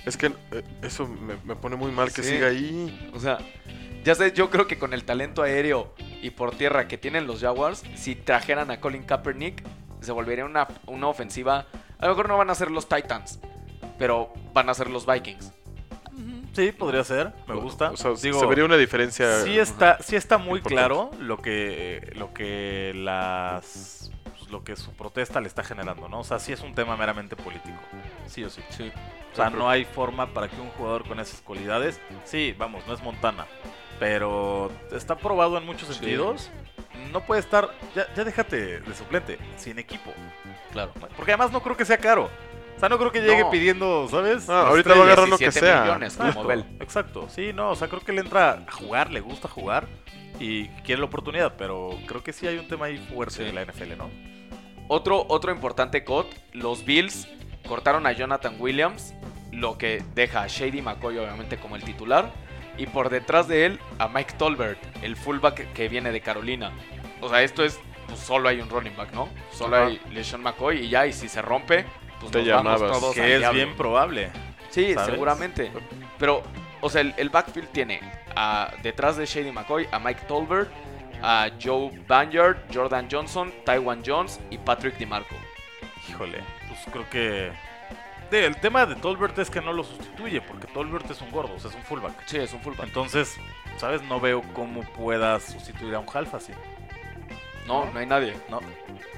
es 0.06 0.17
que 0.17 0.28
eh, 0.52 0.63
eso 0.82 1.08
me, 1.08 1.36
me 1.46 1.56
pone 1.56 1.76
muy 1.78 1.91
mal 1.91 2.12
que 2.12 2.22
Sí. 2.22 2.32
siga 2.32 2.48
ahí. 2.48 3.12
O 3.13 3.20
sea, 3.20 3.38
ya 4.04 4.16
sé, 4.16 4.32
yo 4.34 4.50
creo 4.50 4.68
que 4.68 4.78
con 4.80 4.94
el 4.94 5.04
talento 5.04 5.44
aéreo 5.44 5.94
y 6.22 6.30
por 6.32 6.52
tierra 6.56 6.88
que 6.88 6.98
tienen 6.98 7.28
los 7.28 7.42
Jaguars, 7.42 7.84
si 7.96 8.16
trajeran 8.16 8.72
a 8.72 8.80
Colin 8.80 9.04
Kaepernick, 9.04 9.64
se 10.02 10.12
volvería 10.12 10.46
una, 10.46 10.68
una 10.88 11.08
ofensiva. 11.08 11.66
A 12.00 12.06
lo 12.06 12.10
mejor 12.12 12.28
no 12.30 12.38
van 12.38 12.50
a 12.50 12.56
ser 12.56 12.72
los 12.72 12.88
Titans, 12.90 13.40
pero 14.00 14.34
van 14.54 14.70
a 14.70 14.74
ser 14.74 14.90
los 14.90 15.06
Vikings. 15.06 15.52
Sí, 16.54 16.72
podría 16.74 17.04
ser. 17.04 17.32
Me 17.48 17.56
gusta. 17.56 17.92
O 17.92 17.98
sea, 17.98 18.12
Digo, 18.22 18.40
se 18.40 18.46
vería 18.46 18.66
una 18.66 18.76
diferencia. 18.76 19.42
sí 19.44 19.58
está, 19.58 19.98
sí 20.02 20.16
está 20.18 20.38
muy 20.38 20.58
Importante. 20.58 20.76
claro 20.76 21.12
lo 21.20 21.38
que, 21.38 22.12
lo 22.16 22.34
que 22.34 22.92
las, 22.94 24.12
lo 24.50 24.62
que 24.64 24.76
su 24.76 24.92
protesta 24.92 25.40
le 25.40 25.48
está 25.48 25.64
generando, 25.64 26.10
¿no? 26.10 26.20
O 26.20 26.24
sea, 26.26 26.40
sí 26.40 26.52
es 26.52 26.60
un 26.62 26.76
tema 26.76 26.98
meramente 26.98 27.38
político, 27.38 27.78
sí 28.28 28.44
o 28.44 28.50
sí. 28.50 28.62
Sí. 28.70 28.92
O 29.32 29.36
sea, 29.36 29.50
no 29.50 29.70
hay 29.70 29.86
forma 29.86 30.28
para 30.28 30.50
que 30.50 30.60
un 30.60 30.68
jugador 30.72 31.08
con 31.08 31.22
esas 31.22 31.40
cualidades, 31.40 32.02
sí, 32.26 32.54
vamos, 32.58 32.86
no 32.86 32.94
es 32.94 33.02
Montana, 33.02 33.46
pero 34.02 34.72
está 34.92 35.16
probado 35.16 35.60
en 35.60 35.66
muchos 35.68 35.88
Sí. 35.90 35.94
sentidos. 35.94 36.50
No 37.14 37.22
puede 37.22 37.40
estar, 37.40 37.70
ya, 37.96 38.12
ya 38.16 38.24
déjate 38.24 38.80
de 38.80 38.96
suplente, 38.96 39.38
sin 39.58 39.78
equipo. 39.78 40.12
Claro. 40.72 40.92
Porque 41.16 41.34
además 41.34 41.52
no 41.52 41.62
creo 41.62 41.78
que 41.78 41.86
sea 41.86 42.00
caro. 42.00 42.28
O 42.76 42.80
sea, 42.80 42.90
no 42.90 42.98
creo 42.98 43.12
que 43.12 43.22
llegue 43.22 43.42
No. 43.44 43.52
pidiendo, 43.52 44.08
¿sabes? 44.10 44.50
Ah, 44.50 44.70
ahorita 44.70 44.96
va 44.96 45.02
a 45.02 45.04
agarrar 45.04 45.30
lo 45.30 45.38
que 45.38 45.46
17 45.46 45.68
sea. 45.68 45.82
millones, 45.84 46.16
como 46.18 46.30
Exacto, 46.30 46.48
Bell. 46.48 46.66
exacto. 46.80 47.28
Sí, 47.30 47.54
no, 47.54 47.70
o 47.70 47.76
sea, 47.76 47.90
creo 47.90 48.02
que 48.02 48.12
le 48.12 48.22
entra 48.22 48.64
a 48.68 48.72
jugar, 48.72 49.12
le 49.12 49.20
gusta 49.20 49.48
jugar 49.48 49.88
y 50.40 50.68
quiere 50.84 51.00
la 51.00 51.06
oportunidad, 51.06 51.54
pero 51.56 51.92
creo 52.08 52.24
que 52.24 52.34
sí 52.34 52.48
hay 52.48 52.58
un 52.58 52.68
tema 52.68 52.88
ahí 52.88 52.98
fuerte 53.14 53.36
Sí. 53.36 53.44
de 53.44 53.54
la 53.54 53.62
NFL, 53.62 53.96
¿no? 53.98 54.10
Otro, 54.88 55.26
otro 55.30 55.52
importante 55.52 56.04
cut, 56.04 56.26
los 56.54 56.84
Bills 56.84 57.28
cortaron 57.68 58.08
a 58.08 58.14
Jonathan 58.14 58.56
Williams, 58.58 59.14
lo 59.52 59.78
que 59.78 60.04
deja 60.16 60.42
a 60.42 60.48
Shady 60.48 60.82
McCoy 60.82 61.20
obviamente 61.20 61.58
como 61.58 61.76
el 61.76 61.84
titular, 61.84 62.32
y 62.78 62.86
por 62.88 63.10
detrás 63.10 63.48
de 63.48 63.66
él 63.66 63.80
a 64.00 64.08
Mike 64.08 64.34
Tolbert, 64.38 64.80
el 65.04 65.16
fullback 65.16 65.72
que 65.74 65.88
viene 65.90 66.12
de 66.12 66.22
Carolina. 66.22 66.72
O 67.22 67.30
sea, 67.30 67.42
esto 67.44 67.64
es, 67.64 67.80
pues 68.08 68.20
solo 68.20 68.50
hay 68.50 68.60
un 68.62 68.70
running 68.70 68.96
back, 68.96 69.12
¿no? 69.14 69.30
Solo 69.52 69.78
Ajá. 69.78 69.86
hay 69.88 70.02
LeSean 70.12 70.42
McCoy 70.42 70.86
y 70.86 70.90
ya, 70.90 71.06
y 71.06 71.14
si 71.14 71.28
se 71.30 71.42
rompe, 71.42 71.86
pues 72.20 72.32
Te 72.32 72.40
nos 72.40 72.48
vamos 72.50 72.80
llamabas. 72.82 73.00
todos 73.00 73.18
al 73.18 73.24
que 73.24 73.34
es 73.34 73.40
diablo. 73.40 73.56
bien 73.64 73.76
probable. 73.78 74.30
Sí, 74.70 74.94
¿sabes? 74.94 75.12
seguramente. 75.12 75.72
Pero, 76.18 76.44
o 76.82 76.90
sea, 76.90 77.02
el, 77.02 77.14
el 77.18 77.30
backfield 77.30 77.70
tiene 77.70 78.00
a, 78.36 78.72
detrás 78.84 79.18
de 79.18 79.26
Shady 79.26 79.52
McCoy 79.52 79.88
a 79.92 80.00
Mike 80.00 80.22
Tolbert, 80.28 80.72
a 81.22 81.50
Joe 81.62 81.92
Banyard, 82.08 82.58
Jordan 82.74 83.08
Johnson, 83.12 83.54
Taiwan 83.66 84.02
Jones 84.06 84.40
y 84.50 84.58
Patrick 84.58 84.98
DiMarco. 84.98 85.36
Híjole, 86.10 86.40
pues 86.68 86.80
creo 86.92 87.10
que... 87.10 87.52
el 88.32 88.56
tema 88.58 88.86
de 88.86 88.96
Tolbert 88.96 89.38
es 89.39 89.50
que 89.50 89.62
no 89.62 89.74
lo 89.74 89.84
sustituye, 89.84 90.41
porque 90.41 90.67
Tolbert 90.67 91.10
es 91.12 91.22
un 91.22 91.32
gordo, 91.32 91.54
o 91.56 91.60
sea, 91.60 91.70
es 91.70 91.76
un 91.76 91.84
fullback. 91.84 92.13
Sí, 92.28 92.38
es 92.38 92.54
un 92.54 92.62
fullback. 92.62 92.88
Entonces, 92.88 93.38
¿sabes? 93.78 94.02
No 94.04 94.20
veo 94.20 94.41
cómo 94.54 94.82
puedas 94.94 95.44
sustituir 95.44 95.96
a 95.96 96.00
un 96.00 96.08
half 96.13 96.34
así. 96.36 96.54
No, 97.67 97.86
no 97.91 98.00
hay 98.00 98.06
nadie. 98.06 98.34
No. 98.50 98.60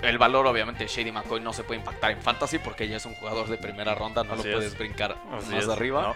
El 0.01 0.17
valor, 0.17 0.45
obviamente, 0.47 0.85
Shady 0.87 1.11
McCoy 1.11 1.39
no 1.39 1.53
se 1.53 1.63
puede 1.63 1.79
impactar 1.79 2.11
en 2.11 2.21
fantasy 2.21 2.59
porque 2.59 2.87
ya 2.87 2.97
es 2.97 3.05
un 3.05 3.15
jugador 3.15 3.47
de 3.47 3.57
primera 3.57 3.95
ronda, 3.95 4.23
no 4.23 4.33
Así 4.33 4.43
lo 4.43 4.49
es. 4.49 4.55
puedes 4.55 4.77
brincar 4.77 5.15
Así 5.31 5.51
más 5.53 5.63
es, 5.63 5.69
arriba. 5.69 6.01
¿no? 6.01 6.15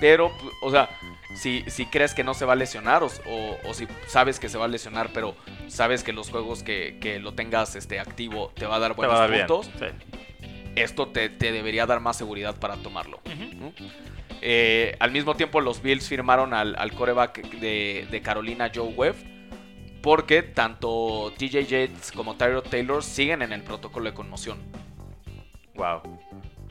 Pero, 0.00 0.32
o 0.62 0.70
sea, 0.70 0.88
si, 1.34 1.64
si 1.68 1.84
crees 1.86 2.14
que 2.14 2.22
no 2.24 2.32
se 2.32 2.44
va 2.44 2.52
a 2.54 2.56
lesionar 2.56 3.02
o, 3.02 3.06
o- 3.26 3.58
o 3.68 3.74
si 3.74 3.86
sabes 4.06 4.38
que 4.40 4.48
se 4.48 4.56
va 4.56 4.64
a 4.64 4.68
lesionar, 4.68 5.10
pero 5.12 5.34
sabes 5.66 6.04
que 6.04 6.12
los 6.12 6.30
juegos 6.30 6.62
que, 6.62 6.98
que 7.00 7.18
lo 7.18 7.34
tengas 7.34 7.74
este, 7.76 7.98
activo 8.00 8.50
te 8.54 8.64
va 8.66 8.76
a 8.76 8.78
dar 8.78 8.94
buenos 8.94 9.28
puntos, 9.28 9.66
Sí. 9.78 9.86
Esto 10.82 11.08
te, 11.08 11.28
te 11.28 11.52
debería 11.52 11.86
dar 11.86 12.00
más 12.00 12.16
seguridad 12.16 12.56
para 12.58 12.76
tomarlo. 12.76 13.20
Eh, 14.40 14.96
al 15.00 15.10
mismo 15.10 15.34
tiempo, 15.34 15.60
los 15.60 15.82
Bills 15.82 16.08
firmaron 16.08 16.54
al, 16.54 16.76
al 16.78 16.92
coreback 16.92 17.48
de, 17.58 18.06
de 18.10 18.22
Carolina, 18.22 18.70
Joe 18.74 18.88
Webb, 18.88 19.16
porque 20.02 20.42
tanto 20.42 21.32
TJ 21.36 21.64
Yates 21.66 22.12
como 22.12 22.36
Tyrod 22.36 22.62
Taylor 22.64 23.02
siguen 23.02 23.42
en 23.42 23.52
el 23.52 23.62
protocolo 23.62 24.04
de 24.06 24.14
conmoción. 24.14 24.58
Wow. 25.74 26.02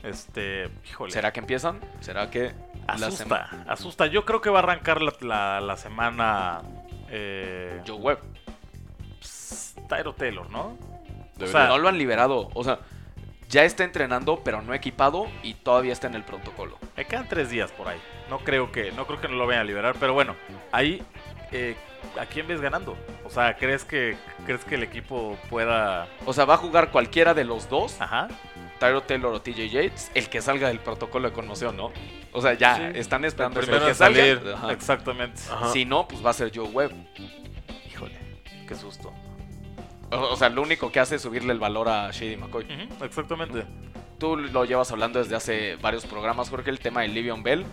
Este, 0.02 0.68
híjole. 0.88 1.12
¿Será 1.12 1.32
que 1.32 1.40
empiezan? 1.40 1.80
¿Será 2.00 2.30
que 2.30 2.52
la 2.86 2.94
Asusta, 3.08 3.64
asusta. 3.68 4.06
Yo 4.06 4.24
creo 4.24 4.40
que 4.40 4.48
va 4.48 4.60
a 4.60 4.62
arrancar 4.62 5.02
la, 5.02 5.12
la- 5.20 5.60
la 5.60 5.76
semana 5.76 6.62
eh, 7.10 7.82
Joe 7.86 7.96
Webb? 7.96 8.18
pues, 9.18 9.74
Tyro 9.88 10.14
Taylor, 10.14 10.48
¿no? 10.50 10.76
Debería. 11.36 11.52
sea, 11.52 11.68
no 11.68 11.78
lo 11.78 11.88
han 11.88 11.98
liberado. 11.98 12.48
O 12.54 12.64
sea, 12.64 12.78
ya 13.48 13.64
está 13.64 13.84
entrenando, 13.84 14.40
pero 14.44 14.62
no 14.62 14.74
equipado 14.74 15.26
y 15.42 15.54
todavía 15.54 15.92
está 15.92 16.06
en 16.06 16.14
el 16.14 16.22
protocolo. 16.24 16.78
Me 16.96 17.04
quedan 17.06 17.28
tres 17.28 17.50
días 17.50 17.72
por 17.72 17.88
ahí. 17.88 17.98
No 18.28 18.38
creo 18.40 18.70
que, 18.72 18.92
no 18.92 19.06
creo 19.06 19.20
que 19.20 19.28
no 19.28 19.36
lo 19.36 19.46
vayan 19.46 19.62
a 19.62 19.64
liberar, 19.64 19.96
pero 19.98 20.12
bueno, 20.14 20.36
ahí 20.72 21.02
eh, 21.50 21.74
¿a 22.20 22.26
quién 22.26 22.46
ves 22.46 22.60
ganando? 22.60 22.96
O 23.24 23.30
sea, 23.30 23.56
¿crees 23.56 23.84
que 23.84 24.16
crees 24.44 24.64
que 24.64 24.74
el 24.74 24.82
equipo 24.82 25.38
pueda? 25.48 26.06
O 26.26 26.32
sea, 26.32 26.44
va 26.44 26.54
a 26.54 26.58
jugar 26.58 26.90
cualquiera 26.90 27.32
de 27.34 27.44
los 27.44 27.68
dos, 27.70 28.00
Ajá. 28.00 28.28
Tyro 28.78 29.00
Taylor 29.02 29.32
o 29.34 29.40
TJ 29.42 29.68
Yates, 29.70 30.10
el 30.14 30.28
que 30.28 30.40
salga 30.40 30.68
del 30.68 30.78
protocolo 30.78 31.28
de 31.28 31.34
conmoción, 31.34 31.76
¿no? 31.76 31.90
O 32.32 32.40
sea, 32.40 32.52
ya 32.54 32.76
Sí. 32.76 32.82
están 32.94 33.24
esperando 33.24 33.58
El 33.58 33.66
que 33.66 33.72
primero 33.72 33.88
en 33.88 33.94
salga. 33.96 34.20
salir. 34.20 34.52
Ajá. 34.54 34.72
Exactamente. 34.72 35.40
Ajá. 35.50 35.72
Si 35.72 35.84
no, 35.84 36.06
pues 36.06 36.24
va 36.24 36.30
a 36.30 36.34
ser 36.34 36.52
Joe 36.54 36.68
Webb. 36.68 36.92
Híjole, 37.90 38.16
qué 38.68 38.74
susto. 38.76 39.12
O, 40.10 40.16
o 40.32 40.36
sea, 40.36 40.48
lo 40.48 40.62
único 40.62 40.90
que 40.90 41.00
hace 41.00 41.16
es 41.16 41.22
subirle 41.22 41.52
el 41.52 41.58
valor 41.58 41.88
a 41.88 42.10
Shady 42.10 42.36
McCoy. 42.36 42.66
Exactamente. 43.02 43.64
Tú 44.18 44.36
lo 44.36 44.64
llevas 44.64 44.90
hablando 44.90 45.18
desde 45.20 45.36
hace 45.36 45.76
varios 45.76 46.06
programas, 46.06 46.50
Jorge, 46.50 46.70
el 46.70 46.80
tema 46.80 47.02
de 47.02 47.08
Livion 47.08 47.42
Bell. 47.42 47.64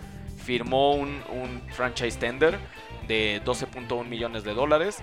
Firmó 0.44 0.92
un, 0.94 1.22
un 1.30 1.62
franchise 1.72 2.18
tender 2.18 2.58
de 3.08 3.42
12.1 3.44 4.04
millones 4.06 4.44
de 4.44 4.54
dólares. 4.54 5.02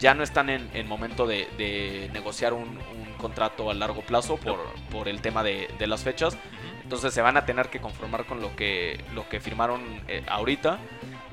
ya 0.00 0.14
no 0.14 0.22
están 0.22 0.48
en, 0.50 0.68
en 0.74 0.88
momento 0.88 1.26
de, 1.26 1.46
de 1.58 2.10
negociar 2.12 2.54
un, 2.54 2.62
un 2.62 3.12
contrato 3.18 3.70
a 3.70 3.74
largo 3.74 4.02
plazo 4.02 4.36
por, 4.36 4.58
por 4.90 5.06
el 5.08 5.20
tema 5.20 5.42
de, 5.44 5.68
de 5.78 5.86
las 5.86 6.02
fechas. 6.02 6.36
Entonces 6.82 7.14
se 7.14 7.22
van 7.22 7.36
a 7.36 7.44
tener 7.46 7.68
que 7.68 7.80
conformar 7.80 8.24
con 8.24 8.40
lo 8.40 8.56
que, 8.56 9.04
lo 9.14 9.28
que 9.28 9.38
firmaron 9.38 9.80
eh, 10.08 10.24
ahorita. 10.26 10.78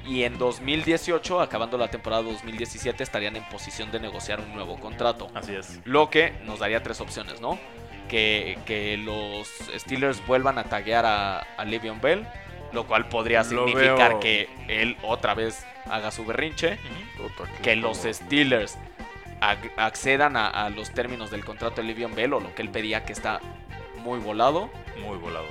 Y 0.08 0.24
en 0.24 0.38
2018, 0.38 1.42
acabando 1.42 1.78
la 1.78 1.90
temporada 1.90 2.24
2017, 2.24 3.04
estarían 3.04 3.36
en 3.36 3.44
posición 3.50 3.92
de 3.92 4.00
negociar 4.00 4.40
un 4.40 4.54
nuevo 4.56 4.80
contrato. 4.80 5.30
Así 5.36 5.54
es. 5.54 5.80
Lo 5.84 6.10
que 6.10 6.32
nos 6.46 6.60
daría 6.60 6.82
tres 6.82 7.02
opciones, 7.02 7.42
¿no? 7.42 7.60
Que, 8.08 8.58
que 8.66 8.96
los 8.98 9.48
Steelers 9.78 10.26
vuelvan 10.26 10.58
a 10.58 10.64
taguear 10.64 11.06
a, 11.06 11.40
a 11.40 11.66
Le'Veon 11.66 12.00
Bell, 12.00 12.26
lo 12.72 12.88
cual 12.88 13.10
podría 13.10 13.44
Lo 13.44 13.50
significar 13.68 14.12
veo- 14.12 14.20
que 14.22 14.50
él 14.70 14.96
otra 15.04 15.34
vez 15.34 15.66
haga 15.90 16.10
su 16.12 16.24
berrinche. 16.26 16.78
Que 17.62 17.76
los. 17.76 17.98
Steelers 18.10 18.78
accedan 19.76 20.36
a, 20.38 20.48
a 20.48 20.70
los 20.70 20.92
términos 20.92 21.32
del 21.32 21.44
contrato 21.44 21.82
de 21.82 21.88
Le'Veon 21.88 22.16
Bell 22.16 22.34
o 22.34 22.40
lo 22.40 22.56
que 22.56 22.62
él 22.62 22.70
pedía 22.70 23.04
que 23.06 23.14
está 23.14 23.40
muy 23.98 24.20
volado. 24.20 24.70
Muy 25.02 25.18
volado. 25.18 25.48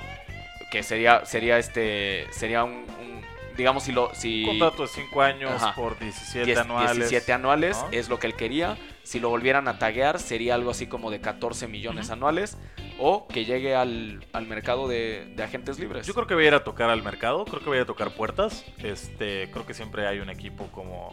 Que 0.71 0.81
sería, 0.83 1.25
sería 1.25 1.57
este. 1.59 2.25
Sería 2.31 2.63
un. 2.63 2.71
un- 2.99 3.26
digamos 3.57 3.83
si 3.83 3.91
lo. 3.91 4.13
Si 4.13 4.43
Contrato 4.45 4.83
de 4.83 4.87
5 4.87 5.21
años 5.21 5.51
Ajá. 5.61 5.75
por 5.75 5.97
17 5.99 6.45
10 6.45 6.57
anuales. 6.59 6.95
17 7.09 7.33
anuales 7.33 7.77
¿no? 7.81 7.89
es 7.91 8.07
lo 8.09 8.19
que 8.19 8.27
él 8.27 8.35
quería. 8.35 8.77
Si 9.03 9.19
lo 9.19 9.29
volvieran 9.29 9.67
a 9.67 9.79
taguear, 9.79 10.19
sería 10.19 10.55
algo 10.55 10.69
así 10.71 10.87
como 10.87 11.09
de 11.11 11.19
14 11.21 11.67
millones 11.67 12.09
anuales. 12.09 12.57
O 12.99 13.27
que 13.27 13.45
llegue 13.45 13.75
al, 13.75 14.25
al 14.33 14.47
mercado 14.47 14.87
de, 14.87 15.31
de 15.35 15.43
agentes 15.43 15.77
libres. 15.79 16.07
Yo 16.07 16.13
creo 16.13 16.25
que 16.27 16.33
voy 16.33 16.45
a 16.45 16.47
ir 16.47 16.53
a 16.55 16.63
tocar 16.63 16.89
al 16.89 17.03
mercado, 17.03 17.45
creo 17.45 17.59
que 17.59 17.65
voy 17.65 17.75
a 17.75 17.81
ir 17.81 17.83
a 17.83 17.85
tocar 17.85 18.11
puertas. 18.11 18.65
Este, 18.79 19.49
creo 19.51 19.65
que 19.65 19.73
siempre 19.73 20.07
hay 20.07 20.19
un 20.19 20.29
equipo 20.29 20.67
como 20.71 21.11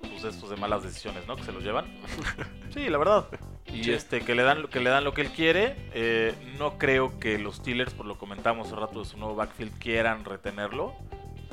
pues 0.00 0.24
estos 0.24 0.48
de 0.50 0.56
malas 0.56 0.82
decisiones, 0.82 1.26
¿no? 1.26 1.36
Que 1.36 1.42
se 1.42 1.52
los 1.52 1.62
llevan. 1.62 1.86
Sí, 2.72 2.90
la 2.90 2.98
verdad. 2.98 3.26
Y 3.72 3.84
Sí. 3.84 3.92
este 3.92 4.20
que 4.20 4.34
le 4.34 4.42
dan 4.42 4.66
que 4.68 4.80
le 4.80 4.90
dan 4.90 5.02
lo 5.04 5.14
que 5.14 5.22
él 5.22 5.30
quiere. 5.30 5.76
Eh, 5.94 6.34
no 6.58 6.76
creo 6.76 7.18
que 7.18 7.38
los 7.38 7.56
Steelers, 7.56 7.94
por 7.94 8.04
lo 8.04 8.18
comentamos 8.18 8.66
hace 8.66 8.76
rato 8.76 8.98
de 9.00 9.06
su 9.06 9.16
nuevo 9.16 9.34
backfield, 9.34 9.78
quieran 9.78 10.24
retenerlo. 10.26 10.94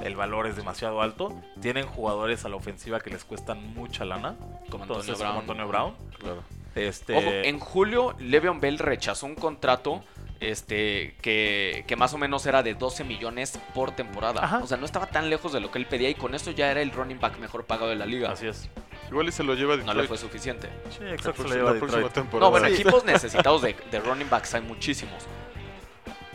El 0.04 0.16
valor 0.16 0.48
es 0.48 0.56
demasiado 0.56 1.02
alto. 1.02 1.34
Tienen 1.62 1.86
jugadores 1.88 2.44
a 2.46 2.50
la 2.50 2.56
ofensiva 2.58 3.00
que 3.00 3.10
les 3.10 3.24
cuestan 3.24 3.74
mucha 3.74 4.04
lana. 4.06 4.36
como 4.70 4.84
Antonio 4.84 5.02
Entonces, 5.02 5.18
Brown. 5.18 5.30
como 5.32 5.40
Antonio 5.42 5.68
Brown. 5.68 5.96
Claro. 6.20 6.44
Este, 6.76 7.16
Ojo, 7.16 7.30
en 7.30 7.60
julio, 7.60 8.16
Le'Veon 8.20 8.60
Bell 8.60 8.80
rechazó 8.80 9.26
un 9.28 9.36
contrato 9.36 10.04
este, 10.40 11.16
que, 11.22 11.86
que 11.88 11.96
más 11.96 12.14
o 12.14 12.18
menos 12.18 12.46
era 12.46 12.64
de 12.64 12.74
12 12.74 13.04
millones 13.06 13.58
por 13.74 13.92
temporada. 13.92 14.44
Ajá. 14.44 14.60
O 14.62 14.68
sea, 14.68 14.78
no 14.78 14.86
estaba 14.86 15.06
tan 15.08 15.30
lejos 15.30 15.54
de 15.54 15.60
lo 15.62 15.72
que 15.72 15.80
él 15.80 15.86
pedía 15.86 16.10
y 16.10 16.16
con 16.16 16.36
eso 16.36 16.52
ya 16.52 16.70
era 16.70 16.82
el 16.82 16.92
running 16.92 17.20
back 17.20 17.38
mejor 17.40 17.66
pagado 17.66 17.90
de 17.90 17.96
la 17.96 18.06
liga. 18.06 18.32
Así 18.32 18.48
es. 18.48 18.70
Igual 19.10 19.28
y 19.30 19.32
se 19.32 19.44
lo 19.44 19.54
lleva 19.54 19.74
No 19.78 19.84
Detroit. 19.84 20.02
le 20.02 20.08
fue 20.08 20.18
suficiente. 20.18 20.68
Sí, 20.90 21.04
la, 21.04 21.14
exacto. 21.14 21.44
se 21.44 21.50
le 21.50 21.56
lleva 21.56 21.74
la 21.74 21.80
próxima 21.80 22.10
temporada. 22.10 22.46
No, 22.48 22.52
bueno, 22.52 22.68
Sí. 22.68 22.74
equipos 22.82 23.06
necesitados 23.06 23.62
de, 23.62 23.76
de 23.92 24.00
running 24.00 24.30
backs 24.30 24.54
hay 24.56 24.62
muchísimos. 24.62 25.24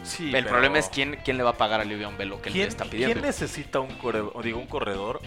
Sí, 0.09 0.35
el 0.35 0.45
problema 0.47 0.79
es 0.79 0.89
quién, 0.89 1.19
quién 1.25 1.37
le 1.37 1.43
va 1.43 1.51
a 1.51 1.57
pagar 1.57 1.81
a 1.81 1.85
Le'Veon 1.85 2.17
Bell 2.17 2.29
lo 2.29 2.41
que 2.43 2.49
él 2.49 2.55
le 2.55 2.59
¿Quién, 2.61 2.69
está 2.69 2.85
quién 2.85 2.91
pidiendo. 3.03 3.21
necesita 3.21 3.81
un 3.81 3.95
corredor, 3.99 4.43
digo, 4.43 4.59
un 4.59 4.67
corredor 4.67 5.21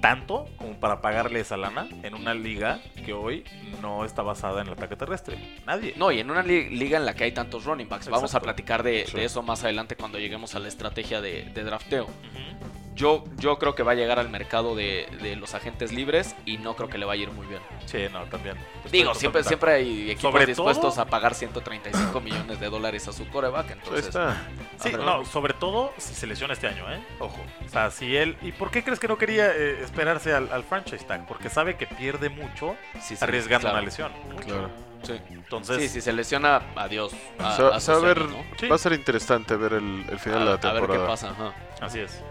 tanto 0.00 0.48
como 0.56 0.78
para 0.78 1.00
pagarle 1.00 1.40
esa 1.40 1.56
lana 1.56 1.88
en 2.02 2.14
una 2.14 2.32
liga 2.34 2.80
que 3.04 3.12
hoy 3.12 3.44
no 3.82 4.04
está 4.04 4.22
basada 4.22 4.60
en 4.60 4.68
el 4.68 4.74
ataque 4.74 4.94
terrestre? 4.94 5.36
Nadie. 5.66 5.94
No, 5.96 6.12
y 6.12 6.20
en 6.20 6.30
una 6.30 6.42
li- 6.42 6.70
liga 6.70 6.98
en 6.98 7.06
la 7.06 7.14
que 7.14 7.24
hay 7.24 7.32
tantos 7.32 7.64
running 7.64 7.88
backs. 7.88 8.08
Vamos 8.08 8.34
a 8.34 8.40
platicar 8.40 8.82
de, 8.82 9.04
de 9.12 9.24
eso 9.24 9.42
más 9.42 9.64
adelante 9.64 9.96
cuando 9.96 10.18
lleguemos 10.18 10.54
a 10.54 10.58
la 10.60 10.68
estrategia 10.68 11.20
de, 11.20 11.44
de 11.46 11.64
drafteo. 11.64 12.04
Ujú. 12.04 12.85
Yo, 12.96 13.22
yo 13.36 13.58
creo 13.58 13.74
que 13.74 13.82
va 13.82 13.92
a 13.92 13.94
llegar 13.94 14.18
al 14.18 14.28
mercado 14.30 14.74
de, 14.74 15.06
de 15.22 15.36
los 15.36 15.54
agentes 15.54 15.92
libres 15.92 16.34
y 16.46 16.56
no 16.58 16.74
creo 16.74 16.88
que 16.88 16.96
le 16.98 17.04
vaya 17.04 17.20
a 17.20 17.22
ir 17.28 17.32
muy 17.32 17.46
bien. 17.46 17.60
Sí, 17.84 18.06
no, 18.10 18.24
también. 18.24 18.56
Estoy 18.84 19.00
Digo, 19.00 19.14
siempre, 19.14 19.44
siempre 19.44 19.72
hay 19.74 20.10
equipos 20.10 20.32
Sobre 20.32 20.46
dispuestos 20.46 20.94
todo- 20.94 21.02
a 21.02 21.06
pagar 21.06 21.34
135 21.34 22.20
millones 22.22 22.58
de 22.58 22.68
dólares 22.70 23.06
a 23.06 23.12
su 23.12 23.28
coreback. 23.28 23.70
Entonces, 23.72 24.06
está. 24.06 24.36
Sí, 24.82 24.90
no, 24.92 25.24
sobre 25.26 25.52
todo 25.52 25.92
si 25.98 26.14
se 26.14 26.26
lesiona 26.26 26.54
este 26.54 26.68
año, 26.68 26.90
¿eh? 26.90 26.98
Ojo. 27.18 27.38
O 27.64 27.68
sea, 27.68 27.90
si 27.90 28.16
él... 28.16 28.36
¿Y 28.40 28.52
por 28.52 28.70
qué 28.70 28.82
crees 28.82 28.98
que 28.98 29.08
no 29.08 29.18
quería 29.18 29.50
eh, 29.54 29.82
esperarse 29.82 30.32
al, 30.32 30.50
al 30.50 30.64
franchise 30.64 31.04
tag? 31.04 31.26
Porque 31.26 31.50
sabe 31.50 31.76
que 31.76 31.86
pierde 31.86 32.30
mucho 32.30 32.76
sí, 33.02 33.14
sí, 33.14 33.18
arriesgando 33.22 33.64
claro. 33.68 33.76
una 33.76 33.84
lesión. 33.84 34.12
Mucho. 34.32 34.46
Claro. 34.46 34.70
Sí. 35.02 35.12
Entonces, 35.30 35.82
Sí, 35.82 35.88
si 35.90 36.00
se 36.00 36.12
lesiona, 36.12 36.62
adiós. 36.74 37.12
a- 37.38 37.54
a 37.56 37.98
ver, 38.00 38.22
va 38.70 38.74
a 38.74 38.78
ser 38.78 38.92
interesante 38.94 39.54
ver 39.56 39.74
el, 39.74 40.04
el 40.10 40.18
final 40.18 40.40
de 40.40 40.44
la 40.46 40.50
a, 40.52 40.54
a 40.54 40.56
ver 40.56 40.60
temporada. 40.80 41.00
qué 41.00 41.06
pasa. 41.06 41.30
ajá. 41.30 41.52
así 41.80 42.00
es. 42.00 42.22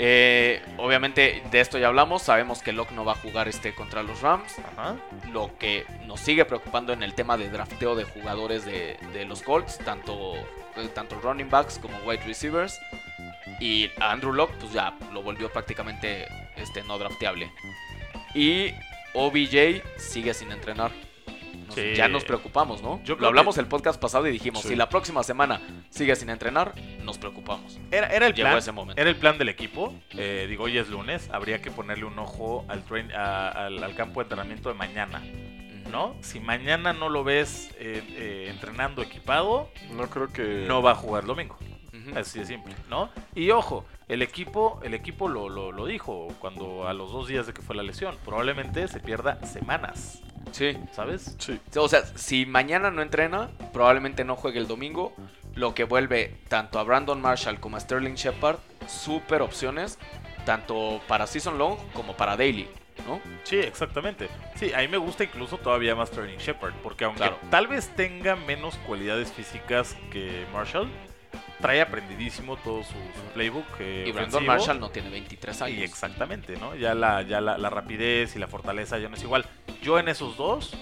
Eh, 0.00 0.62
obviamente, 0.76 1.42
de 1.50 1.60
esto 1.60 1.76
ya 1.76 1.88
hablamos. 1.88 2.22
Sabemos 2.22 2.62
que 2.62 2.72
Locke 2.72 2.92
no 2.92 3.04
va 3.04 3.12
a 3.12 3.16
jugar 3.16 3.48
este 3.48 3.74
contra 3.74 4.02
los 4.02 4.20
Rams. 4.20 4.56
Ajá. 4.60 4.96
Lo 5.32 5.50
que 5.58 5.84
nos 6.06 6.20
sigue 6.20 6.44
preocupando 6.44 6.92
en 6.92 7.02
el 7.02 7.14
tema 7.14 7.36
de 7.36 7.50
drafteo 7.50 7.96
de 7.96 8.04
jugadores 8.04 8.64
de, 8.64 8.96
de 9.12 9.24
los 9.24 9.42
Colts, 9.42 9.78
tanto, 9.78 10.36
eh, 10.76 10.88
tanto 10.94 11.20
running 11.20 11.50
backs 11.50 11.78
como 11.78 11.98
wide 12.06 12.24
receivers. 12.24 12.78
Y 13.60 13.90
a 14.00 14.12
Andrew 14.12 14.32
Locke, 14.32 14.54
pues 14.60 14.72
ya 14.72 14.96
lo 15.12 15.22
volvió 15.22 15.50
prácticamente 15.50 16.26
este, 16.56 16.82
no 16.84 16.96
drafteable. 16.98 17.50
Y 18.34 18.72
OBJ 19.14 19.82
sigue 19.96 20.32
sin 20.32 20.52
entrenar. 20.52 20.92
Nos- 21.68 21.74
Sí. 21.76 21.94
Ya 21.94 22.08
nos 22.08 22.24
preocupamos, 22.24 22.82
¿no? 22.82 23.00
Yo 23.04 23.14
lo 23.16 23.28
hablamos 23.28 23.54
que- 23.54 23.60
el 23.60 23.68
podcast 23.68 24.00
pasado 24.00 24.26
y 24.26 24.32
dijimos, 24.32 24.62
Sí. 24.62 24.68
si 24.68 24.76
la 24.76 24.88
próxima 24.88 25.22
semana 25.22 25.60
sigue 25.90 26.16
sin 26.16 26.30
entrenar, 26.30 26.74
nos 27.04 27.18
preocupamos. 27.18 27.78
Era, 27.90 28.08
era 28.08 28.26
el 28.26 28.34
Llegó 28.34 28.48
plan. 28.48 28.58
ese 28.58 28.72
momento. 28.72 29.00
Era 29.00 29.08
el 29.10 29.16
plan 29.16 29.38
del 29.38 29.48
equipo. 29.50 29.94
Eh, 30.16 30.46
digo, 30.48 30.64
hoy 30.64 30.76
es 30.78 30.88
lunes. 30.88 31.28
Habría 31.32 31.62
que 31.62 31.70
ponerle 31.70 32.04
un 32.06 32.18
ojo 32.18 32.64
al, 32.68 32.84
train- 32.84 33.12
a- 33.14 33.48
al, 33.50 33.82
al 33.84 33.94
campo 33.94 34.20
de 34.20 34.24
entrenamiento 34.24 34.68
de 34.70 34.74
mañana. 34.74 35.22
¿No? 35.92 36.14
Si 36.20 36.38
mañana 36.38 36.92
no 36.92 37.08
lo 37.08 37.24
ves 37.24 37.70
eh, 37.78 38.02
eh, 38.10 38.46
entrenando 38.50 39.00
equipado, 39.00 39.70
No 39.92 40.10
creo 40.10 40.30
que. 40.30 40.64
no 40.68 40.82
va 40.82 40.90
a 40.90 40.94
jugar 40.94 41.24
domingo. 41.24 41.56
Así 42.14 42.38
de 42.38 42.46
simple, 42.46 42.74
¿no? 42.88 43.10
Y 43.34 43.50
ojo, 43.50 43.84
el 44.08 44.22
equipo, 44.22 44.80
el 44.82 44.94
equipo 44.94 45.28
lo, 45.28 45.48
lo, 45.48 45.72
lo 45.72 45.84
dijo 45.86 46.28
cuando 46.40 46.86
a 46.88 46.92
los 46.94 47.10
dos 47.12 47.26
días 47.28 47.46
de 47.46 47.52
que 47.52 47.60
fue 47.62 47.74
la 47.76 47.82
lesión. 47.82 48.16
Probablemente 48.24 48.86
se 48.88 49.00
pierda 49.00 49.44
semanas, 49.46 50.22
Sí. 50.52 50.76
¿sabes? 50.92 51.36
Sí. 51.38 51.60
O 51.76 51.88
sea, 51.88 52.04
si 52.16 52.46
mañana 52.46 52.90
no 52.90 53.02
entrena, 53.02 53.50
probablemente 53.72 54.24
no 54.24 54.36
juegue 54.36 54.58
el 54.58 54.66
domingo. 54.68 55.14
Lo 55.54 55.74
que 55.74 55.84
vuelve 55.84 56.34
tanto 56.48 56.78
a 56.78 56.84
Brandon 56.84 57.20
Marshall 57.20 57.58
como 57.58 57.76
a 57.76 57.80
Sterling 57.80 58.14
Shepard 58.14 58.58
super 58.86 59.42
opciones, 59.42 59.98
tanto 60.44 61.00
para 61.08 61.26
Season 61.26 61.58
Long 61.58 61.76
como 61.94 62.16
para 62.16 62.36
Daily, 62.36 62.68
¿no? 63.06 63.20
Sí, 63.42 63.58
exactamente. 63.58 64.28
Sí, 64.54 64.72
a 64.72 64.78
mí 64.78 64.88
me 64.88 64.98
gusta 64.98 65.24
incluso 65.24 65.58
todavía 65.58 65.94
más 65.96 66.10
Sterling 66.10 66.38
Shepard, 66.38 66.74
porque 66.82 67.04
aunque 67.04 67.18
Claro. 67.22 67.38
tal 67.50 67.66
vez 67.66 67.88
tenga 67.96 68.36
menos 68.36 68.76
cualidades 68.86 69.32
físicas 69.32 69.96
que 70.12 70.46
Marshall, 70.52 70.88
trae 71.60 71.80
aprendidísimo 71.80 72.56
todo 72.56 72.82
su, 72.82 72.92
su 72.92 73.32
playbook. 73.34 73.66
eh, 73.80 74.04
Y 74.06 74.12
Brandon 74.12 74.44
ofensivo. 74.44 74.52
Marshall 74.52 74.80
no 74.80 74.90
tiene 74.90 75.10
23 75.10 75.60
Y 75.60 75.64
años. 75.64 75.82
exactamente, 75.82 76.56
¿no? 76.56 76.74
Ya, 76.76 76.94
la, 76.94 77.22
ya 77.22 77.40
la, 77.40 77.58
la 77.58 77.70
rapidez 77.70 78.36
y 78.36 78.38
la 78.38 78.46
fortaleza 78.48 78.98
ya 78.98 79.08
no 79.08 79.16
es 79.16 79.22
igual. 79.22 79.44
Yo 79.82 79.98
en 79.98 80.08
esos 80.08 80.36
dos 80.36 80.74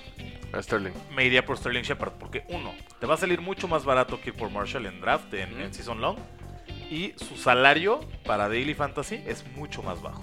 Sterling. 0.55 0.93
me 1.15 1.25
iría 1.25 1.45
por 1.45 1.59
Sterling 1.59 1.83
Shepard, 1.83 2.12
porque 2.12 2.45
uno, 2.49 2.73
te 2.99 3.07
va 3.07 3.15
a 3.15 3.19
salir 3.19 3.41
mucho 3.41 3.69
más 3.69 3.85
barato 3.85 4.21
que 4.21 4.31
ir 4.31 4.37
por 4.37 4.51
Marshall 4.51 4.87
en 4.87 5.01
draft, 5.01 5.33
en 5.35 5.73
Season 5.75 6.01
Long, 6.01 6.17
y 6.91 7.12
su 7.17 7.37
salario 7.37 8.01
para 8.25 8.49
Daily 8.49 8.73
Fantasy 8.75 9.21
es 9.27 9.45
mucho 9.57 9.83
más 9.83 10.01
bajo, 10.01 10.23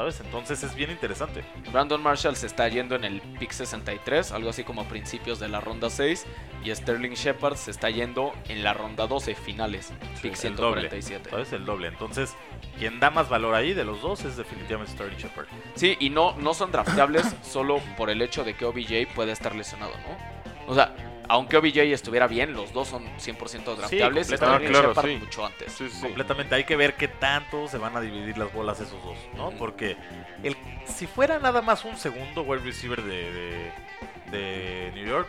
¿sabes? 0.00 0.20
Entonces 0.20 0.62
es 0.62 0.74
bien 0.74 0.90
interesante. 0.90 1.44
Brandon 1.70 2.02
Marshall 2.02 2.34
se 2.34 2.46
está 2.46 2.66
yendo 2.68 2.94
en 2.94 3.04
el 3.04 3.20
pick 3.20 3.52
63, 3.52 4.32
algo 4.32 4.48
así 4.48 4.64
como 4.64 4.80
a 4.80 4.84
principios 4.84 5.38
de 5.38 5.48
la 5.48 5.60
ronda 5.60 5.90
6. 5.90 6.26
Y 6.64 6.74
Sterling 6.74 7.12
Shepard 7.12 7.56
se 7.56 7.70
está 7.70 7.90
yendo 7.90 8.32
en 8.48 8.64
la 8.64 8.72
ronda 8.72 9.06
12, 9.06 9.34
finales, 9.34 9.92
pick 10.22 10.42
el 10.44 10.56
doble, 10.56 10.88
147. 10.88 11.30
¿sabes? 11.30 11.52
El 11.52 11.66
doble. 11.66 11.88
Entonces, 11.88 12.34
quien 12.78 12.98
da 12.98 13.10
más 13.10 13.28
valor 13.28 13.54
ahí 13.54 13.74
de 13.74 13.84
los 13.84 14.00
dos 14.00 14.24
es 14.24 14.38
definitivamente 14.38 14.92
Sterling 14.92 15.18
Shepard. 15.18 15.46
Sí, 15.74 15.96
y 16.00 16.08
no, 16.08 16.34
no 16.38 16.54
son 16.54 16.72
drafteables 16.72 17.26
solo 17.42 17.80
por 17.98 18.08
el 18.08 18.22
hecho 18.22 18.42
de 18.42 18.54
que 18.54 18.64
OBJ 18.64 19.14
puede 19.14 19.32
estar 19.32 19.54
lesionado, 19.54 19.92
¿no? 19.98 20.16
O 20.66 20.74
sea, 20.74 20.94
aunque 21.30 21.56
OBJ 21.58 21.78
estuviera 21.92 22.26
bien, 22.26 22.52
los 22.54 22.72
dos 22.72 22.88
son 22.88 23.04
100% 23.18 23.76
drafteables 23.76 24.26
y 24.28 24.30
completamente. 24.32 24.66
Ah, 24.66 24.70
claro, 24.92 24.94
sí. 25.02 25.16
mucho 25.16 25.46
antes. 25.46 25.72
Sí, 25.72 25.88
sí. 25.88 26.00
Completamente. 26.02 26.54
Hay 26.56 26.64
que 26.64 26.74
ver 26.74 26.94
qué 26.96 27.06
tanto 27.06 27.68
se 27.68 27.78
van 27.78 27.96
a 27.96 28.00
dividir 28.00 28.36
las 28.36 28.52
bolas 28.52 28.80
esos 28.80 29.00
dos, 29.04 29.16
¿no? 29.36 29.50
Porque 29.52 29.96
el, 30.42 30.56
si 30.86 31.06
fuera 31.06 31.38
nada 31.38 31.62
más 31.62 31.84
un 31.84 31.96
segundo 31.96 32.42
wide 32.42 32.62
receiver 32.64 33.00
de, 33.02 33.32
de, 33.32 33.72
de 34.32 34.92
New 34.94 35.06
York, 35.06 35.28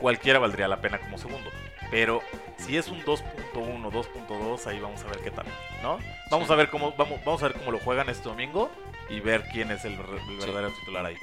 cualquiera 0.00 0.38
valdría 0.38 0.66
la 0.66 0.80
pena 0.80 0.98
como 0.98 1.18
segundo. 1.18 1.50
Pero 1.90 2.22
si 2.56 2.78
es 2.78 2.88
un 2.88 3.02
2.1, 3.04 3.90
2.2, 3.92 4.66
ahí 4.66 4.80
vamos 4.80 5.02
a 5.04 5.08
ver 5.08 5.18
qué 5.18 5.30
tal, 5.30 5.44
¿no? 5.82 5.98
Vamos 6.30 6.46
Sí. 6.46 6.52
a 6.54 6.56
ver 6.56 6.70
cómo 6.70 6.92
vamos, 6.96 7.22
vamos 7.24 7.42
a 7.42 7.48
ver 7.48 7.58
cómo 7.58 7.70
lo 7.70 7.78
juegan 7.78 8.08
este 8.08 8.24
domingo 8.30 8.70
y 9.10 9.20
ver 9.20 9.44
quién 9.52 9.70
es 9.70 9.84
el, 9.84 9.94
Sí. 9.96 10.36
verdadero 10.40 10.72
titular 10.72 11.04
ahí. 11.04 11.16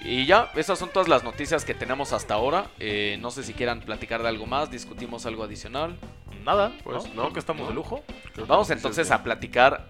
Y 0.00 0.26
ya, 0.26 0.50
esas 0.54 0.78
son 0.78 0.90
todas 0.90 1.08
las 1.08 1.24
noticias 1.24 1.64
que 1.64 1.74
tenemos 1.74 2.12
hasta 2.12 2.34
ahora. 2.34 2.66
Eh, 2.78 3.18
no 3.20 3.30
sé 3.30 3.42
si 3.42 3.52
quieran 3.52 3.80
platicar 3.80 4.22
de 4.22 4.28
algo 4.28 4.46
más, 4.46 4.70
discutimos 4.70 5.26
algo 5.26 5.42
adicional. 5.44 5.96
Nada, 6.44 6.72
Pues 6.84 7.04
¿no? 7.04 7.14
no, 7.14 7.22
Creo 7.22 7.32
que 7.34 7.40
estamos 7.40 7.62
no. 7.62 7.68
de 7.68 7.74
lujo. 7.74 8.02
Creo 8.32 8.46
Vamos 8.46 8.70
entonces 8.70 9.10
a 9.10 9.22
platicar. 9.22 9.88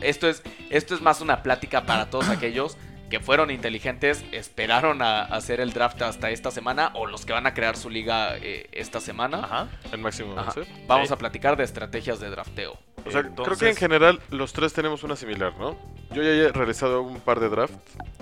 Esto 0.00 0.28
es, 0.28 0.42
esto 0.70 0.94
es 0.94 1.00
más 1.00 1.20
una 1.20 1.42
plática 1.42 1.86
para 1.86 2.10
todos 2.10 2.28
aquellos 2.28 2.76
que 3.12 3.20
fueron 3.20 3.50
inteligentes, 3.50 4.24
esperaron 4.32 5.02
a, 5.02 5.20
a 5.20 5.36
hacer 5.36 5.60
el 5.60 5.74
draft 5.74 6.00
hasta 6.00 6.30
esta 6.30 6.50
semana 6.50 6.92
o 6.94 7.04
los 7.04 7.26
que 7.26 7.34
van 7.34 7.46
a 7.46 7.52
crear 7.52 7.76
su 7.76 7.90
liga 7.90 8.38
eh, 8.38 8.70
esta 8.72 9.00
semana. 9.00 9.40
Ajá. 9.44 9.68
El 9.92 9.98
máximo 10.00 10.32
Ajá. 10.34 10.54
Vamos 10.88 11.08
Sí. 11.08 11.14
a 11.14 11.18
platicar 11.18 11.58
de 11.58 11.64
estrategias 11.64 12.20
de 12.20 12.30
drafteo. 12.30 12.78
O 13.04 13.10
sea, 13.10 13.22
creo 13.22 13.58
que 13.58 13.68
en 13.68 13.76
general 13.76 14.18
los 14.30 14.54
tres 14.54 14.72
tenemos 14.72 15.02
una 15.04 15.14
similar, 15.16 15.52
¿no? 15.58 15.76
Yo 16.14 16.22
ya 16.22 16.30
he 16.30 16.48
realizado 16.52 17.02
un 17.02 17.20
par 17.20 17.38
de 17.38 17.50
drafts 17.50 17.76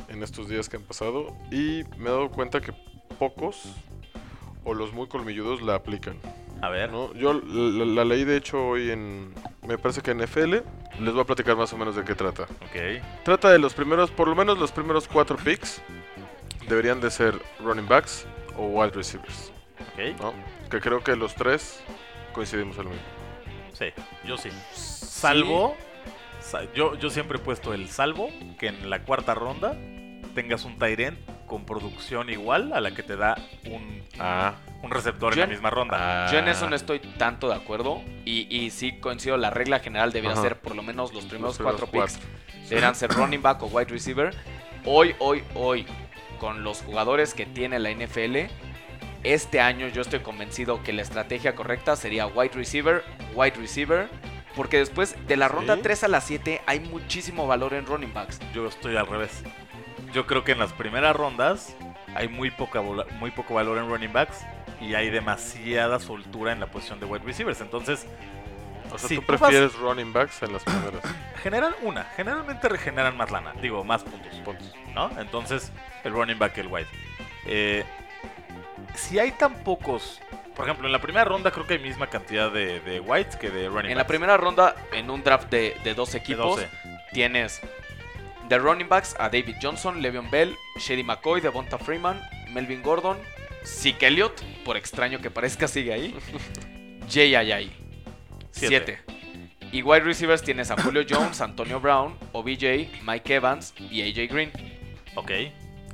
en 0.09 0.25
estos 0.25 0.49
días 0.49 0.69
que 0.69 0.79
han 0.79 0.83
pasado 0.83 1.37
y 1.53 1.85
me 1.97 2.09
he 2.09 2.13
dado 2.13 2.29
cuenta 2.31 2.61
que 2.61 2.73
pocos 3.17 3.63
o 4.65 4.75
los 4.75 4.93
muy 4.93 5.07
colmilludos 5.07 5.63
la 5.63 5.77
aplican, 5.77 6.17
A 6.63 6.69
ver. 6.69 6.91
¿no? 6.91 7.15
Yo 7.15 7.33
la, 7.35 7.85
la 7.85 8.05
leí 8.05 8.25
de 8.25 8.37
hecho 8.37 8.61
hoy 8.67 8.91
en, 8.91 9.33
me 9.69 9.79
parece 9.79 10.01
que 10.01 10.11
en 10.11 10.21
FL, 10.23 10.65
les 11.01 11.13
voy 11.13 11.23
a 11.23 11.25
platicar 11.25 11.57
más 11.57 11.73
o 11.73 11.77
menos 11.79 11.97
de 11.97 12.05
qué 12.05 12.15
trata. 12.15 12.45
Ok. 12.45 13.03
Trata 13.25 13.51
de 13.51 13.59
los 13.59 13.75
primeros, 13.75 14.11
por 14.11 14.29
lo 14.29 14.35
menos 14.35 14.59
los 14.59 14.71
primeros 14.73 15.09
cuatro 15.09 15.37
picks 15.37 15.81
deberían 16.69 17.01
de 17.01 17.11
ser 17.11 17.41
running 17.61 17.89
backs 17.89 18.27
o 18.57 18.67
wide 18.67 18.93
receivers, 18.93 19.53
Ok. 19.95 20.21
¿no? 20.21 20.35
Que 20.71 20.81
creo 20.81 21.03
que 21.03 21.17
los 21.17 21.35
tres 21.35 21.81
coincidimos 22.33 22.77
en 22.79 22.85
lo 22.85 22.91
mismo. 22.91 23.07
Sí, 23.73 23.87
yo 24.25 24.37
sí. 24.37 24.51
Salvo. 24.73 25.77
sa- 26.41 26.65
yo, 26.75 26.95
yo 26.97 27.11
siempre 27.11 27.39
he 27.39 27.41
puesto 27.41 27.73
el 27.75 27.89
salvo 27.89 28.29
que 28.59 28.69
en 28.69 28.89
la 28.91 29.03
cuarta 29.05 29.35
ronda 29.35 29.75
tengas 30.35 30.65
un 30.65 30.79
Tyrant 30.79 31.19
con 31.51 31.65
producción 31.65 32.31
igual 32.31 32.73
a 32.73 32.81
la 32.81 32.93
que 32.93 33.03
te 33.03 33.17
da 33.17 33.37
un, 33.69 34.05
Ah, 34.21 34.55
un 34.85 34.91
receptor 34.93 35.35
Yo 35.35 35.43
en 35.43 35.49
la 35.49 35.53
misma 35.53 35.69
ronda. 35.71 36.31
Yo 36.31 36.39
en 36.39 36.47
eso 36.47 36.71
no 36.71 36.77
estoy 36.77 37.01
tanto 37.01 37.49
de 37.49 37.57
acuerdo 37.57 38.03
y, 38.25 38.47
y 38.57 38.71
sí 38.71 39.01
coincido, 39.01 39.37
la 39.37 39.51
regla 39.51 39.81
general 39.81 40.13
debería 40.13 40.35
Ajá. 40.35 40.43
ser 40.43 40.61
por 40.61 40.77
lo 40.77 40.85
menos 40.85 41.13
los 41.13 41.25
primeros 41.25 41.59
Los 41.59 41.67
cuatro 41.67 41.89
picks 41.89 42.21
deberán 42.69 42.95
ser 42.95 43.11
running 43.11 43.43
back 43.43 43.61
o 43.65 43.67
wide 43.67 43.91
receiver. 43.91 44.33
Hoy, 44.85 45.17
hoy, 45.19 45.43
hoy, 45.57 45.87
con 46.39 46.63
los 46.63 46.83
jugadores 46.83 47.35
que 47.35 47.47
tiene 47.47 47.81
la 47.81 47.91
NFL, 47.91 48.47
este 49.25 49.61
año 49.61 49.89
yo 49.89 50.03
estoy 50.03 50.21
convencido 50.21 50.85
que 50.85 50.93
la 50.93 51.03
estrategia 51.03 51.57
correcta 51.57 51.97
sería 51.97 52.29
wide 52.29 52.53
receiver, 52.55 53.03
wide 53.35 53.57
receiver, 53.57 54.09
porque 54.55 54.79
después 54.79 55.17
de 55.27 55.37
la 55.37 55.49
ronda 55.49 55.75
Sí. 55.75 55.81
3 55.83 56.05
a 56.05 56.09
la 56.09 56.21
7 56.21 56.61
hay 56.67 56.79
muchísimo 56.79 57.49
valor 57.49 57.75
en 57.75 57.87
running 57.87 58.15
backs. 58.15 58.39
Yo 58.55 58.69
estoy 58.69 58.97
al 58.97 59.09
revés. 59.09 59.43
Yo 60.13 60.27
creo 60.27 60.45
que 60.45 60.53
en 60.53 60.59
las 60.59 60.73
primeras 60.73 61.15
rondas 61.17 61.75
hay 62.15 62.29
muy, 62.29 62.51
poca, 62.51 62.81
muy 63.19 63.31
poco 63.31 63.55
valor 63.55 63.79
en 63.79 63.89
running 63.89 64.13
backs 64.13 64.39
y 64.81 64.95
hay 64.95 65.11
demasiada 65.11 65.99
soltura 66.01 66.53
en 66.53 66.61
la 66.61 66.67
posición 66.67 66.99
de 67.01 67.07
wide 67.07 67.25
receivers. 67.25 67.61
Entonces, 67.61 68.07
o 68.93 68.99
sea, 68.99 69.09
Sí, 69.09 69.15
tú 69.17 69.23
tú 69.23 69.33
vas- 69.33 69.41
prefieres 69.41 69.75
running 69.77 70.13
backs 70.13 70.43
en 70.43 70.53
las 70.53 70.65
primeras. 70.65 71.01
generan 71.43 71.75
una. 71.83 72.05
Generalmente 72.17 72.69
regeneran 72.69 73.17
más 73.17 73.31
lana. 73.31 73.53
Digo, 73.61 73.85
más 73.85 74.03
puntos. 74.03 74.35
puntos. 74.45 74.73
¿no? 74.95 75.11
Entonces, 75.21 75.71
el 76.05 76.13
running 76.13 76.39
back, 76.39 76.57
el 76.59 76.67
wide. 76.67 76.87
Eh, 77.47 77.85
si 78.95 79.19
hay 79.19 79.31
tan 79.33 79.55
pocos, 79.63 80.21
por 80.57 80.65
ejemplo, 80.65 80.87
en 80.87 80.93
la 80.93 81.01
primera 81.01 81.25
ronda 81.25 81.51
creo 81.53 81.67
que 81.67 81.75
hay 81.75 81.79
misma 81.81 82.09
cantidad 82.09 82.51
de, 82.51 82.81
de 82.81 82.99
whites 83.01 83.37
que 83.37 83.51
de 83.51 83.69
running 83.69 83.93
En 83.93 83.99
la 83.99 84.07
primera 84.07 84.37
ronda, 84.37 84.75
en 84.93 85.09
un 85.11 85.23
draft 85.23 85.49
de, 85.51 85.77
de 85.85 85.95
dos 85.95 86.13
De 86.13 86.19
equipos, 86.19 86.57
12. 86.61 86.69
Tienes 87.13 87.61
de 88.51 88.59
running 88.59 88.89
backs 88.89 89.15
a 89.19 89.31
David 89.31 89.57
Johnson, 89.63 90.03
Le'Veon 90.03 90.31
Bell, 90.31 90.55
Shady 90.77 91.03
McCoy, 91.05 91.41
Devonta 91.41 91.79
Freeman, 91.79 92.21
Melvin 92.53 92.83
Gordon, 92.83 93.17
Zeke 93.65 94.09
Elliott, 94.09 94.43
por 94.65 94.77
extraño 94.77 95.21
que 95.21 95.31
parezca 95.31 95.67
sigue 95.69 95.93
ahí. 95.95 96.15
Siete. 98.51 98.99
7. 99.07 99.21
Y 99.73 99.83
wide 99.83 100.01
receivers 100.01 100.43
tienes 100.43 100.71
a 100.71 100.83
Julio 100.83 101.05
Jones, 101.09 101.41
Antonio 101.41 101.81
Brown, 101.81 102.17
OBJ, 102.33 103.03
Mike 103.05 103.35
Evans 103.37 103.73
y 103.79 104.03
AJ 104.03 104.29
Green. 104.33 104.51
Ok. 105.15 105.31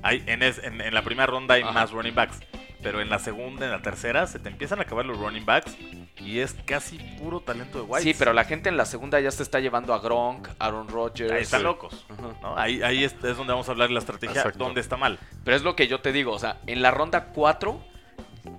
Hay, 0.03 0.23
en, 0.27 0.43
es- 0.43 0.59
en- 0.65 0.81
en 0.81 0.95
la 0.95 1.03
primera 1.03 1.27
ronda 1.27 1.55
hay 1.57 1.63
Ajá. 1.63 1.73
más 1.73 1.91
running 1.93 2.15
backs. 2.15 2.41
Pero 2.83 3.01
en 3.01 3.11
la 3.11 3.19
segunda, 3.19 3.67
en 3.67 3.73
la 3.73 3.83
tercera, 3.83 4.27
se 4.27 4.39
te 4.39 4.49
empiezan 4.49 4.79
a 4.79 4.83
acabar 4.83 5.05
los 5.05 5.19
running 5.19 5.45
backs. 5.45 5.77
Y 6.19 6.41
es 6.41 6.55
casi 6.65 6.99
puro 7.19 7.41
talento 7.41 7.79
de 7.79 7.85
whites. 7.85 8.03
Sí, 8.03 8.15
pero 8.19 8.33
la 8.33 8.45
gente 8.45 8.69
en 8.69 8.77
la 8.77 8.87
segunda 8.87 9.21
ya 9.21 9.31
se 9.31 9.43
está 9.43 9.61
llevando 9.61 9.93
a 9.93 9.99
Gronk, 9.99 10.49
Aaron 10.59 10.89
Rodgers. 10.89 11.33
Ahí 11.33 11.43
están 11.43 11.63
locos. 11.63 12.07
Ahí, 12.57 12.83
ahí 12.83 13.05
es, 13.05 13.13
es 13.13 13.37
donde 13.37 13.53
vamos 13.53 13.69
a 13.69 13.73
hablar 13.73 13.89
de 13.89 13.95
la 13.95 14.01
estrategia. 14.01 14.41
Exacto. 14.41 14.59
¿Dónde 14.59 14.81
está 14.81 14.97
mal? 14.97 15.19
Pero 15.45 15.57
es 15.57 15.63
lo 15.63 15.77
que 15.77 15.89
yo 15.89 16.01
te 16.01 16.13
digo, 16.13 16.33
o 16.33 16.39
sea, 16.39 16.59
en 16.67 16.83
la 16.83 16.91
ronda 16.91 17.27
4, 17.35 17.81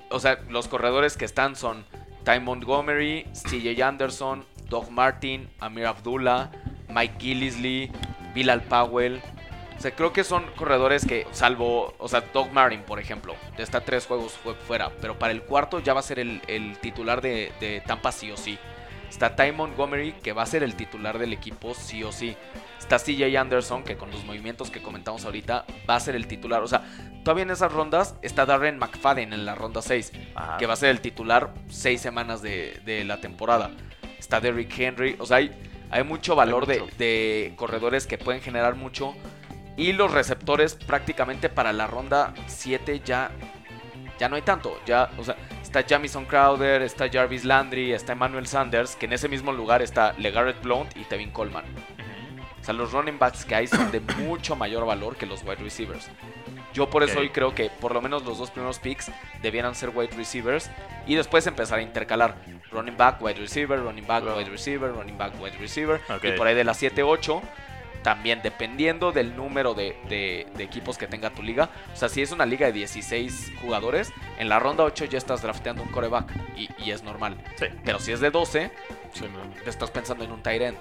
o 0.09 0.19
sea, 0.19 0.39
los 0.49 0.67
corredores 0.67 1.17
que 1.17 1.25
están 1.25 1.55
son 1.55 1.83
Ty 2.23 2.39
Montgomery, 2.39 3.25
CJ 3.33 3.81
Anderson, 3.81 4.45
Doug 4.69 4.91
Martin, 4.91 5.49
Amir 5.59 5.85
Abdullah, 5.85 6.51
Mike 6.89 7.15
Gillisley, 7.19 7.91
Bilal 8.33 8.61
Powell. 8.63 9.21
O 9.77 9.81
sea, 9.81 9.91
creo 9.91 10.11
que 10.11 10.23
son 10.23 10.45
corredores 10.55 11.05
que, 11.05 11.27
salvo, 11.31 11.93
o 11.99 12.07
sea, 12.07 12.21
Doug 12.33 12.51
Martin, 12.51 12.81
por 12.81 12.99
ejemplo, 12.99 13.35
está 13.57 13.81
tres 13.81 14.07
juegos 14.07 14.33
fue 14.33 14.55
fuera, 14.55 14.91
pero 15.01 15.19
para 15.19 15.31
el 15.31 15.43
cuarto 15.43 15.79
ya 15.79 15.93
va 15.93 15.99
a 15.99 16.03
ser 16.03 16.19
el, 16.19 16.41
el 16.47 16.79
titular 16.79 17.21
de, 17.21 17.51
de 17.59 17.81
Tampa 17.85 18.11
sí 18.11 18.31
o 18.31 18.37
sí. 18.37 18.57
Está 19.09 19.35
Ty 19.35 19.51
Montgomery, 19.51 20.13
que 20.13 20.33
va 20.33 20.43
a 20.43 20.45
ser 20.45 20.63
el 20.63 20.75
titular 20.75 21.17
del 21.17 21.31
equipo 21.31 21.73
sí 21.73 22.03
o 22.03 22.11
sí. 22.11 22.35
Está 22.77 22.97
CJ 22.97 23.37
Anderson, 23.37 23.83
que 23.83 23.97
con 23.97 24.11
los 24.11 24.23
movimientos 24.25 24.69
que 24.69 24.81
comentamos 24.81 25.25
ahorita 25.25 25.65
va 25.89 25.95
a 25.95 25.99
ser 25.99 26.15
el 26.15 26.27
titular. 26.27 26.61
O 26.61 26.67
sea, 26.67 26.83
todavía 27.23 27.43
en 27.43 27.51
esas 27.51 27.71
rondas 27.71 28.15
está 28.21 28.45
Darren 28.45 28.77
McFadden 28.77 29.33
en 29.33 29.45
la 29.45 29.55
ronda 29.55 29.81
6, 29.81 30.11
Ajá. 30.35 30.57
que 30.57 30.65
va 30.65 30.73
a 30.73 30.77
ser 30.77 30.89
el 30.89 31.01
titular 31.01 31.53
seis 31.69 32.01
semanas 32.01 32.41
de, 32.41 32.79
de 32.85 33.03
la 33.05 33.21
temporada. 33.21 33.71
Está 34.19 34.39
Derrick 34.39 34.77
Henry. 34.77 35.15
O 35.19 35.25
sea, 35.25 35.37
hay, 35.37 35.51
hay 35.89 36.03
mucho 36.03 36.35
valor 36.35 36.67
mucho. 36.67 36.87
de 36.97 37.53
corredores 37.55 38.07
que 38.07 38.17
pueden 38.17 38.41
generar 38.41 38.75
mucho. 38.75 39.15
Y 39.77 39.93
los 39.93 40.11
receptores 40.11 40.73
prácticamente 40.73 41.49
para 41.49 41.71
la 41.71 41.87
ronda 41.87 42.33
7 42.47 43.01
ya, 43.05 43.31
ya 44.19 44.27
no 44.27 44.35
hay 44.35 44.41
tanto. 44.41 44.77
Ya, 44.85 45.11
o 45.17 45.23
sea, 45.23 45.37
está 45.61 45.83
Jamison 45.87 46.25
Crowder, 46.25 46.81
está 46.81 47.09
Jarvis 47.09 47.45
Landry, 47.45 47.93
está 47.93 48.13
Emmanuel 48.13 48.47
Sanders, 48.47 48.95
que 48.95 49.05
en 49.05 49.13
ese 49.13 49.29
mismo 49.29 49.53
lugar 49.53 49.83
está 49.83 50.13
LeGarrette 50.17 50.63
Blount 50.63 50.97
y 50.97 51.03
Tevin 51.03 51.29
Coleman. 51.29 51.65
O 52.59 52.63
sea, 52.63 52.73
los 52.73 52.91
running 52.91 53.19
backs 53.19 53.45
que 53.45 53.55
hay 53.55 53.67
son 53.67 53.91
de 53.91 53.99
mucho 54.17 54.55
mayor 54.55 54.85
valor 54.85 55.15
que 55.15 55.27
los 55.27 55.43
wide 55.43 55.57
receivers. 55.57 56.09
Yo 56.73 56.89
por 56.89 57.03
eso 57.03 57.19
hoy 57.19 57.29
creo 57.29 57.55
que 57.55 57.69
por 57.69 57.93
lo 57.93 58.01
menos 58.01 58.23
los 58.23 58.37
dos 58.37 58.51
primeros 58.51 58.77
picks 58.77 59.11
debieran 59.41 59.73
ser 59.73 59.89
wide 59.89 60.15
receivers 60.15 60.69
y 61.07 61.15
después 61.15 61.47
empezar 61.47 61.79
a 61.79 61.81
intercalar 61.81 62.35
running 62.71 62.95
back, 62.95 63.21
wide 63.21 63.39
receiver, 63.39 63.79
running 63.79 64.05
back, 64.05 64.23
wide 64.23 64.49
receiver, 64.49 64.91
running 64.91 65.17
back, 65.17 65.33
wide 65.41 65.57
receiver. 65.57 66.01
Ok. 66.09 66.25
Y 66.25 66.31
por 66.33 66.45
ahí 66.45 66.53
de 66.53 66.63
las 66.63 66.81
7-8, 66.81 67.41
también 68.07 68.39
dependiendo 68.41 69.11
del 69.11 69.35
número 69.35 69.73
de, 69.73 69.97
de- 70.07 70.47
de 70.55 70.63
equipos 70.63 70.97
que 70.97 71.07
tenga 71.07 71.29
tu 71.31 71.43
liga. 71.43 71.69
O 71.93 71.95
sea, 71.97 72.07
si 72.07 72.21
es 72.21 72.31
una 72.31 72.45
liga 72.45 72.65
de 72.67 72.71
16 72.71 73.51
jugadores, 73.61 74.13
en 74.39 74.47
la 74.47 74.59
ronda 74.59 74.85
8 74.85 75.03
ya 75.05 75.17
estás 75.17 75.41
drafteando 75.41 75.83
un 75.83 75.89
coreback 75.89 76.31
y, 76.55 76.69
y 76.81 76.91
es 76.91 77.03
normal. 77.03 77.35
Sí. 77.59 77.65
Pero 77.83 77.99
si 77.99 78.13
es 78.13 78.21
de 78.21 78.31
12, 78.31 78.71
Sí, 79.11 79.25
no. 79.29 79.61
te 79.61 79.69
estás 79.69 79.91
pensando 79.91 80.23
en 80.23 80.31
un 80.31 80.41
tight 80.41 80.61
end. 80.61 80.77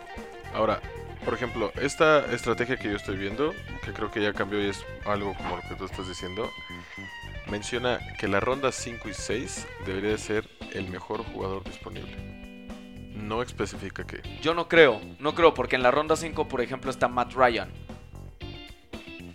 Ahora, 0.54 0.80
por 1.24 1.34
ejemplo, 1.34 1.72
esta 1.82 2.24
estrategia 2.32 2.76
que 2.76 2.90
yo 2.90 2.94
estoy 2.96 3.16
viendo, 3.16 3.52
que 3.84 3.92
creo 3.92 4.08
que 4.12 4.22
ya 4.22 4.32
cambió 4.32 4.64
y 4.64 4.68
es 4.70 4.84
algo 5.04 5.34
como 5.34 5.56
lo 5.56 5.62
que 5.62 5.74
tú 5.74 5.84
estás 5.84 6.06
diciendo, 6.06 6.48
menciona 7.48 7.98
que 8.20 8.28
la 8.28 8.38
ronda 8.38 8.70
5 8.70 9.08
y 9.08 9.14
6 9.14 9.66
debería 9.84 10.10
de 10.10 10.18
ser 10.18 10.48
el 10.74 10.88
mejor 10.90 11.24
jugador 11.24 11.64
disponible. 11.64 12.16
No 13.26 13.42
especifica 13.42 14.04
qué. 14.04 14.22
Yo 14.40 14.54
no 14.54 14.68
creo, 14.68 15.00
no 15.18 15.34
creo, 15.34 15.52
porque 15.52 15.76
en 15.76 15.82
la 15.82 15.90
ronda 15.90 16.16
5, 16.16 16.48
por 16.48 16.60
ejemplo, 16.60 16.90
está 16.90 17.08
Matt 17.08 17.32
Ryan. 17.32 17.70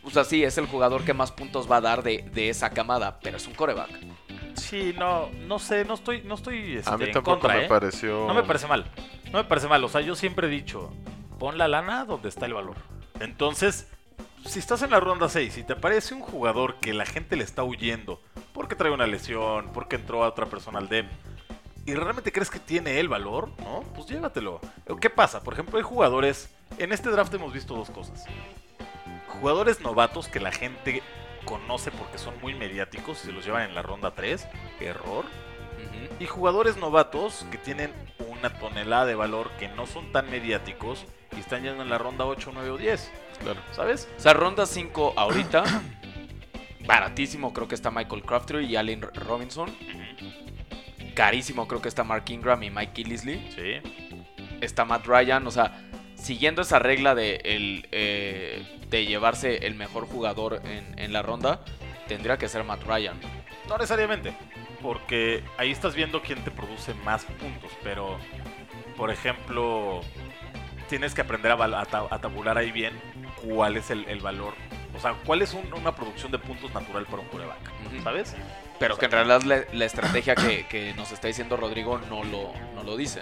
O 0.04 0.10
sea, 0.10 0.24
sí, 0.24 0.44
es 0.44 0.58
el 0.58 0.66
jugador 0.66 1.04
que 1.04 1.14
más 1.14 1.32
puntos 1.32 1.70
va 1.70 1.78
a 1.78 1.82
dar 1.82 2.04
de, 2.04 2.30
de 2.34 2.50
esa 2.50 2.70
camada, 2.70 3.20
pero 3.22 3.38
es 3.38 3.48
un 3.48 3.54
coreback. 3.54 3.90
Sí, 4.56 4.94
no, 4.98 5.30
no 5.48 5.60
sé, 5.60 5.86
no 5.86 5.94
estoy, 5.94 6.22
no 6.24 6.36
estoy 6.36 6.78
este, 6.78 6.90
A 6.90 6.98
mí 6.98 7.06
en 7.06 7.12
tampoco 7.12 7.40
contra, 7.40 7.56
me 7.56 7.66
¿eh? 7.66 7.68
pareció... 7.68 8.28
No 8.28 8.34
me 8.34 8.44
parece 8.44 8.68
mal. 8.68 8.86
No 9.32 9.38
me 9.38 9.44
parece 9.44 9.68
mal. 9.68 9.84
O 9.84 9.90
sea, 9.90 10.02
yo 10.02 10.16
siempre 10.16 10.48
he 10.48 10.50
dicho, 10.50 10.94
pon 11.40 11.58
la 11.58 11.68
lana 11.68 12.06
donde 12.06 12.30
está 12.30 12.46
el 12.46 12.54
valor. 12.54 12.76
Entonces, 13.20 13.88
si 14.46 14.60
estás 14.60 14.82
en 14.82 14.92
la 14.92 15.00
ronda 15.00 15.30
6 15.30 15.58
y 15.58 15.64
te 15.64 15.74
aparece 15.74 16.14
un 16.14 16.22
jugador 16.22 16.76
que 16.76 16.94
la 16.94 17.06
gente 17.06 17.36
le 17.36 17.44
está 17.44 17.64
huyendo 17.64 18.22
porque 18.54 18.76
trae 18.76 18.92
una 18.92 19.08
lesión, 19.08 19.70
porque 19.74 19.96
entró 19.96 20.24
a 20.24 20.30
otra 20.30 20.48
persona 20.48 20.80
al 20.80 20.90
DEM, 20.90 21.08
y 21.86 21.96
realmente 21.96 22.32
crees 22.32 22.50
que 22.50 22.60
tiene 22.60 23.00
el 23.00 23.10
valor, 23.10 23.50
¿no? 23.60 23.82
Pues 23.96 24.08
llévatelo. 24.08 24.60
¿Qué 25.00 25.10
pasa? 25.10 25.42
Por 25.42 25.54
ejemplo, 25.54 25.78
hay 25.78 25.84
jugadores. 25.84 26.50
En 26.78 26.92
este 26.92 27.10
draft 27.10 27.34
hemos 27.34 27.54
visto 27.54 27.76
dos 27.76 27.90
cosas. 27.90 28.26
Jugadores 29.28 29.82
novatos 29.82 30.28
que 30.28 30.40
la 30.40 30.52
gente 30.52 31.02
conoce 31.46 31.92
porque 31.92 32.18
son 32.18 32.40
muy 32.42 32.54
mediáticos 32.54 33.24
y 33.24 33.28
se 33.28 33.32
los 33.32 33.46
llevan 33.46 33.64
en 33.64 33.76
la 33.76 33.82
ronda 33.82 34.12
3. 34.12 34.48
Error. 34.80 35.26
Y 36.20 36.28
jugadores 36.28 36.78
novatos 36.78 37.46
que 37.52 37.58
tienen 37.58 37.92
una 38.30 38.50
tonelada 38.60 39.06
de 39.06 39.16
valor 39.16 39.50
que 39.60 39.68
no 39.68 39.88
son 39.88 40.12
tan 40.12 40.30
mediáticos 40.30 41.06
y 41.36 41.40
están 41.40 41.64
yendo 41.64 41.82
en 41.82 41.90
la 41.90 41.98
ronda 41.98 42.26
8, 42.26 42.52
9 42.54 42.70
o 42.70 42.78
10. 42.78 43.12
Claro. 43.40 43.60
¿Sabes? 43.72 44.08
O 44.18 44.20
sea, 44.20 44.34
ronda 44.34 44.68
5 44.68 45.14
ahorita, 45.16 45.64
baratísimo 46.86 47.54
creo 47.54 47.68
que 47.68 47.76
está 47.76 47.90
Michael 47.90 48.24
Crafter 48.24 48.62
y 48.62 48.76
Allen 48.76 49.02
Robinson. 49.02 49.76
Carísimo 51.22 51.68
creo 51.68 51.84
que 51.84 51.88
está 51.88 52.04
Mark 52.04 52.24
Ingram 52.30 52.64
y 52.64 52.72
Mike 52.72 52.94
Gillisley. 52.96 53.48
Sí. 53.56 54.28
Está 54.60 54.86
Matt 54.86 55.06
Ryan, 55.06 55.46
o 55.46 55.52
sea, 55.52 55.88
siguiendo 56.16 56.64
esa 56.64 56.80
regla 56.80 57.14
de 57.14 57.36
el, 57.44 57.88
eh, 57.92 58.66
de 58.90 59.06
llevarse 59.06 59.68
el 59.68 59.76
mejor 59.76 60.08
jugador 60.08 60.64
en, 60.66 60.98
en 60.98 61.14
la 61.14 61.22
ronda, 61.22 61.64
tendría 62.08 62.40
que 62.40 62.50
ser 62.50 62.64
Matt 62.64 62.82
Ryan. 62.86 63.20
No 63.70 63.78
necesariamente, 63.78 64.34
porque 64.82 65.44
ahí 65.60 65.70
estás 65.70 65.94
viendo 65.94 66.24
quién 66.24 66.44
te 66.44 66.50
produce 66.50 66.96
más 67.06 67.24
puntos, 67.26 67.72
pero 67.84 68.18
por 68.98 69.12
ejemplo, 69.12 70.02
tienes 70.90 71.14
que 71.14 71.22
aprender 71.22 71.52
a, 71.52 71.86
tabular 72.20 72.58
ahí 72.58 72.72
bien 72.72 73.00
cuál 73.46 73.78
es 73.78 73.92
el, 73.92 74.06
el 74.06 74.22
valor, 74.22 74.56
o 74.96 75.00
sea, 75.00 75.14
cuál 75.26 75.42
es 75.42 75.54
un- 75.54 75.72
una 75.74 75.94
producción 75.96 76.32
de 76.32 76.40
puntos 76.40 76.74
natural 76.74 77.06
para 77.06 77.22
un 77.22 77.28
coreback. 77.30 77.58
¿sabes? 78.04 78.36
Pero 78.80 78.98
que 78.98 79.06
en 79.06 79.12
realidad 79.12 79.42
la, 79.44 79.62
la 79.74 79.86
estrategia 79.86 80.34
que, 80.34 80.66
que 80.68 80.94
nos 80.96 81.12
está 81.12 81.28
diciendo 81.28 81.56
Rodrigo 81.56 82.00
no 82.10 82.24
lo, 82.24 82.52
no 82.74 82.84
lo 82.84 82.98
dice. 82.98 83.22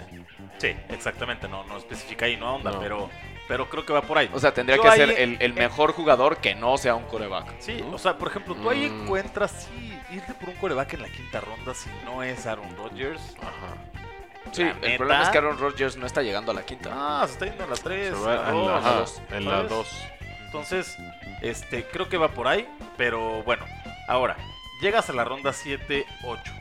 Sí, 0.58 0.74
exactamente, 0.88 1.48
no, 1.48 1.64
no 1.64 1.76
especifica 1.76 2.24
ahí, 2.26 2.36
no 2.36 2.48
ahonda, 2.48 2.70
No. 2.72 2.80
pero, 2.80 3.10
pero 3.48 3.68
creo 3.68 3.84
que 3.84 3.92
va 3.92 4.00
por 4.02 4.16
ahí. 4.18 4.30
O 4.32 4.38
sea, 4.40 4.52
tendría 4.54 4.76
Yo 4.76 4.82
que 4.82 4.88
ahí- 4.88 4.98
ser 4.98 5.10
el, 5.20 5.36
el 5.40 5.52
mejor 5.54 5.92
jugador 5.92 6.38
que 6.38 6.54
no 6.54 6.78
sea 6.78 6.94
un 6.94 7.04
coreback. 7.04 7.60
Sí, 7.60 7.82
¿no? 7.86 7.96
o 7.96 7.98
sea, 7.98 8.16
por 8.16 8.28
ejemplo, 8.28 8.54
tú 8.54 8.70
ahí 8.70 8.88
Mm. 8.88 9.02
encuentras, 9.02 9.68
sí, 9.68 9.98
irte 10.14 10.32
por 10.34 10.48
un 10.48 10.54
coreback 10.56 10.94
en 10.94 11.02
la 11.02 11.08
quinta 11.08 11.40
ronda 11.40 11.74
si 11.74 11.90
no 12.06 12.22
es 12.22 12.46
Aaron 12.46 12.74
Rodgers. 12.76 13.20
Ajá. 13.40 13.74
Sí, 14.52 14.64
la 14.64 14.70
el 14.70 14.80
neta. 14.80 14.96
problema 14.96 15.22
es 15.24 15.28
que 15.28 15.38
Aaron 15.38 15.58
Rodgers 15.58 15.96
no 15.96 16.06
está 16.06 16.22
llegando 16.22 16.52
a 16.52 16.54
la 16.54 16.62
quinta. 16.64 16.90
Ah, 16.92 17.22
se 17.26 17.34
está 17.34 17.44
yendo 17.46 17.64
en 17.64 17.70
la 17.70 17.76
3, 17.76 18.08
Se 18.08 18.14
en 18.16 18.24
la 18.24 18.32
en 18.34 18.44
la, 18.44 18.50
2. 18.52 18.70
ajá, 18.84 18.92
dos, 18.94 19.22
en 19.30 19.44
la 19.44 19.50
¿sabes? 19.50 19.68
2. 19.70 19.96
Entonces, 20.46 20.96
este, 21.42 21.84
creo 21.84 22.08
que 22.08 22.16
va 22.16 22.28
por 22.28 22.48
ahí, 22.48 22.68
pero 22.96 23.42
bueno, 23.44 23.64
ahora, 24.08 24.36
llegas 24.82 25.08
a 25.10 25.12
la 25.12 25.24
ronda 25.24 25.52
7, 25.52 26.04
8. 26.24 26.52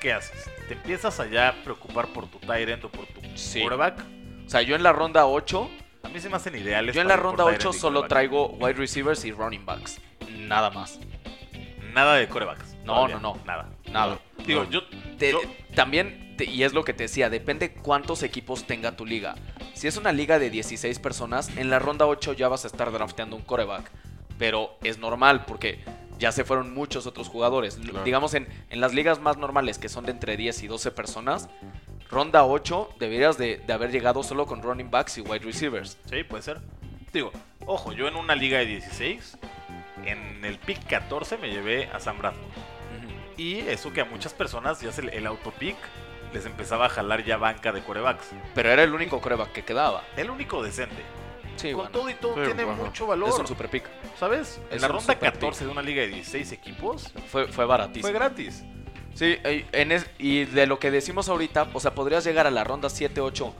¿Qué 0.00 0.12
haces? 0.12 0.50
¿Te 0.68 0.74
empiezas 0.74 1.20
allá 1.20 1.48
a 1.48 1.52
preocupar 1.62 2.08
por 2.08 2.26
tu 2.26 2.38
end 2.52 2.84
o 2.84 2.88
por 2.88 3.06
tu 3.06 3.20
Sí. 3.36 3.60
quarterback? 3.60 4.04
O 4.46 4.50
sea, 4.50 4.62
yo 4.62 4.74
en 4.74 4.82
la 4.82 4.92
ronda 4.92 5.26
8, 5.26 5.70
A 6.02 6.08
mí 6.08 6.20
se 6.20 6.28
me 6.28 6.36
hacen 6.36 6.56
ideales. 6.56 6.94
yo 6.94 7.00
en 7.00 7.08
la 7.08 7.16
ronda 7.16 7.44
tight 7.44 7.56
8 7.60 7.68
end 7.68 7.76
y 7.76 7.78
solo 7.80 8.02
traigo 8.08 8.48
wide 8.58 8.74
receivers 8.74 9.24
y 9.24 9.30
running 9.32 9.64
backs. 9.64 10.00
Nada 10.30 10.70
más. 10.70 10.98
Nada 11.94 12.16
de 12.16 12.28
corebacks. 12.28 12.74
No, 12.84 12.94
todavía, 12.94 13.16
no, 13.16 13.34
no. 13.36 13.40
Nada. 13.44 13.68
Nada. 13.90 14.18
Digo, 14.46 14.64
No. 14.64 14.70
yo, 14.70 14.80
Te- 15.18 15.30
yo- 15.32 15.40
También, 15.76 16.34
te- 16.36 16.44
y 16.46 16.64
es 16.64 16.72
lo 16.74 16.84
que 16.84 16.92
te 16.92 17.04
decía, 17.04 17.30
depende 17.30 17.72
cuántos 17.74 18.22
equipos 18.24 18.66
tenga 18.66 18.96
tu 18.96 19.06
liga. 19.06 19.36
Si 19.74 19.86
es 19.86 19.96
una 19.96 20.10
liga 20.12 20.38
de 20.40 20.50
16 20.50 20.98
personas, 20.98 21.48
en 21.56 21.70
la 21.70 21.78
ronda 21.78 22.06
8 22.06 22.32
ya 22.32 22.48
vas 22.48 22.64
a 22.64 22.66
estar 22.66 22.90
drafteando 22.90 23.36
un 23.36 23.42
coreback. 23.42 23.90
Pero 24.42 24.76
es 24.82 24.98
normal 24.98 25.44
porque 25.46 25.78
ya 26.18 26.32
se 26.32 26.42
fueron 26.44 26.74
muchos 26.74 27.06
otros 27.06 27.28
jugadores. 27.28 27.76
Claro. 27.76 28.02
Digamos, 28.02 28.34
en, 28.34 28.48
en 28.70 28.80
las 28.80 28.92
ligas 28.92 29.20
más 29.20 29.36
normales, 29.36 29.78
que 29.78 29.88
son 29.88 30.04
de 30.04 30.10
entre 30.10 30.36
10 30.36 30.64
y 30.64 30.66
12 30.66 30.90
personas, 30.90 31.48
ronda 32.10 32.44
8 32.44 32.96
deberías 32.98 33.38
de, 33.38 33.58
de 33.64 33.72
haber 33.72 33.92
llegado 33.92 34.24
solo 34.24 34.46
con 34.46 34.60
running 34.60 34.90
backs 34.90 35.18
y 35.18 35.20
wide 35.20 35.44
receivers. 35.44 35.96
Sí, 36.10 36.24
puede 36.24 36.42
ser. 36.42 36.58
Digo, 37.12 37.30
ojo, 37.66 37.92
yo 37.92 38.08
en 38.08 38.16
una 38.16 38.34
liga 38.34 38.58
de 38.58 38.66
16, 38.66 39.38
en 40.06 40.44
el 40.44 40.58
pick 40.58 40.88
14 40.88 41.38
me 41.38 41.48
llevé 41.48 41.86
a 41.92 42.00
Sam 42.00 42.18
Bradford. 42.18 42.42
Y 43.36 43.58
eso 43.60 43.92
que 43.92 44.00
a 44.00 44.04
muchas 44.04 44.34
personas 44.34 44.80
ya 44.80 44.90
se 44.90 45.02
le- 45.02 45.16
el 45.16 45.24
autopick 45.28 45.76
les 46.34 46.46
empezaba 46.46 46.86
a 46.86 46.88
jalar 46.88 47.24
ya 47.24 47.36
banca 47.36 47.70
de 47.70 47.80
corebacks. 47.82 48.26
Pero 48.56 48.70
era 48.70 48.82
el 48.82 48.92
único 48.92 49.20
coreback 49.20 49.52
que 49.52 49.62
quedaba. 49.64 50.02
El 50.16 50.30
único 50.30 50.64
decente. 50.64 51.02
Sí, 51.56 51.68
Con 51.68 51.76
bueno, 51.76 51.90
todo 51.90 52.10
y 52.10 52.14
todo 52.14 52.34
Sí, 52.34 52.40
tiene 52.44 52.64
mucho 52.66 53.06
valor. 53.06 53.28
es 53.28 53.38
un 53.38 53.46
super 53.46 53.68
pick. 53.68 53.84
¿Sabes? 54.18 54.60
En 54.70 54.80
la 54.80 54.88
ronda 54.88 55.00
super 55.14 55.18
14 55.32 55.64
de 55.64 55.70
una 55.70 55.82
liga 55.82 56.02
de 56.02 56.08
16 56.08 56.52
equipos 56.52 57.12
Fue, 57.28 57.46
fue 57.48 57.64
baratísimo. 57.64 58.02
fue 58.02 58.12
gratis. 58.12 58.64
Sí, 59.14 59.36
eh, 59.44 59.66
en 59.72 59.92
es- 59.92 60.06
y 60.18 60.44
de 60.46 60.66
lo 60.66 60.78
que 60.78 60.90
decimos 60.90 61.28
ahorita, 61.28 61.68
o 61.74 61.80
sea, 61.80 61.94
podrías 61.94 62.24
llegar 62.24 62.46
a 62.46 62.50
la 62.50 62.64
ronda 62.64 62.88
7-8 62.88 63.52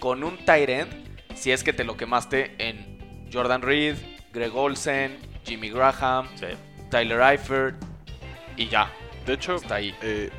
con 0.00 0.24
un 0.24 0.44
tight 0.44 0.68
end 0.68 1.10
si 1.36 1.52
es 1.52 1.62
que 1.62 1.72
te 1.72 1.84
lo 1.84 1.96
quemaste 1.96 2.54
en 2.58 3.28
Jordan 3.32 3.62
Reed, 3.62 3.96
Greg 4.32 4.54
Olsen, 4.54 5.16
Jimmy 5.44 5.70
Graham, 5.70 6.26
Sí. 6.34 6.46
Tyler 6.90 7.20
Eifert 7.20 7.76
y 8.56 8.68
ya, 8.68 8.90
De 9.26 9.34
hecho, 9.34 9.54
está 9.56 9.76
ahí. 9.76 9.94
eh, 10.02 10.30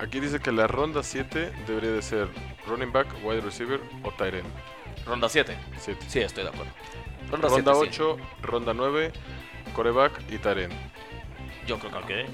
aquí 0.00 0.20
dice 0.20 0.40
que 0.40 0.50
la 0.50 0.66
ronda 0.66 1.02
7 1.02 1.52
debería 1.66 1.90
de 1.92 2.00
ser 2.02 2.28
running 2.66 2.92
back, 2.92 3.08
wide 3.22 3.42
receiver 3.42 3.78
o 4.02 4.10
tight 4.12 4.34
end. 4.34 4.46
Ronda 5.06 5.28
7, 5.28 5.56
7. 5.78 6.04
sí, 6.08 6.20
estoy 6.20 6.44
de 6.44 6.50
acuerdo. 6.50 6.72
Ronda, 7.30 7.48
Ronda 7.48 7.74
7, 7.74 7.92
sí. 7.92 8.00
8, 8.02 8.16
ronda 8.42 8.74
9, 8.74 9.12
coreback 9.74 10.20
y 10.30 10.34
end. 10.34 10.72
Yo 11.66 11.78
creo 11.78 12.06
que 12.06 12.22
Ok. 12.24 12.30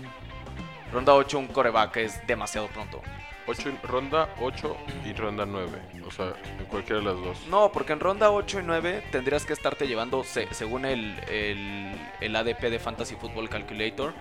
Ronda 0.93 1.14
8 1.14 1.39
un 1.39 1.47
coreback 1.47 1.97
es 1.99 2.27
demasiado 2.27 2.66
pronto. 2.68 3.01
Ocho 3.47 3.68
en- 3.68 3.81
ronda 3.83 4.29
8 4.41 4.77
y 5.05 5.12
ronda 5.12 5.47
9. 5.47 5.71
O 6.07 6.11
sea, 6.11 6.35
en 6.59 6.64
cualquiera 6.66 6.99
de 7.01 7.07
las 7.07 7.16
dos. 7.16 7.47
No, 7.49 7.73
porque 7.73 7.93
en 7.93 8.01
ronda 8.01 8.31
8 8.31 8.61
y 8.61 8.62
9 8.64 9.03
tendrías 9.11 9.45
que 9.47 9.53
estarte 9.53 9.87
llevando, 9.89 10.23
se- 10.25 10.53
según 10.53 10.85
el, 10.85 11.18
el, 11.29 11.93
el 12.21 12.37
ADP 12.37 12.71
de 12.71 12.79
Fantasy 12.79 13.14
Football 13.16 13.49
Calculator, 13.49 14.12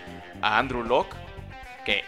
a 0.41 0.57
Andrew 0.57 0.83
Locke, 0.83 1.15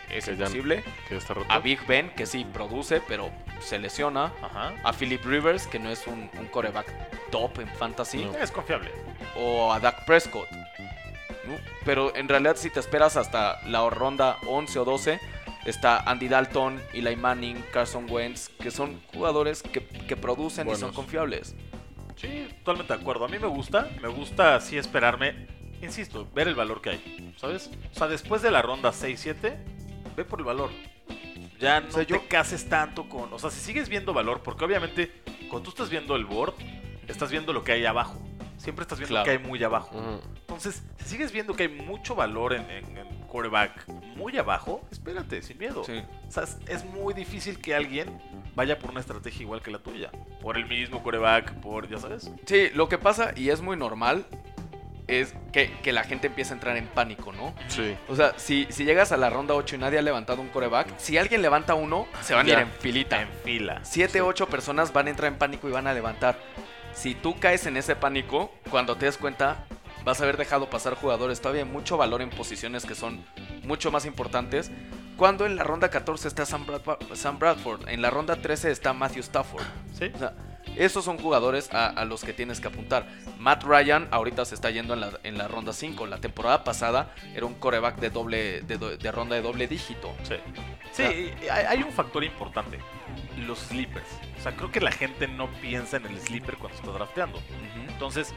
que 0.07 0.17
es 0.17 0.25
Que 0.25 0.31
ya- 0.35 0.43
imposible. 0.45 0.83
Que 1.07 1.17
está 1.17 1.33
roto. 1.33 1.51
A 1.51 1.59
Big 1.59 1.85
Ben, 1.87 2.09
que 2.11 2.25
sí 2.25 2.45
produce, 2.45 3.01
pero 3.07 3.31
se 3.59 3.79
lesiona. 3.79 4.31
Ajá. 4.41 4.73
A 4.83 4.93
Philip 4.93 5.23
Rivers, 5.25 5.67
que 5.67 5.79
no 5.79 5.89
es 5.89 6.05
un, 6.07 6.29
un 6.39 6.47
coreback 6.47 6.87
top 7.31 7.59
en 7.59 7.67
fantasy. 7.69 8.25
No. 8.25 8.37
Es 8.37 8.51
confiable. 8.51 8.91
O 9.35 9.71
a 9.73 9.79
Dak 9.79 10.05
Prescott. 10.05 10.49
¿no? 10.51 11.55
Pero 11.85 12.15
en 12.15 12.27
realidad, 12.27 12.55
si 12.55 12.69
te 12.69 12.79
esperas 12.79 13.17
hasta 13.17 13.61
la 13.67 13.89
ronda 13.89 14.37
11 14.47 14.79
o 14.79 14.85
12, 14.85 15.19
está 15.65 15.99
Andy 16.01 16.27
Dalton, 16.27 16.81
Eli 16.93 17.15
Manning, 17.15 17.63
Carson 17.73 18.05
Wentz, 18.09 18.49
que 18.49 18.69
son 18.71 19.01
jugadores 19.13 19.63
que, 19.63 19.83
que 19.85 20.15
producen 20.15 20.69
y 20.69 20.75
son 20.75 20.91
confiables. 20.93 21.55
Sí, 22.17 22.47
totalmente 22.63 22.93
de 22.93 22.99
acuerdo. 23.01 23.25
A 23.25 23.27
mí 23.27 23.39
me 23.39 23.47
gusta, 23.47 23.89
me 24.01 24.07
gusta 24.07 24.55
así 24.55 24.77
esperarme, 24.77 25.47
insisto, 25.81 26.27
ver 26.33 26.47
el 26.47 26.55
valor 26.55 26.81
que 26.81 26.91
hay, 26.91 27.33
¿sabes? 27.37 27.69
O 27.93 27.97
sea, 27.97 28.07
después 28.07 28.41
de 28.41 28.51
la 28.51 28.61
ronda 28.61 28.91
6-7, 28.91 29.55
ve 30.15 30.25
por 30.25 30.39
el 30.39 30.45
valor. 30.45 30.69
Ya 31.59 31.79
no 31.81 31.89
O 31.89 31.91
sea, 31.91 32.05
te 32.05 32.13
yo- 32.13 32.27
cases 32.27 32.67
tanto 32.69 33.07
con... 33.07 33.31
O 33.33 33.39
sea, 33.39 33.49
si 33.51 33.59
sigues 33.59 33.87
viendo 33.89 34.13
valor, 34.13 34.41
porque 34.41 34.65
obviamente 34.65 35.11
cuando 35.49 35.65
tú 35.65 35.69
estás 35.71 35.89
viendo 35.89 36.15
el 36.15 36.25
board, 36.25 36.53
estás 37.07 37.29
viendo 37.31 37.53
lo 37.53 37.63
que 37.63 37.73
hay 37.73 37.85
abajo. 37.85 38.19
Siempre 38.57 38.83
estás 38.83 38.99
viendo 38.99 39.13
Claro. 39.13 39.25
lo 39.25 39.31
que 39.37 39.43
hay 39.43 39.47
muy 39.49 39.63
abajo. 39.63 39.97
Ujú. 39.97 40.21
Entonces, 40.41 40.83
si 40.99 41.05
sigues 41.09 41.31
viendo 41.31 41.55
que 41.55 41.63
hay 41.63 41.69
mucho 41.69 42.13
valor 42.15 42.53
en, 42.53 42.69
en, 42.69 42.97
en 42.97 43.07
quarterback 43.27 43.87
muy 44.15 44.37
abajo, 44.37 44.81
espérate, 44.91 45.41
sin 45.41 45.57
miedo. 45.57 45.83
Sí. 45.83 46.01
O 46.27 46.31
sea, 46.31 46.43
es, 46.43 46.57
es 46.67 46.85
muy 46.85 47.13
difícil 47.13 47.59
que 47.59 47.73
alguien 47.75 48.21
vaya 48.55 48.77
por 48.77 48.91
una 48.91 48.99
estrategia 48.99 49.41
igual 49.43 49.61
que 49.61 49.71
la 49.71 49.79
tuya. 49.79 50.11
Por 50.41 50.57
el 50.57 50.67
mismo 50.67 51.01
coreback, 51.01 51.53
por, 51.61 51.87
ya 51.89 51.97
sabes. 51.97 52.29
Sí, 52.45 52.69
lo 52.73 52.87
que 52.89 52.97
pasa, 52.97 53.33
y 53.35 53.49
es 53.49 53.61
muy 53.61 53.77
normal, 53.77 54.25
es 55.07 55.33
que, 55.51 55.71
que 55.83 55.91
la 55.91 56.03
gente 56.03 56.27
empieza 56.27 56.53
a 56.53 56.55
entrar 56.55 56.77
en 56.77 56.87
pánico, 56.87 57.31
¿no? 57.33 57.53
Sí. 57.67 57.95
O 58.07 58.15
sea, 58.15 58.33
si, 58.37 58.67
si 58.69 58.85
llegas 58.85 59.11
a 59.11 59.17
la 59.17 59.29
ronda 59.29 59.53
8 59.55 59.75
y 59.75 59.79
nadie 59.79 59.99
ha 59.99 60.01
levantado 60.01 60.41
un 60.41 60.49
coreback, 60.49 60.97
si 60.97 61.17
alguien 61.17 61.41
levanta 61.41 61.73
uno, 61.73 62.07
se 62.21 62.33
van 62.33 62.45
a 62.47 62.49
ir 62.49 62.59
en 62.59 62.71
filita. 62.71 63.21
En 63.21 63.29
fila. 63.43 63.79
7, 63.83 64.21
8 64.21 64.47
personas 64.47 64.93
van 64.93 65.07
a 65.07 65.09
entrar 65.09 65.31
en 65.31 65.37
pánico 65.37 65.67
y 65.67 65.71
van 65.71 65.87
a 65.87 65.93
levantar. 65.93 66.37
Si 66.93 67.15
tú 67.15 67.39
caes 67.39 67.65
en 67.65 67.77
ese 67.77 67.95
pánico, 67.95 68.51
cuando 68.69 68.95
te 68.95 69.05
des 69.05 69.17
cuenta, 69.17 69.65
vas 70.03 70.19
a 70.19 70.23
haber 70.23 70.37
dejado 70.37 70.69
pasar 70.69 70.95
jugadores. 70.95 71.41
Todavía 71.41 71.63
hay 71.63 71.69
mucho 71.69 71.97
valor 71.97 72.21
en 72.21 72.29
posiciones 72.29 72.85
que 72.85 72.95
son 72.95 73.23
mucho 73.63 73.91
más 73.91 74.05
importantes. 74.05 74.71
Cuando 75.17 75.45
en 75.45 75.55
la 75.55 75.63
ronda 75.63 75.89
14 75.89 76.27
está 76.27 76.45
Sam 76.45 76.65
Bradford, 77.39 77.87
en 77.89 78.01
la 78.01 78.09
ronda 78.09 78.37
13 78.37 78.71
está 78.71 78.93
Matthew 78.93 79.21
Stafford. 79.21 79.63
Sí. 79.97 80.11
O 80.13 80.17
sea, 80.17 80.33
esos 80.75 81.03
son 81.05 81.17
jugadores 81.17 81.73
a, 81.73 81.87
a 81.87 82.05
los 82.05 82.23
que 82.23 82.33
tienes 82.33 82.59
que 82.59 82.67
apuntar. 82.67 83.07
Matt 83.39 83.63
Ryan 83.63 84.07
ahorita 84.11 84.45
se 84.45 84.55
está 84.55 84.69
yendo 84.71 84.93
en 84.93 85.01
la, 85.01 85.11
en 85.23 85.37
la 85.37 85.47
ronda 85.47 85.73
5. 85.73 86.05
La 86.07 86.17
temporada 86.17 86.63
pasada 86.63 87.13
era 87.35 87.45
un 87.45 87.55
coreback 87.55 87.97
de, 87.97 88.09
doble, 88.09 88.61
de, 88.61 88.77
do- 88.77 88.97
de 88.97 89.11
ronda 89.11 89.35
de 89.35 89.41
doble 89.41 89.67
dígito. 89.67 90.13
Sí. 90.23 90.35
Sí, 90.91 91.03
hay, 91.49 91.65
hay 91.67 91.83
un 91.83 91.91
factor 91.91 92.23
importante. 92.23 92.79
Los 93.37 93.59
sleepers. 93.59 94.07
O 94.39 94.41
sea, 94.43 94.55
creo 94.55 94.71
que 94.71 94.81
la 94.81 94.91
gente 94.91 95.27
no 95.27 95.49
piensa 95.61 95.97
en 95.97 96.05
el 96.05 96.19
sleeper 96.19 96.55
cuando 96.57 96.77
está 96.77 96.91
drafteando. 96.91 97.39
Entonces, 97.87 98.33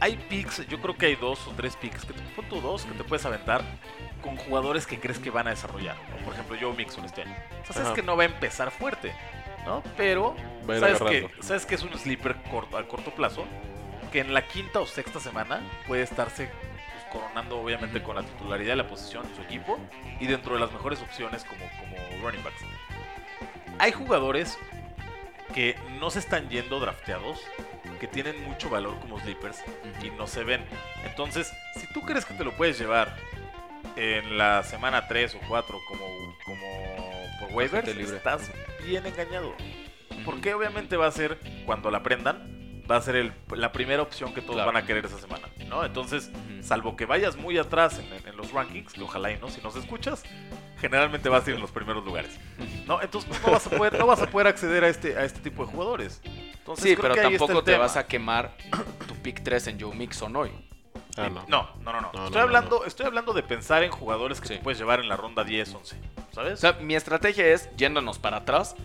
hay 0.00 0.16
picks, 0.28 0.66
yo 0.68 0.80
creo 0.80 0.96
que 0.96 1.06
hay 1.06 1.16
dos 1.16 1.46
o 1.46 1.50
tres 1.52 1.76
picks, 1.76 2.04
que 2.06 2.14
te, 2.14 2.22
pon 2.34 2.46
tú 2.48 2.60
dos, 2.60 2.84
que 2.84 2.92
te 2.92 3.04
puedes 3.04 3.24
aventar 3.26 3.62
con 4.22 4.36
jugadores 4.36 4.86
que 4.86 4.98
crees 4.98 5.18
que 5.18 5.30
van 5.30 5.46
a 5.46 5.50
desarrollar. 5.50 5.96
Por 6.24 6.32
ejemplo, 6.34 6.56
Joe 6.60 6.74
Mixon 6.74 7.04
este 7.04 7.22
año. 7.22 7.36
O 7.62 7.66
sea, 7.72 7.76
sabes 7.82 7.92
que 7.92 8.02
no 8.02 8.16
va 8.16 8.22
a 8.22 8.26
empezar 8.26 8.70
fuerte, 8.70 9.12
¿no? 9.64 9.82
Pero 9.96 10.36
sabes 10.66 11.00
que, 11.00 11.30
sabes 11.40 11.66
que 11.66 11.74
es 11.74 11.82
un 11.82 11.96
sleeper 11.98 12.36
corto, 12.50 12.76
a 12.76 12.86
corto 12.86 13.10
plazo, 13.12 13.44
que 14.12 14.20
en 14.20 14.34
la 14.34 14.46
quinta 14.46 14.80
o 14.80 14.86
sexta 14.86 15.20
semana 15.20 15.60
puede 15.86 16.02
estarse 16.02 16.48
pues, 16.48 17.04
coronando 17.12 17.60
obviamente 17.60 18.02
con 18.02 18.16
la 18.16 18.22
titularidad 18.22 18.72
de 18.72 18.76
la 18.76 18.88
posición 18.88 19.28
de 19.28 19.34
su 19.34 19.42
equipo 19.42 19.78
y 20.18 20.26
dentro 20.26 20.54
de 20.54 20.60
las 20.60 20.72
mejores 20.72 21.00
opciones 21.00 21.44
como, 21.44 21.64
como 21.78 22.22
running 22.22 22.42
backs. 22.42 22.62
Hay 23.78 23.92
jugadores 23.92 24.58
que 25.54 25.76
no 25.98 26.10
se 26.10 26.18
están 26.18 26.48
yendo 26.48 26.80
drafteados, 26.80 27.40
que 27.98 28.06
tienen 28.06 28.42
mucho 28.44 28.70
valor 28.70 28.98
como 29.00 29.18
sleepers 29.20 29.62
y 30.02 30.10
no 30.10 30.26
se 30.26 30.44
ven. 30.44 30.64
Entonces, 31.04 31.52
si 31.76 31.86
tú 31.92 32.02
crees 32.02 32.24
que 32.24 32.34
te 32.34 32.44
lo 32.44 32.52
puedes 32.56 32.78
llevar 32.78 33.16
en 33.96 34.38
la 34.38 34.62
semana 34.62 35.08
3 35.08 35.34
o 35.34 35.38
4 35.48 35.80
como, 35.88 36.36
como 36.44 36.66
por 37.40 37.52
waivers, 37.52 37.94
libre. 37.94 38.16
estás 38.16 38.50
bien 38.86 39.06
engañado. 39.06 39.54
Porque 40.24 40.52
obviamente 40.54 40.96
va 40.96 41.06
a 41.06 41.10
ser, 41.12 41.38
cuando 41.64 41.90
la 41.90 41.98
aprendan, 41.98 42.82
va 42.90 42.96
a 42.96 43.00
ser 43.02 43.14
el- 43.16 43.32
la 43.54 43.70
primera 43.72 44.02
opción 44.02 44.34
que 44.34 44.40
todos 44.42 44.56
Claro. 44.56 44.72
van 44.72 44.82
a 44.82 44.86
querer 44.86 45.06
esa 45.06 45.18
semana, 45.18 45.48
¿no? 45.68 45.84
Entonces, 45.84 46.30
salvo 46.60 46.96
que 46.96 47.06
vayas 47.06 47.36
muy 47.36 47.56
atrás 47.56 47.98
en, 48.00 48.12
en- 48.12 48.26
en 48.28 48.36
los 48.36 48.52
rankings, 48.52 48.92
que 48.92 49.02
ojalá 49.02 49.30
y 49.30 49.38
no, 49.38 49.48
si 49.48 49.60
nos 49.62 49.76
escuchas, 49.76 50.24
generalmente 50.80 51.28
vas 51.28 51.46
a 51.46 51.50
ir 51.50 51.56
en 51.56 51.62
los 51.62 51.70
primeros 51.70 52.04
lugares, 52.04 52.36
¿no? 52.86 53.00
Entonces, 53.00 53.28
pues, 53.30 53.42
no 53.46 53.52
vas 53.52 53.66
a 53.66 53.70
poder, 53.70 53.98
no 53.98 54.06
vas 54.06 54.20
a 54.22 54.26
poder 54.30 54.48
acceder 54.48 54.82
a 54.84 54.88
este, 54.88 55.16
a 55.16 55.24
este 55.24 55.40
tipo 55.40 55.64
de 55.64 55.70
jugadores. 55.70 56.20
Entonces, 56.58 56.84
Sí, 56.90 56.96
pero 57.00 57.14
tampoco 57.14 57.62
te 57.62 57.72
tema. 57.72 57.84
vas 57.84 57.96
a 57.96 58.06
quemar 58.06 58.56
tu 59.06 59.14
pick 59.16 59.42
3 59.42 59.68
en 59.68 59.80
Joe 59.80 59.94
Mixon 59.94 60.34
hoy. 60.36 60.50
Ah, 61.16 61.28
no. 61.28 61.44
No, 61.48 61.68
no, 61.82 61.92
no, 61.92 62.00
no. 62.00 62.10
No, 62.12 62.24
estoy, 62.26 62.30
no, 62.30 62.30
no, 62.30 62.40
hablando, 62.40 62.84
estoy 62.84 63.06
hablando 63.06 63.32
de 63.32 63.42
pensar 63.42 63.82
en 63.82 63.90
jugadores 63.90 64.40
que 64.40 64.48
Sí. 64.48 64.54
te 64.56 64.60
puedes 64.62 64.78
llevar 64.78 65.00
en 65.00 65.08
la 65.08 65.16
ronda 65.16 65.44
10, 65.44 65.74
11, 65.74 65.96
¿sabes? 66.32 66.54
O 66.54 66.56
sea, 66.56 66.72
mi 66.74 66.94
estrategia 66.94 67.46
es, 67.48 67.68
yéndonos 67.76 68.18
para 68.18 68.38
atrás, 68.38 68.76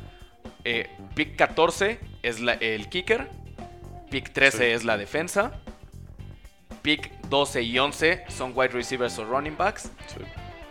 eh, 0.64 0.90
pick 1.16 1.36
14 1.36 2.00
es 2.24 2.40
la- 2.40 2.54
el 2.54 2.90
kicker, 2.90 3.30
pick 4.10 4.32
13 4.34 4.58
Sí. 4.66 4.72
es 4.72 4.84
la 4.84 4.98
defensa, 4.98 5.52
pick 6.82 7.12
12 7.30 7.62
y 7.64 7.78
11 7.80 8.24
son 8.30 8.52
wide 8.56 8.70
receivers 8.74 9.18
o 9.20 9.26
running 9.26 9.58
backs, 9.58 9.92
Sí. 10.08 10.20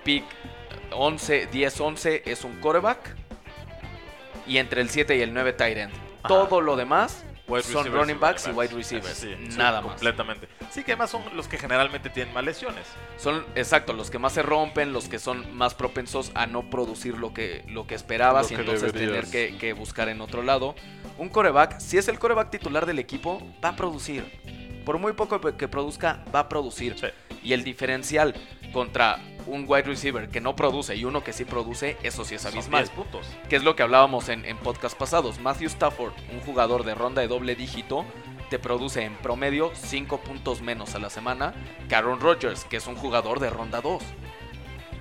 pick 0.05 0.25
11, 0.93 1.47
10, 1.47 1.81
11 1.81 2.23
es 2.27 2.45
un 2.45 2.61
quarterback, 2.61 3.17
y 4.47 4.59
entre 4.59 4.81
el 4.81 4.91
7 4.91 5.17
y 5.17 5.23
el 5.23 5.33
9 5.33 5.53
tight 5.53 5.77
end. 5.79 5.93
Ajá. 6.23 6.29
Todo 6.29 6.61
lo 6.61 6.77
demás 6.77 7.25
son 7.63 7.93
running 7.93 8.19
backs 8.19 8.47
y 8.49 8.51
wide 8.51 8.73
receivers, 8.75 9.17
Sí, 9.17 9.35
sí, 9.51 9.57
nada 9.57 9.81
más. 9.81 9.93
Completamente. 9.93 10.49
Sí, 10.71 10.83
que 10.83 10.93
además 10.93 11.11
son 11.11 11.23
los 11.35 11.47
que 11.49 11.59
generalmente 11.59 12.11
tienen 12.11 12.33
más 12.35 12.45
lesiones. 12.45 12.87
Son, 13.17 13.45
exacto, 13.55 13.93
los 13.93 14.11
que 14.11 14.19
más 14.19 14.33
se 14.33 14.43
rompen, 14.43 14.93
los 14.93 15.09
que 15.09 15.19
son 15.19 15.55
más 15.57 15.75
propensos 15.75 16.33
a 16.35 16.47
no 16.47 16.69
producir 16.71 17.19
lo 17.19 17.35
que, 17.35 17.65
lo 17.69 17.87
que 17.87 17.95
esperabas 17.95 18.51
Lo 18.51 18.55
y 18.55 18.57
que 18.57 18.63
entonces 18.63 18.93
deberías. 18.93 19.31
tener 19.31 19.51
que, 19.53 19.59
que 19.59 19.73
buscar 19.73 20.09
en 20.09 20.21
otro 20.21 20.43
lado. 20.43 20.75
Un 21.19 21.29
coreback, 21.29 21.79
si 21.81 21.99
es 21.99 22.09
el 22.09 22.19
coreback 22.19 22.51
titular 22.51 22.87
del 22.87 22.99
equipo, 22.99 23.41
va 23.65 23.71
a 23.71 23.77
producir. 23.77 24.25
Por 24.85 24.99
muy 24.99 25.13
poco 25.13 25.41
que 25.57 25.69
produzca, 25.69 26.25
va 26.35 26.41
a 26.41 26.49
producir. 26.49 26.99
Sí. 26.99 27.07
Y 27.43 27.53
el 27.53 27.65
diferencial 27.65 28.35
contra 28.73 29.19
un 29.47 29.65
wide 29.69 29.83
receiver 29.83 30.29
que 30.29 30.41
no 30.41 30.57
produce 30.57 30.97
y 30.97 31.05
uno 31.05 31.23
que 31.25 31.33
sí 31.33 31.45
produce, 31.45 31.97
eso 32.03 32.25
sí 32.25 32.35
es 32.35 32.43
Son 32.43 32.53
abismal. 32.53 32.85
10 32.85 32.97
puntos. 32.97 33.27
Que 33.49 33.57
es 33.57 33.65
lo 33.65 33.77
que 33.77 33.83
hablábamos 33.83 34.29
en, 34.29 34.45
en 34.45 34.57
podcast 34.59 34.97
pasados. 34.97 35.39
Matthew 35.41 35.69
Stafford, 35.69 36.13
un 36.33 36.41
jugador 36.41 36.85
de 36.85 36.95
ronda 36.95 37.23
de 37.23 37.29
doble 37.29 37.55
dígito, 37.55 38.05
te 38.51 38.59
produce 38.59 39.03
en 39.03 39.17
promedio 39.17 39.71
5 39.75 40.19
puntos 40.19 40.63
menos 40.63 40.95
a 40.95 40.99
la 40.99 41.11
semana 41.11 41.55
que 41.89 41.95
Aaron 41.95 42.21
Rodgers, 42.21 42.65
que 42.65 42.77
es 42.77 42.87
un 42.87 42.97
jugador 42.97 43.41
de 43.41 43.51
ronda 43.51 43.81
2. 43.81 44.03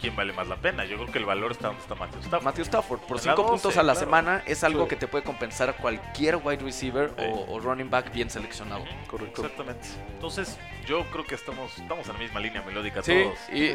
¿Quién 0.04 0.18
vale 0.18 0.34
más 0.34 0.48
la 0.50 0.58
pena? 0.58 0.84
Yo 0.84 0.98
creo 0.98 1.10
que 1.14 1.18
el 1.18 1.24
valor 1.26 1.54
está 1.54 1.68
donde 1.68 1.82
está 1.82 1.96
Matthew 1.96 2.20
Stafford. 2.20 2.44
Matthew 2.44 2.64
Stafford, 2.64 3.00
por 3.00 3.18
En 3.20 3.26
la 3.26 3.32
5 3.36 3.42
12, 3.42 3.52
puntos 3.54 3.78
a 3.78 3.84
la 3.84 3.94
claro. 3.94 4.00
semana, 4.06 4.44
es 4.46 4.62
algo 4.66 4.84
Sí. 4.84 4.90
que 4.90 4.96
te 4.98 5.08
puede 5.08 5.24
compensar 5.24 5.78
cualquier 5.78 6.36
wide 6.44 6.58
receiver 6.62 7.12
Sí. 7.18 7.24
o, 7.26 7.54
o 7.54 7.60
running 7.62 7.90
back 7.90 8.12
bien 8.12 8.30
seleccionado. 8.30 8.84
Correcto. 9.08 9.42
Exactamente. 9.42 9.88
Entonces, 10.12 10.60
yo 10.86 11.06
creo 11.10 11.26
que 11.26 11.36
estamos, 11.36 11.78
estamos 11.80 12.06
en 12.08 12.14
la 12.14 12.20
misma 12.20 12.42
línea 12.42 12.62
melódica 12.64 13.02
Sí, 13.02 13.24
todos. 13.24 13.40
y 13.58 13.72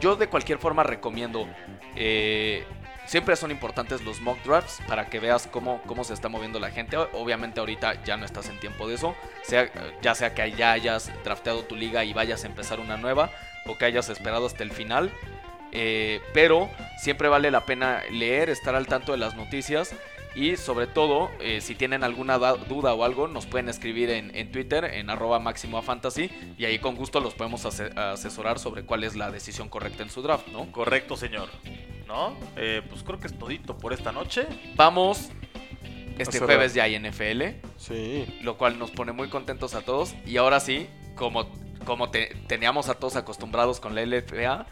yo 0.00 0.16
de 0.16 0.28
cualquier 0.28 0.58
forma 0.58 0.82
recomiendo. 0.82 1.48
eh, 1.96 2.66
siempre 3.06 3.34
son 3.36 3.50
importantes 3.50 4.02
los 4.02 4.20
mock 4.20 4.38
drafts 4.44 4.82
para 4.86 5.06
que 5.06 5.18
veas 5.18 5.46
cómo, 5.50 5.80
cómo 5.86 6.04
se 6.04 6.12
está 6.12 6.28
moviendo 6.28 6.60
la 6.60 6.70
gente. 6.70 6.98
Obviamente 7.14 7.58
ahorita 7.58 8.04
ya 8.04 8.18
no 8.18 8.26
estás 8.26 8.50
en 8.50 8.60
tiempo 8.60 8.86
de 8.86 8.96
eso. 8.96 9.16
Sea, 9.44 9.70
ya 10.02 10.14
sea 10.14 10.34
que 10.34 10.52
ya 10.52 10.72
hayas 10.72 11.10
drafteado 11.24 11.62
tu 11.64 11.74
liga 11.74 12.04
y 12.04 12.12
vayas 12.12 12.44
a 12.44 12.48
empezar 12.48 12.80
una 12.80 12.98
nueva 12.98 13.30
o 13.64 13.78
que 13.78 13.86
hayas 13.86 14.10
esperado 14.10 14.44
hasta 14.46 14.62
el 14.62 14.72
final. 14.72 15.10
Eh, 15.72 16.20
pero 16.32 16.70
siempre 16.98 17.28
vale 17.28 17.50
la 17.50 17.64
pena 17.66 18.02
leer, 18.10 18.48
estar 18.50 18.74
al 18.74 18.86
tanto 18.86 19.12
de 19.12 19.18
las 19.18 19.36
noticias 19.36 19.94
y 20.34 20.56
sobre 20.56 20.86
todo, 20.86 21.30
eh, 21.40 21.60
si 21.60 21.74
tienen 21.74 22.04
alguna 22.04 22.38
da- 22.38 22.56
duda 22.56 22.94
o 22.94 23.04
algo, 23.04 23.28
nos 23.28 23.46
pueden 23.46 23.68
escribir 23.68 24.10
en, 24.10 24.34
en 24.36 24.52
Twitter, 24.52 24.84
en 24.84 25.10
arroba 25.10 25.38
máximo 25.40 25.78
a 25.78 25.82
fantasy, 25.82 26.30
y 26.56 26.64
ahí 26.64 26.78
con 26.78 26.94
gusto 26.96 27.18
los 27.20 27.34
podemos 27.34 27.64
ase- 27.64 27.90
asesorar 27.98 28.58
sobre 28.58 28.84
cuál 28.84 29.04
es 29.04 29.16
la 29.16 29.30
decisión 29.30 29.68
correcta 29.68 30.02
en 30.02 30.10
su 30.10 30.22
draft, 30.22 30.46
¿no? 30.48 30.70
Correcto, 30.70 31.16
señor. 31.16 31.48
¿No? 32.06 32.34
Eh, 32.56 32.82
pues 32.88 33.02
creo 33.02 33.18
que 33.20 33.26
es 33.26 33.38
todito 33.38 33.76
por 33.76 33.92
esta 33.92 34.12
noche. 34.12 34.46
Vamos, 34.76 35.28
este 36.18 36.38
jueves 36.38 36.72
ya 36.72 36.84
hay 36.84 36.94
NFL, 36.98 37.42
Sí. 37.76 38.24
lo 38.42 38.56
cual 38.56 38.78
nos 38.78 38.90
pone 38.90 39.12
muy 39.12 39.28
contentos 39.28 39.74
a 39.74 39.82
todos, 39.82 40.14
y 40.24 40.36
ahora 40.36 40.60
sí, 40.60 40.86
como, 41.16 41.48
como 41.84 42.10
te- 42.10 42.34
teníamos 42.46 42.88
a 42.88 42.94
todos 42.94 43.16
acostumbrados 43.16 43.80
con 43.80 43.94
la 43.94 44.02
LFA, 44.02 44.66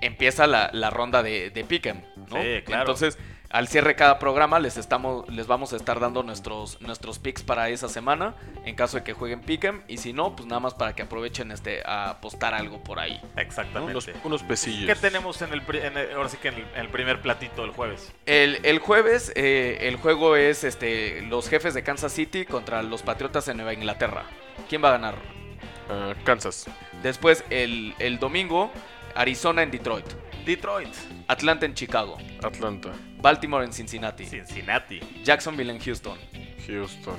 empieza 0.00 0.46
la, 0.46 0.70
la 0.72 0.90
ronda 0.90 1.22
de, 1.22 1.50
de 1.50 1.64
Pick'em, 1.64 2.02
¿no? 2.30 2.40
Sí, 2.42 2.62
claro. 2.64 2.82
Entonces, 2.82 3.18
al 3.50 3.66
cierre 3.66 3.88
de 3.88 3.94
cada 3.96 4.18
programa 4.18 4.58
les 4.58 4.76
estamos 4.76 5.26
les 5.30 5.46
vamos 5.46 5.72
a 5.72 5.76
estar 5.76 6.00
dando 6.00 6.22
nuestros 6.22 6.82
nuestros 6.82 7.18
picks 7.18 7.42
para 7.42 7.70
esa 7.70 7.88
semana 7.88 8.34
en 8.66 8.74
caso 8.74 8.98
de 8.98 9.04
que 9.04 9.14
jueguen 9.14 9.40
Pick'em 9.40 9.80
y 9.88 9.96
si 9.96 10.12
no, 10.12 10.36
pues 10.36 10.46
nada 10.46 10.60
más 10.60 10.74
para 10.74 10.94
que 10.94 11.00
aprovechen 11.00 11.50
este 11.50 11.82
a 11.86 12.10
apostar 12.10 12.52
algo 12.52 12.84
por 12.84 13.00
ahí. 13.00 13.18
Exactamente. 13.38 13.92
Unos, 13.92 14.10
unos 14.24 14.42
pesillos. 14.42 14.86
¿Qué 14.86 14.94
tenemos 15.00 15.40
en 15.40 15.54
el, 15.54 15.62
pri- 15.62 15.78
en 15.80 15.96
el- 15.96 16.12
ahora 16.12 16.28
sí 16.28 16.36
que 16.36 16.48
en 16.48 16.56
el, 16.56 16.60
en 16.74 16.80
el 16.80 16.88
primer 16.90 17.22
platito 17.22 17.62
del 17.62 17.70
jueves? 17.70 18.12
El, 18.26 18.60
el 18.64 18.80
jueves 18.80 19.32
eh, 19.34 19.78
el 19.88 19.96
juego 19.96 20.36
es 20.36 20.62
este 20.62 21.22
los 21.22 21.48
jefes 21.48 21.72
de 21.72 21.82
Kansas 21.82 22.12
City 22.12 22.44
contra 22.44 22.82
los 22.82 23.00
Patriotas 23.02 23.46
de 23.46 23.54
Nueva 23.54 23.72
Inglaterra. 23.72 24.24
¿Quién 24.68 24.84
va 24.84 24.88
a 24.90 24.92
ganar? 24.92 25.14
Ah, 25.88 26.12
Kansas. 26.24 26.66
Después 27.02 27.42
el, 27.48 27.94
el 27.98 28.18
domingo 28.18 28.70
Arizona 29.18 29.62
en 29.64 29.70
Detroit, 29.72 30.06
Detroit, 30.46 30.94
Atlanta 31.26 31.66
en 31.66 31.74
Chicago, 31.74 32.18
Atlanta. 32.40 32.92
Baltimore 33.20 33.64
en 33.64 33.72
Cincinnati, 33.72 34.24
Cincinnati, 34.24 35.00
Jacksonville 35.24 35.72
en 35.72 35.80
Houston, 35.80 36.16
Houston. 36.68 37.16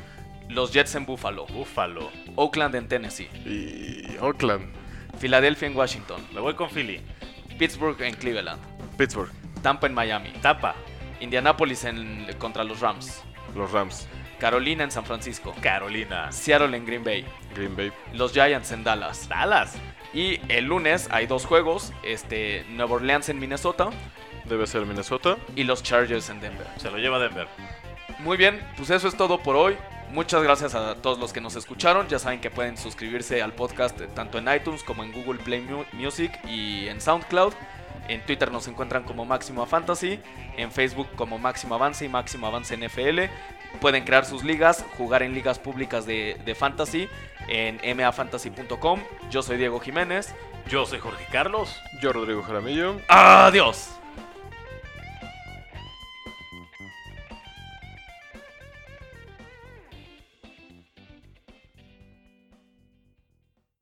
los 0.47 0.71
Jets 0.71 0.95
en 0.95 1.05
Buffalo, 1.05 1.45
Buffalo. 1.47 2.09
Oakland 2.37 2.75
en 2.75 2.87
Tennessee, 2.87 3.27
Y 3.45 4.15
Oakland. 4.21 4.73
Filadelfia 5.17 5.67
en 5.67 5.75
Washington, 5.75 6.25
Me 6.33 6.39
voy 6.39 6.53
con 6.53 6.69
Philly. 6.69 7.01
Pittsburgh 7.57 8.01
en 8.01 8.13
Cleveland, 8.15 8.61
Pittsburgh. 8.97 9.29
Tampa 9.61 9.87
en 9.87 9.93
Miami, 9.93 10.29
Tampa, 10.41 10.75
Indianapolis 11.19 11.83
en, 11.83 12.27
contra 12.37 12.63
los 12.63 12.79
Rams, 12.79 13.21
Los 13.53 13.73
Rams. 13.73 14.07
Carolina 14.39 14.85
en 14.85 14.91
San 14.91 15.03
Francisco, 15.03 15.53
Carolina, 15.61 16.31
Seattle 16.31 16.77
en 16.77 16.85
Green 16.85 17.03
Bay, 17.03 17.25
Green 17.53 17.75
Bay. 17.75 17.91
los 18.13 18.31
Giants 18.31 18.71
en 18.71 18.85
Dallas. 18.85 19.27
Dallas. 19.27 19.75
Y 20.13 20.39
el 20.51 20.65
lunes 20.65 21.07
hay 21.11 21.27
dos 21.27 21.45
juegos, 21.45 21.93
este, 22.03 22.65
Nueva 22.69 22.95
Orleans 22.95 23.29
en 23.29 23.39
Minnesota 23.39 23.89
Debe 24.45 24.65
ser 24.65 24.85
Minnesota. 24.85 25.37
y 25.55 25.63
los 25.63 25.83
Chargers 25.83 26.29
en 26.29 26.39
Denver. 26.41 26.65
Se 26.77 26.89
lo 26.89 26.97
lleva 26.97 27.19
Denver. 27.19 27.47
Muy 28.19 28.35
bien, 28.37 28.59
pues 28.77 28.89
eso 28.89 29.07
es 29.07 29.15
todo 29.15 29.37
por 29.43 29.55
hoy. 29.55 29.77
Muchas 30.11 30.41
gracias 30.41 30.73
a 30.73 30.95
todos 30.95 31.19
los 31.19 31.31
que 31.31 31.39
nos 31.41 31.55
escucharon. 31.55 32.07
Ya 32.07 32.17
saben 32.17 32.41
que 32.41 32.49
pueden 32.49 32.75
suscribirse 32.77 33.43
al 33.43 33.53
podcast 33.53 34.01
eh, 34.01 34.07
tanto 34.15 34.39
en 34.39 34.51
iTunes 34.51 34.81
como 34.83 35.03
en 35.03 35.11
Google 35.11 35.39
Play 35.43 35.61
Mu- 35.61 35.85
Music 35.93 36.31
y 36.47 36.87
en 36.87 36.99
SoundCloud. 36.99 37.53
En 38.07 38.25
Twitter 38.25 38.51
nos 38.51 38.67
encuentran 38.67 39.03
como 39.03 39.23
Máximo 39.23 39.63
Fantasy, 39.67 40.19
en 40.57 40.71
Facebook 40.71 41.07
como 41.15 41.37
Máximo 41.37 41.75
Avance 41.75 42.03
y 42.05 42.09
Máximo 42.09 42.47
Avance 42.47 42.75
NFL. 42.75 43.19
Pueden 43.81 44.03
crear 44.03 44.25
sus 44.25 44.43
ligas, 44.43 44.85
jugar 44.97 45.23
en 45.23 45.33
ligas 45.33 45.59
públicas 45.59 46.05
de, 46.05 46.39
de 46.43 46.55
fantasy 46.55 47.07
en 47.47 47.97
mafantasy.com. 47.97 48.99
Yo 49.29 49.41
soy 49.41 49.57
Diego 49.57 49.79
Jiménez. 49.79 50.33
Yo 50.67 50.85
soy 50.85 50.99
Jorge 50.99 51.25
Carlos. 51.31 51.81
Yo, 52.01 52.13
Rodrigo 52.13 52.43
Jaramillo. 52.43 52.97
Adiós. 53.07 53.98